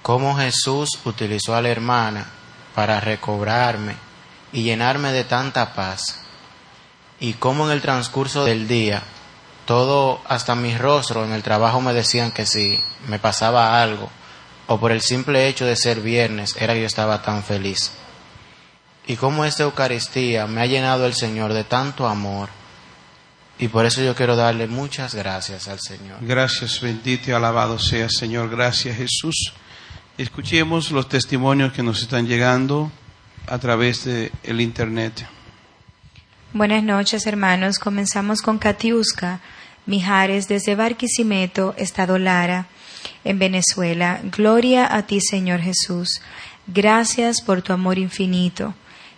cómo 0.00 0.36
Jesús 0.36 0.88
utilizó 1.04 1.54
a 1.54 1.60
la 1.60 1.68
hermana 1.68 2.26
para 2.74 3.00
recobrarme 3.00 3.96
y 4.52 4.62
llenarme 4.62 5.12
de 5.12 5.24
tanta 5.24 5.74
paz. 5.74 6.20
Y 7.20 7.34
cómo 7.34 7.66
en 7.66 7.72
el 7.72 7.82
transcurso 7.82 8.44
del 8.44 8.66
día, 8.66 9.02
todo, 9.66 10.20
hasta 10.26 10.54
mi 10.54 10.76
rostro 10.76 11.24
en 11.24 11.32
el 11.32 11.42
trabajo 11.42 11.80
me 11.80 11.92
decían 11.92 12.32
que 12.32 12.46
si 12.46 12.82
me 13.06 13.18
pasaba 13.18 13.82
algo, 13.82 14.08
o 14.66 14.78
por 14.78 14.92
el 14.92 15.02
simple 15.02 15.48
hecho 15.48 15.66
de 15.66 15.76
ser 15.76 16.00
viernes, 16.00 16.56
era 16.58 16.74
yo 16.74 16.86
estaba 16.86 17.22
tan 17.22 17.42
feliz. 17.42 17.92
Y 19.06 19.16
cómo 19.16 19.44
esta 19.44 19.64
Eucaristía 19.64 20.46
me 20.46 20.60
ha 20.60 20.66
llenado 20.66 21.06
el 21.06 21.14
Señor 21.14 21.52
de 21.52 21.64
tanto 21.64 22.06
amor. 22.06 22.48
Y 23.58 23.68
por 23.68 23.84
eso 23.86 24.02
yo 24.02 24.14
quiero 24.14 24.36
darle 24.36 24.66
muchas 24.66 25.14
gracias 25.14 25.68
al 25.68 25.80
Señor. 25.80 26.18
Gracias, 26.20 26.80
bendito 26.80 27.30
y 27.30 27.34
alabado 27.34 27.78
sea, 27.78 28.08
Señor. 28.08 28.50
Gracias, 28.50 28.96
Jesús. 28.96 29.52
Escuchemos 30.18 30.90
los 30.90 31.08
testimonios 31.08 31.72
que 31.72 31.82
nos 31.82 32.02
están 32.02 32.26
llegando 32.26 32.90
a 33.46 33.58
través 33.58 34.04
de 34.04 34.32
el 34.42 34.60
internet. 34.60 35.26
Buenas 36.52 36.82
noches, 36.82 37.26
hermanos. 37.26 37.78
Comenzamos 37.78 38.42
con 38.42 38.58
Katiuska 38.58 39.40
Mijares 39.86 40.48
desde 40.48 40.76
Barquisimeto, 40.76 41.74
Estado 41.76 42.18
Lara, 42.18 42.66
en 43.24 43.38
Venezuela. 43.38 44.20
Gloria 44.24 44.94
a 44.94 45.06
ti, 45.06 45.20
Señor 45.20 45.60
Jesús. 45.60 46.20
Gracias 46.66 47.40
por 47.40 47.62
tu 47.62 47.72
amor 47.72 47.98
infinito. 47.98 48.74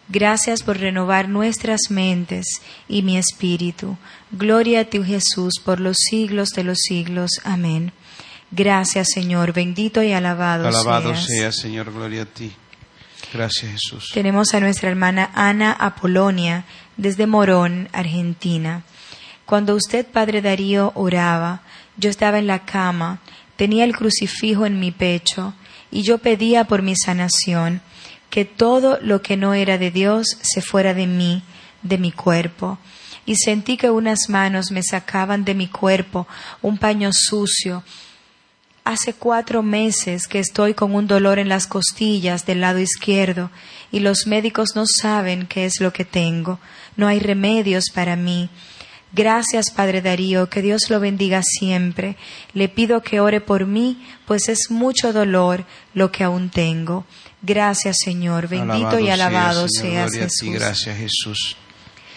Gracias 0.08 0.62
por 0.62 0.78
renovar 0.78 1.28
nuestras 1.28 1.80
mentes 1.90 2.44
y 2.88 3.02
mi 3.02 3.16
espíritu. 3.16 3.96
Gloria 4.30 4.80
a 4.80 4.84
ti, 4.84 5.02
Jesús, 5.02 5.54
por 5.64 5.80
los 5.80 5.96
siglos 5.98 6.50
de 6.50 6.64
los 6.64 6.78
siglos. 6.78 7.30
Amén. 7.44 7.92
Gracias, 8.50 9.08
Señor. 9.14 9.52
Bendito 9.52 10.02
y 10.02 10.12
alabado, 10.12 10.68
Alabado 10.68 11.14
seas. 11.14 11.26
sea, 11.26 11.52
Señor. 11.52 11.92
Gloria 11.92 12.22
a 12.22 12.26
ti. 12.26 12.52
Gracias, 13.32 13.72
Jesús. 13.72 14.10
Tenemos 14.12 14.54
a 14.54 14.60
nuestra 14.60 14.90
hermana 14.90 15.30
Ana 15.34 15.72
Apolonia 15.72 16.64
desde 16.96 17.26
Morón, 17.26 17.88
Argentina. 17.92 18.84
Cuando 19.46 19.74
usted, 19.74 20.06
Padre 20.06 20.40
Darío, 20.40 20.92
oraba, 20.94 21.62
yo 21.96 22.10
estaba 22.10 22.38
en 22.38 22.46
la 22.46 22.64
cama, 22.64 23.18
tenía 23.56 23.84
el 23.84 23.96
crucifijo 23.96 24.66
en 24.66 24.78
mi 24.78 24.90
pecho 24.92 25.54
y 25.90 26.02
yo 26.02 26.18
pedía 26.18 26.64
por 26.64 26.82
mi 26.82 26.94
sanación, 26.96 27.80
que 28.34 28.44
todo 28.44 28.98
lo 29.00 29.22
que 29.22 29.36
no 29.36 29.54
era 29.54 29.78
de 29.78 29.92
Dios 29.92 30.26
se 30.42 30.60
fuera 30.60 30.92
de 30.92 31.06
mí, 31.06 31.44
de 31.82 31.98
mi 31.98 32.10
cuerpo. 32.10 32.78
Y 33.24 33.36
sentí 33.36 33.76
que 33.76 33.90
unas 33.90 34.28
manos 34.28 34.72
me 34.72 34.82
sacaban 34.82 35.44
de 35.44 35.54
mi 35.54 35.68
cuerpo 35.68 36.26
un 36.60 36.76
paño 36.76 37.10
sucio, 37.12 37.84
Hace 38.84 39.14
cuatro 39.14 39.62
meses 39.62 40.26
que 40.26 40.40
estoy 40.40 40.74
con 40.74 40.94
un 40.94 41.06
dolor 41.06 41.38
en 41.38 41.48
las 41.48 41.66
costillas 41.66 42.44
del 42.44 42.60
lado 42.60 42.80
izquierdo 42.80 43.50
y 43.90 44.00
los 44.00 44.26
médicos 44.26 44.70
no 44.74 44.84
saben 44.84 45.46
qué 45.46 45.64
es 45.64 45.80
lo 45.80 45.92
que 45.92 46.04
tengo. 46.04 46.58
No 46.96 47.06
hay 47.06 47.18
remedios 47.18 47.84
para 47.94 48.14
mí. 48.14 48.50
Gracias, 49.14 49.70
Padre 49.70 50.02
Darío, 50.02 50.50
que 50.50 50.60
Dios 50.60 50.90
lo 50.90 50.98
bendiga 50.98 51.40
siempre. 51.42 52.16
Le 52.52 52.68
pido 52.68 53.00
que 53.00 53.20
ore 53.20 53.40
por 53.40 53.64
mí, 53.64 54.04
pues 54.26 54.48
es 54.48 54.70
mucho 54.70 55.12
dolor 55.12 55.64
lo 55.94 56.10
que 56.10 56.24
aún 56.24 56.50
tengo. 56.50 57.06
Gracias, 57.44 57.96
Señor. 58.04 58.48
Bendito 58.48 58.98
y 58.98 59.10
alabado 59.10 59.66
Señor. 59.68 60.10
seas, 60.10 60.12
Gloria 60.12 60.26
a 60.26 60.28
ti. 60.28 60.46
Jesús. 60.46 60.54
Gracias, 60.54 60.96
Jesús. 60.98 61.56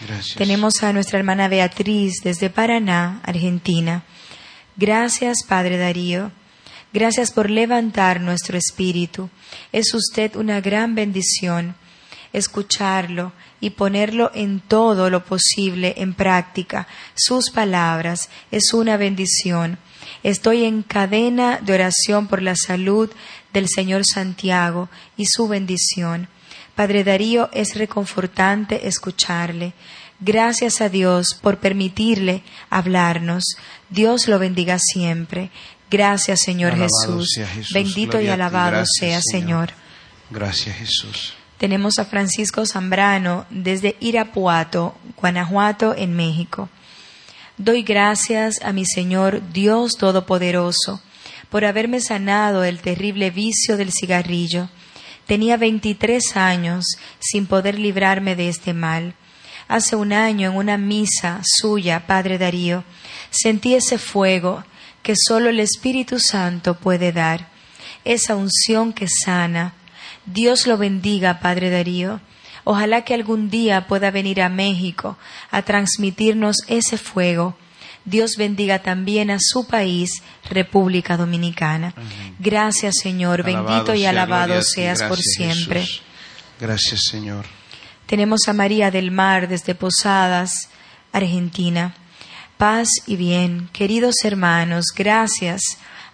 Gracias. 0.06 0.36
Tenemos 0.36 0.82
a 0.82 0.92
nuestra 0.92 1.18
hermana 1.18 1.48
Beatriz 1.48 2.20
desde 2.22 2.50
Paraná, 2.50 3.20
Argentina. 3.24 4.04
Gracias, 4.76 5.38
Padre 5.46 5.76
Darío. 5.76 6.30
Gracias 6.92 7.30
por 7.32 7.50
levantar 7.50 8.20
nuestro 8.20 8.56
espíritu. 8.56 9.28
Es 9.72 9.92
usted 9.92 10.36
una 10.36 10.60
gran 10.60 10.94
bendición 10.94 11.74
escucharlo 12.32 13.32
y 13.60 13.70
ponerlo 13.70 14.30
en 14.34 14.60
todo 14.60 15.10
lo 15.10 15.24
posible 15.24 15.94
en 15.98 16.14
práctica. 16.14 16.86
Sus 17.14 17.50
palabras 17.50 18.28
es 18.50 18.72
una 18.72 18.96
bendición. 18.96 19.78
Estoy 20.22 20.64
en 20.64 20.82
cadena 20.82 21.58
de 21.62 21.74
oración 21.74 22.26
por 22.26 22.42
la 22.42 22.56
salud 22.56 23.10
del 23.52 23.68
Señor 23.68 24.02
Santiago 24.04 24.88
y 25.16 25.26
su 25.26 25.48
bendición. 25.48 26.28
Padre 26.74 27.04
Darío, 27.04 27.50
es 27.52 27.74
reconfortante 27.74 28.86
escucharle. 28.86 29.72
Gracias 30.20 30.80
a 30.80 30.88
Dios 30.88 31.38
por 31.40 31.58
permitirle 31.58 32.42
hablarnos. 32.70 33.44
Dios 33.90 34.28
lo 34.28 34.38
bendiga 34.38 34.78
siempre. 34.78 35.50
Gracias, 35.90 36.42
Señor 36.42 36.76
Jesús. 36.76 37.38
Bendito 37.72 38.18
y 38.18 38.24
Gloria 38.24 38.34
alabado 38.34 38.70
Gracias, 38.72 38.96
sea, 38.98 39.20
Señor. 39.22 39.70
Señor. 39.70 39.88
Gracias 40.30 40.76
Jesús. 40.76 41.34
Tenemos 41.58 41.98
a 41.98 42.04
Francisco 42.04 42.64
Zambrano 42.66 43.46
desde 43.50 43.96
Irapuato, 43.98 44.94
Guanajuato, 45.16 45.94
en 45.96 46.14
México. 46.14 46.68
Doy 47.58 47.82
gracias 47.82 48.60
a 48.62 48.72
mi 48.72 48.84
Señor 48.86 49.42
Dios 49.52 49.96
Todopoderoso 49.96 51.02
por 51.50 51.64
haberme 51.64 52.00
sanado 52.00 52.60
del 52.60 52.78
terrible 52.78 53.32
vicio 53.32 53.76
del 53.76 53.90
cigarrillo. 53.90 54.68
Tenía 55.26 55.56
23 55.56 56.36
años 56.36 56.84
sin 57.18 57.46
poder 57.46 57.76
librarme 57.76 58.36
de 58.36 58.48
este 58.48 58.74
mal. 58.74 59.14
Hace 59.66 59.96
un 59.96 60.12
año 60.12 60.52
en 60.52 60.56
una 60.56 60.78
misa 60.78 61.40
suya, 61.42 62.06
Padre 62.06 62.38
Darío, 62.38 62.84
sentí 63.30 63.74
ese 63.74 63.98
fuego 63.98 64.62
que 65.02 65.14
solo 65.16 65.48
el 65.48 65.58
Espíritu 65.58 66.20
Santo 66.20 66.74
puede 66.78 67.10
dar, 67.10 67.48
esa 68.04 68.36
unción 68.36 68.92
que 68.92 69.08
sana. 69.08 69.74
Dios 70.26 70.68
lo 70.68 70.78
bendiga, 70.78 71.40
Padre 71.40 71.70
Darío. 71.70 72.20
Ojalá 72.70 73.00
que 73.00 73.14
algún 73.14 73.48
día 73.48 73.86
pueda 73.86 74.10
venir 74.10 74.42
a 74.42 74.50
México 74.50 75.16
a 75.50 75.62
transmitirnos 75.62 76.56
ese 76.66 76.98
fuego. 76.98 77.56
Dios 78.04 78.32
bendiga 78.36 78.80
también 78.80 79.30
a 79.30 79.38
su 79.40 79.66
país, 79.66 80.22
República 80.50 81.16
Dominicana. 81.16 81.94
Gracias, 82.38 82.96
Señor. 83.02 83.42
Bendito 83.42 83.94
y 83.94 84.04
alabado 84.04 84.60
seas 84.60 85.02
por 85.02 85.16
siempre. 85.16 85.80
Jesús. 85.80 86.02
Gracias 86.60 87.04
Señor. 87.10 87.46
Tenemos 88.04 88.40
a 88.48 88.52
María 88.52 88.90
del 88.90 89.12
Mar 89.12 89.48
desde 89.48 89.74
Posadas, 89.74 90.68
Argentina. 91.10 91.94
Paz 92.58 92.88
y 93.06 93.16
bien, 93.16 93.70
queridos 93.72 94.16
hermanos, 94.24 94.88
gracias 94.94 95.62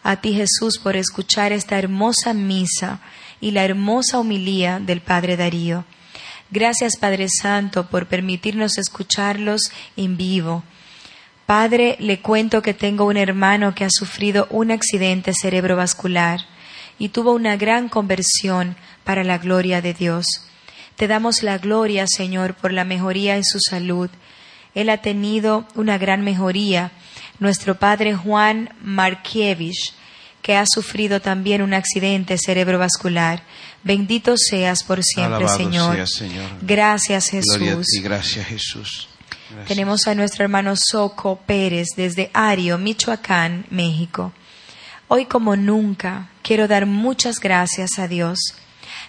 a 0.05 0.21
ti 0.21 0.35
Jesús 0.35 0.79
por 0.79 0.95
escuchar 0.95 1.51
esta 1.51 1.81
hermosa 1.81 2.33
misa 2.33 3.01
y 3.41 3.51
la 3.51 3.65
hermosa 3.65 4.21
homilía 4.21 4.79
del 4.79 5.01
Padre 5.01 5.37
Darío. 5.37 5.85
Gracias 6.55 6.97
Padre 6.97 7.27
Santo 7.29 7.87
por 7.87 8.07
permitirnos 8.07 8.79
escucharlos 8.79 9.73
en 9.97 10.17
vivo. 10.17 10.63
Padre, 11.47 11.97
le 11.99 12.21
cuento 12.21 12.63
que 12.63 12.73
tengo 12.73 13.07
un 13.07 13.17
hermano 13.17 13.75
que 13.75 13.85
ha 13.85 13.91
sufrido 13.91 14.47
un 14.51 14.71
accidente 14.71 15.33
cerebrovascular 15.35 16.43
y 16.97 17.09
tuvo 17.09 17.33
una 17.33 17.57
gran 17.57 17.89
conversión 17.89 18.77
para 19.03 19.25
la 19.25 19.39
gloria 19.39 19.83
de 19.83 19.95
Dios. 19.95 20.27
Te 20.95 21.09
damos 21.09 21.43
la 21.43 21.59
gloria, 21.59 22.07
Señor, 22.07 22.55
por 22.55 22.73
la 22.73 22.85
mejoría 22.85 23.35
en 23.37 23.43
su 23.43 23.59
salud. 23.59 24.09
Él 24.77 24.91
ha 24.91 24.99
tenido 24.99 25.67
una 25.75 25.99
gran 25.99 26.23
mejoría. 26.23 26.93
Nuestro 27.41 27.81
Padre 27.81 28.15
Juan 28.15 28.73
Markievich, 28.81 29.93
que 30.41 30.57
ha 30.57 30.67
sufrido 30.67 31.21
también 31.21 31.63
un 31.63 31.75
accidente 31.75 32.37
cerebrovascular. 32.39 33.43
Bendito 33.85 34.35
seas 34.39 34.83
por 34.83 35.03
siempre, 35.03 35.47
Señor. 35.49 35.95
seas, 35.95 36.11
Señor. 36.11 36.51
Gracias, 36.63 37.29
Jesús. 37.29 37.87
ti. 37.87 38.01
Gracias 38.01 38.47
Jesús. 38.47 39.09
Gracias. 39.51 39.69
Tenemos 39.69 40.07
a 40.07 40.15
nuestro 40.15 40.43
hermano 40.45 40.75
Soco 40.75 41.39
Pérez 41.47 41.89
desde 41.95 42.31
Ario, 42.33 42.79
Michoacán, 42.79 43.67
México. 43.69 44.33
Hoy 45.09 45.27
como 45.27 45.55
nunca 45.55 46.31
quiero 46.43 46.67
dar 46.67 46.87
muchas 46.87 47.39
gracias 47.39 47.99
a 47.99 48.09
Dios. 48.09 48.39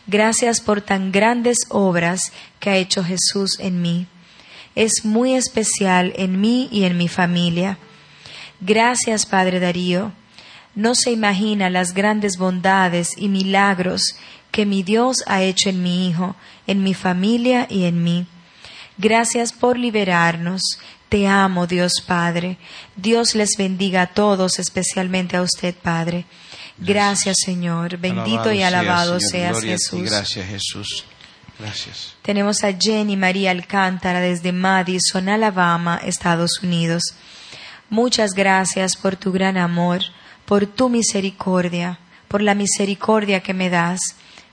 Gracias 0.08 0.60
por 0.60 0.82
tan 0.82 1.12
grandes 1.12 1.58
obras 1.70 2.34
que 2.60 2.70
ha 2.70 2.76
hecho 2.76 3.04
Jesús 3.04 3.58
en 3.60 3.82
mí. 3.82 4.08
Es 4.76 5.06
muy 5.06 5.36
especial 5.36 6.12
en 6.18 6.42
mí 6.42 6.68
y 6.70 6.84
en 6.84 6.98
mi 6.98 7.08
familia. 7.08 7.78
Gracias, 8.60 9.26
Padre 9.26 9.62
Darío. 9.62 10.12
No 10.76 10.94
se 10.94 11.12
imagina 11.12 11.70
las 11.70 11.94
grandes 11.94 12.38
bondades 12.38 13.10
y 13.18 13.30
milagros 13.30 14.02
que 14.52 14.66
mi 14.66 14.84
Dios 14.84 15.18
ha 15.26 15.42
hecho 15.42 15.70
en 15.70 15.82
mi 15.82 16.08
Hijo, 16.08 16.36
en 16.68 16.84
mi 16.84 16.94
familia 16.94 17.66
y 17.70 17.86
en 17.86 18.04
mí. 18.04 18.28
Gracias 18.98 19.52
por 19.54 19.78
liberarnos. 19.78 20.62
Te 21.10 21.28
amo, 21.28 21.68
Dios 21.68 21.94
Padre. 22.06 22.58
Dios 22.96 23.36
les 23.36 23.52
bendiga 23.58 24.04
a 24.04 24.08
todos, 24.08 24.60
especialmente 24.60 25.38
a 25.38 25.42
usted, 25.42 25.76
Padre. 25.76 26.26
Gracias, 26.78 27.38
Señor. 27.46 27.98
Bendito 27.98 28.52
y 28.52 28.62
alabado 28.62 29.20
Señor. 29.20 29.32
seas, 29.32 29.52
Gloria 29.52 29.76
a 29.76 29.78
ti. 29.78 29.84
Jesús. 29.84 30.10
Gracias 30.10 30.48
Jesús. 30.48 31.06
Gracias. 31.60 32.16
Tenemos 32.22 32.64
a 32.64 32.74
Jenny 32.78 33.16
María 33.16 33.52
Alcántara 33.52 34.20
desde 34.20 34.52
Madison, 34.52 35.30
Alabama, 35.30 36.02
Estados 36.04 36.60
Unidos. 36.62 37.04
Muchas 37.90 38.32
gracias 38.32 38.98
por 38.98 39.16
tu 39.16 39.32
gran 39.32 39.58
amor, 39.58 40.02
por 40.46 40.66
tu 40.68 40.90
misericordia, 40.90 42.00
por 42.28 42.42
la 42.42 42.56
misericordia 42.56 43.42
que 43.42 43.54
me 43.54 43.70
das. 43.70 44.00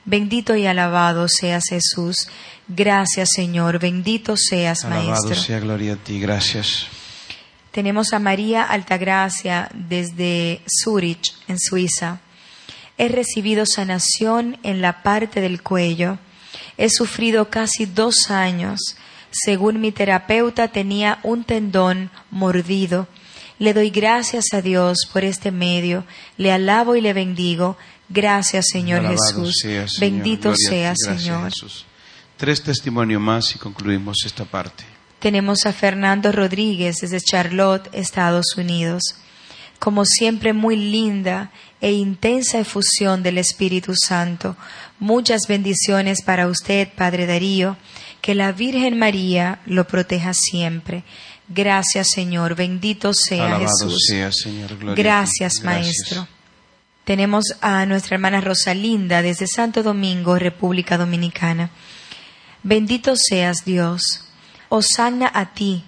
Bendito 0.04 0.56
y 0.56 0.66
alabado 0.66 1.26
seas 1.28 1.64
Jesús. 1.68 2.28
Gracias 2.68 3.30
Señor, 3.34 3.78
bendito 3.78 4.36
seas 4.36 4.84
Alabado 4.84 5.10
Maestro. 5.10 5.36
sea 5.36 5.60
gloria 5.60 5.94
a 5.94 5.96
ti. 5.96 6.20
Gracias. 6.20 6.86
Tenemos 7.70 8.12
a 8.12 8.18
María 8.18 8.64
Altagracia 8.64 9.70
desde 9.74 10.60
Zurich, 10.66 11.32
en 11.48 11.58
Suiza. 11.58 12.20
He 12.98 13.08
recibido 13.08 13.64
sanación 13.64 14.58
en 14.62 14.82
la 14.82 15.02
parte 15.02 15.40
del 15.40 15.62
cuello. 15.62 16.18
He 16.76 16.90
sufrido 16.90 17.48
casi 17.48 17.86
dos 17.86 18.30
años. 18.30 18.96
Según 19.30 19.80
mi 19.80 19.90
terapeuta 19.92 20.68
tenía 20.68 21.18
un 21.22 21.44
tendón 21.44 22.10
mordido. 22.30 23.08
Le 23.58 23.74
doy 23.74 23.90
gracias 23.90 24.46
a 24.52 24.62
Dios 24.62 25.08
por 25.12 25.24
este 25.24 25.50
medio. 25.50 26.04
Le 26.36 26.52
alabo 26.52 26.96
y 26.96 27.00
le 27.00 27.12
bendigo. 27.12 27.76
Gracias 28.08 28.66
Señor 28.70 29.00
Alabado 29.00 29.18
Jesús. 29.18 29.54
sea, 29.62 29.88
Señor. 29.88 30.00
Bendito 30.00 30.52
ti. 30.52 30.58
sea 30.68 30.94
Señor. 30.96 31.44
Jesús. 31.50 31.86
Tres 32.36 32.62
testimonios 32.62 33.20
más 33.20 33.54
y 33.54 33.58
concluimos 33.58 34.18
esta 34.26 34.44
parte. 34.44 34.84
Tenemos 35.20 35.66
a 35.66 35.72
Fernando 35.72 36.32
Rodríguez 36.32 36.96
desde 37.00 37.20
Charlotte, 37.20 37.88
Estados 37.92 38.56
Unidos. 38.56 39.02
Como 39.78 40.04
siempre, 40.04 40.52
muy 40.52 40.76
linda 40.76 41.52
e 41.80 41.92
intensa 41.92 42.58
efusión 42.58 43.22
del 43.22 43.38
Espíritu 43.38 43.94
Santo. 43.94 44.56
Muchas 44.98 45.42
bendiciones 45.48 46.22
para 46.22 46.48
usted, 46.48 46.88
Padre 46.96 47.26
Darío. 47.26 47.76
Que 48.20 48.34
la 48.34 48.50
Virgen 48.52 48.98
María 48.98 49.60
lo 49.66 49.86
proteja 49.86 50.32
siempre. 50.34 51.04
Gracias, 51.54 52.08
Señor. 52.14 52.54
Bendito 52.54 53.12
sea 53.12 53.56
Alabado 53.56 53.88
Jesús. 53.88 54.04
sea, 54.08 54.32
Señor. 54.32 54.76
Gloria 54.76 54.92
a 54.92 54.94
ti. 54.94 55.02
Gracias, 55.02 55.52
Maestro. 55.62 56.26
Tenemos 57.04 57.44
a 57.60 57.84
nuestra 57.84 58.14
hermana 58.14 58.40
Rosalinda 58.40 59.22
desde 59.22 59.46
Santo 59.46 59.82
Domingo, 59.82 60.38
República 60.38 60.96
Dominicana. 60.96 61.70
Bendito 62.62 63.14
seas 63.16 63.64
Dios. 63.64 64.02
Hosanna 64.68 65.30
a 65.34 65.52
ti. 65.52 65.84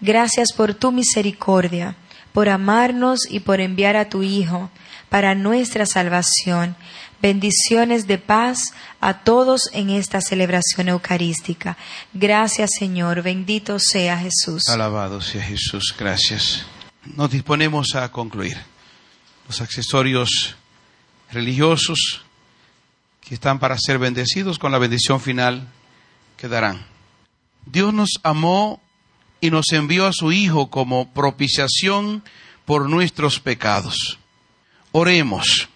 Gracias 0.00 0.52
por 0.52 0.74
tu 0.74 0.92
misericordia, 0.92 1.96
por 2.32 2.48
amarnos 2.48 3.20
y 3.28 3.40
por 3.40 3.60
enviar 3.60 3.96
a 3.96 4.08
tu 4.08 4.22
Hijo 4.22 4.70
para 5.08 5.34
nuestra 5.34 5.86
salvación. 5.86 6.76
Bendiciones 7.22 8.06
de 8.06 8.18
paz 8.18 8.72
a 9.00 9.18
todos 9.24 9.68
en 9.72 9.90
esta 9.90 10.20
celebración 10.20 10.88
eucarística. 10.88 11.76
Gracias 12.14 12.70
Señor, 12.78 13.22
bendito 13.22 13.78
sea 13.78 14.18
Jesús. 14.18 14.68
Alabado 14.68 15.20
sea 15.20 15.42
Jesús. 15.42 15.94
Gracias. 15.98 16.64
Nos 17.04 17.30
disponemos 17.30 17.94
a 17.94 18.10
concluir. 18.10 18.56
Los 19.46 19.60
accesorios 19.60 20.56
religiosos 21.30 22.22
que 23.20 23.34
están 23.34 23.58
para 23.58 23.76
ser 23.78 23.98
bendecidos 23.98 24.58
con 24.58 24.72
la 24.72 24.78
bendición 24.78 25.20
final 25.20 25.68
que 26.36 26.48
darán. 26.48 26.86
Dios 27.66 27.92
nos 27.92 28.20
amó 28.22 28.80
y 29.40 29.50
nos 29.50 29.72
envió 29.72 30.06
a 30.06 30.12
su 30.12 30.32
Hijo 30.32 30.70
como 30.70 31.12
propiciación 31.12 32.22
por 32.64 32.88
nuestros 32.88 33.40
pecados. 33.40 34.18
Oremos. 34.92 35.69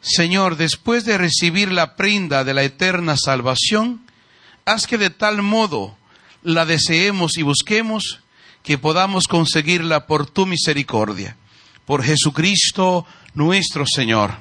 Señor, 0.00 0.56
después 0.56 1.04
de 1.04 1.18
recibir 1.18 1.72
la 1.72 1.96
prenda 1.96 2.44
de 2.44 2.54
la 2.54 2.62
eterna 2.62 3.16
salvación, 3.16 4.06
haz 4.64 4.86
que 4.86 4.98
de 4.98 5.10
tal 5.10 5.42
modo 5.42 5.96
la 6.42 6.64
deseemos 6.66 7.36
y 7.36 7.42
busquemos 7.42 8.20
que 8.62 8.78
podamos 8.78 9.26
conseguirla 9.26 10.06
por 10.06 10.26
tu 10.26 10.46
misericordia. 10.46 11.36
Por 11.84 12.04
Jesucristo 12.04 13.06
nuestro 13.34 13.84
Señor. 13.86 14.32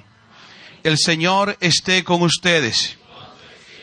El 0.83 0.97
Señor 0.97 1.57
esté 1.59 2.03
con 2.03 2.21
ustedes. 2.21 2.97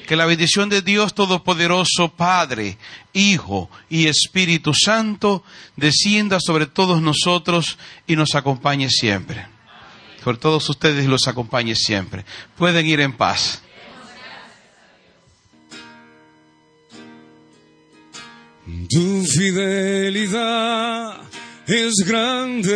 Que 0.06 0.16
la 0.16 0.26
bendición 0.26 0.68
de 0.68 0.82
Dios 0.82 1.14
Todopoderoso, 1.14 2.10
Padre, 2.10 2.76
Hijo 3.14 3.70
y 3.88 4.06
Espíritu 4.06 4.74
Santo, 4.74 5.42
descienda 5.76 6.38
sobre 6.40 6.66
todos 6.66 7.00
nosotros 7.00 7.78
y 8.06 8.14
nos 8.14 8.34
acompañe 8.34 8.90
siempre. 8.90 9.53
Sobre 10.24 10.38
todos 10.38 10.68
ustedes 10.70 11.04
los 11.04 11.28
acompañe 11.28 11.76
siempre. 11.76 12.24
Pueden 12.56 12.86
ir 12.86 13.00
en 13.00 13.12
paz. 13.12 13.60
Tu 18.88 19.22
fidelidad 19.26 21.20
es 21.66 21.92
grande, 22.06 22.72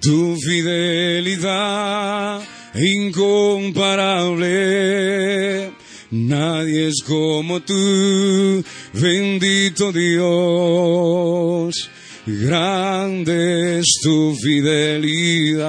tu 0.00 0.36
fidelidad 0.36 2.40
incomparable. 2.76 5.72
Nadie 6.12 6.86
es 6.86 7.02
como 7.04 7.60
tú, 7.60 8.64
bendito 8.92 9.90
Dios. 9.90 11.90
Grande 12.24 13.80
es 13.80 13.98
tu 14.00 14.36
fidelidad. 14.36 15.66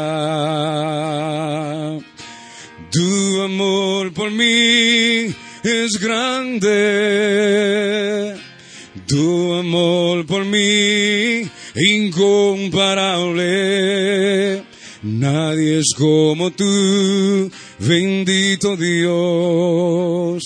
Tu 2.91 3.41
amor 3.41 4.13
por 4.13 4.29
mí 4.29 5.33
es 5.63 5.99
grande. 5.99 6.69
Tu 9.07 9.53
amor 9.55 10.27
por 10.27 10.45
mí 10.45 11.49
incomparable. 11.75 14.61
Nadie 15.01 15.79
es 15.79 15.91
como 15.97 16.51
tú, 16.51 17.49
bendito 17.79 18.77
Dios. 18.77 20.43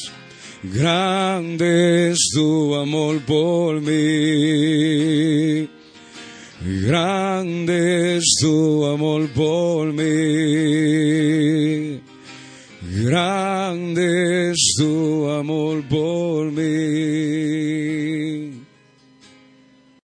Grande 0.64 2.12
es 2.12 2.20
tu 2.34 2.76
amor 2.76 3.20
por 3.26 3.82
mí. 3.82 4.87
Grande 6.88 8.16
es 8.16 8.24
tu 8.40 8.86
amor 8.86 9.28
por 9.36 9.92
mí. 9.92 10.02
Grande 13.04 14.52
es 14.52 14.74
tu 14.78 15.30
amor 15.30 15.84
por 15.90 16.50
mí. 16.50 16.97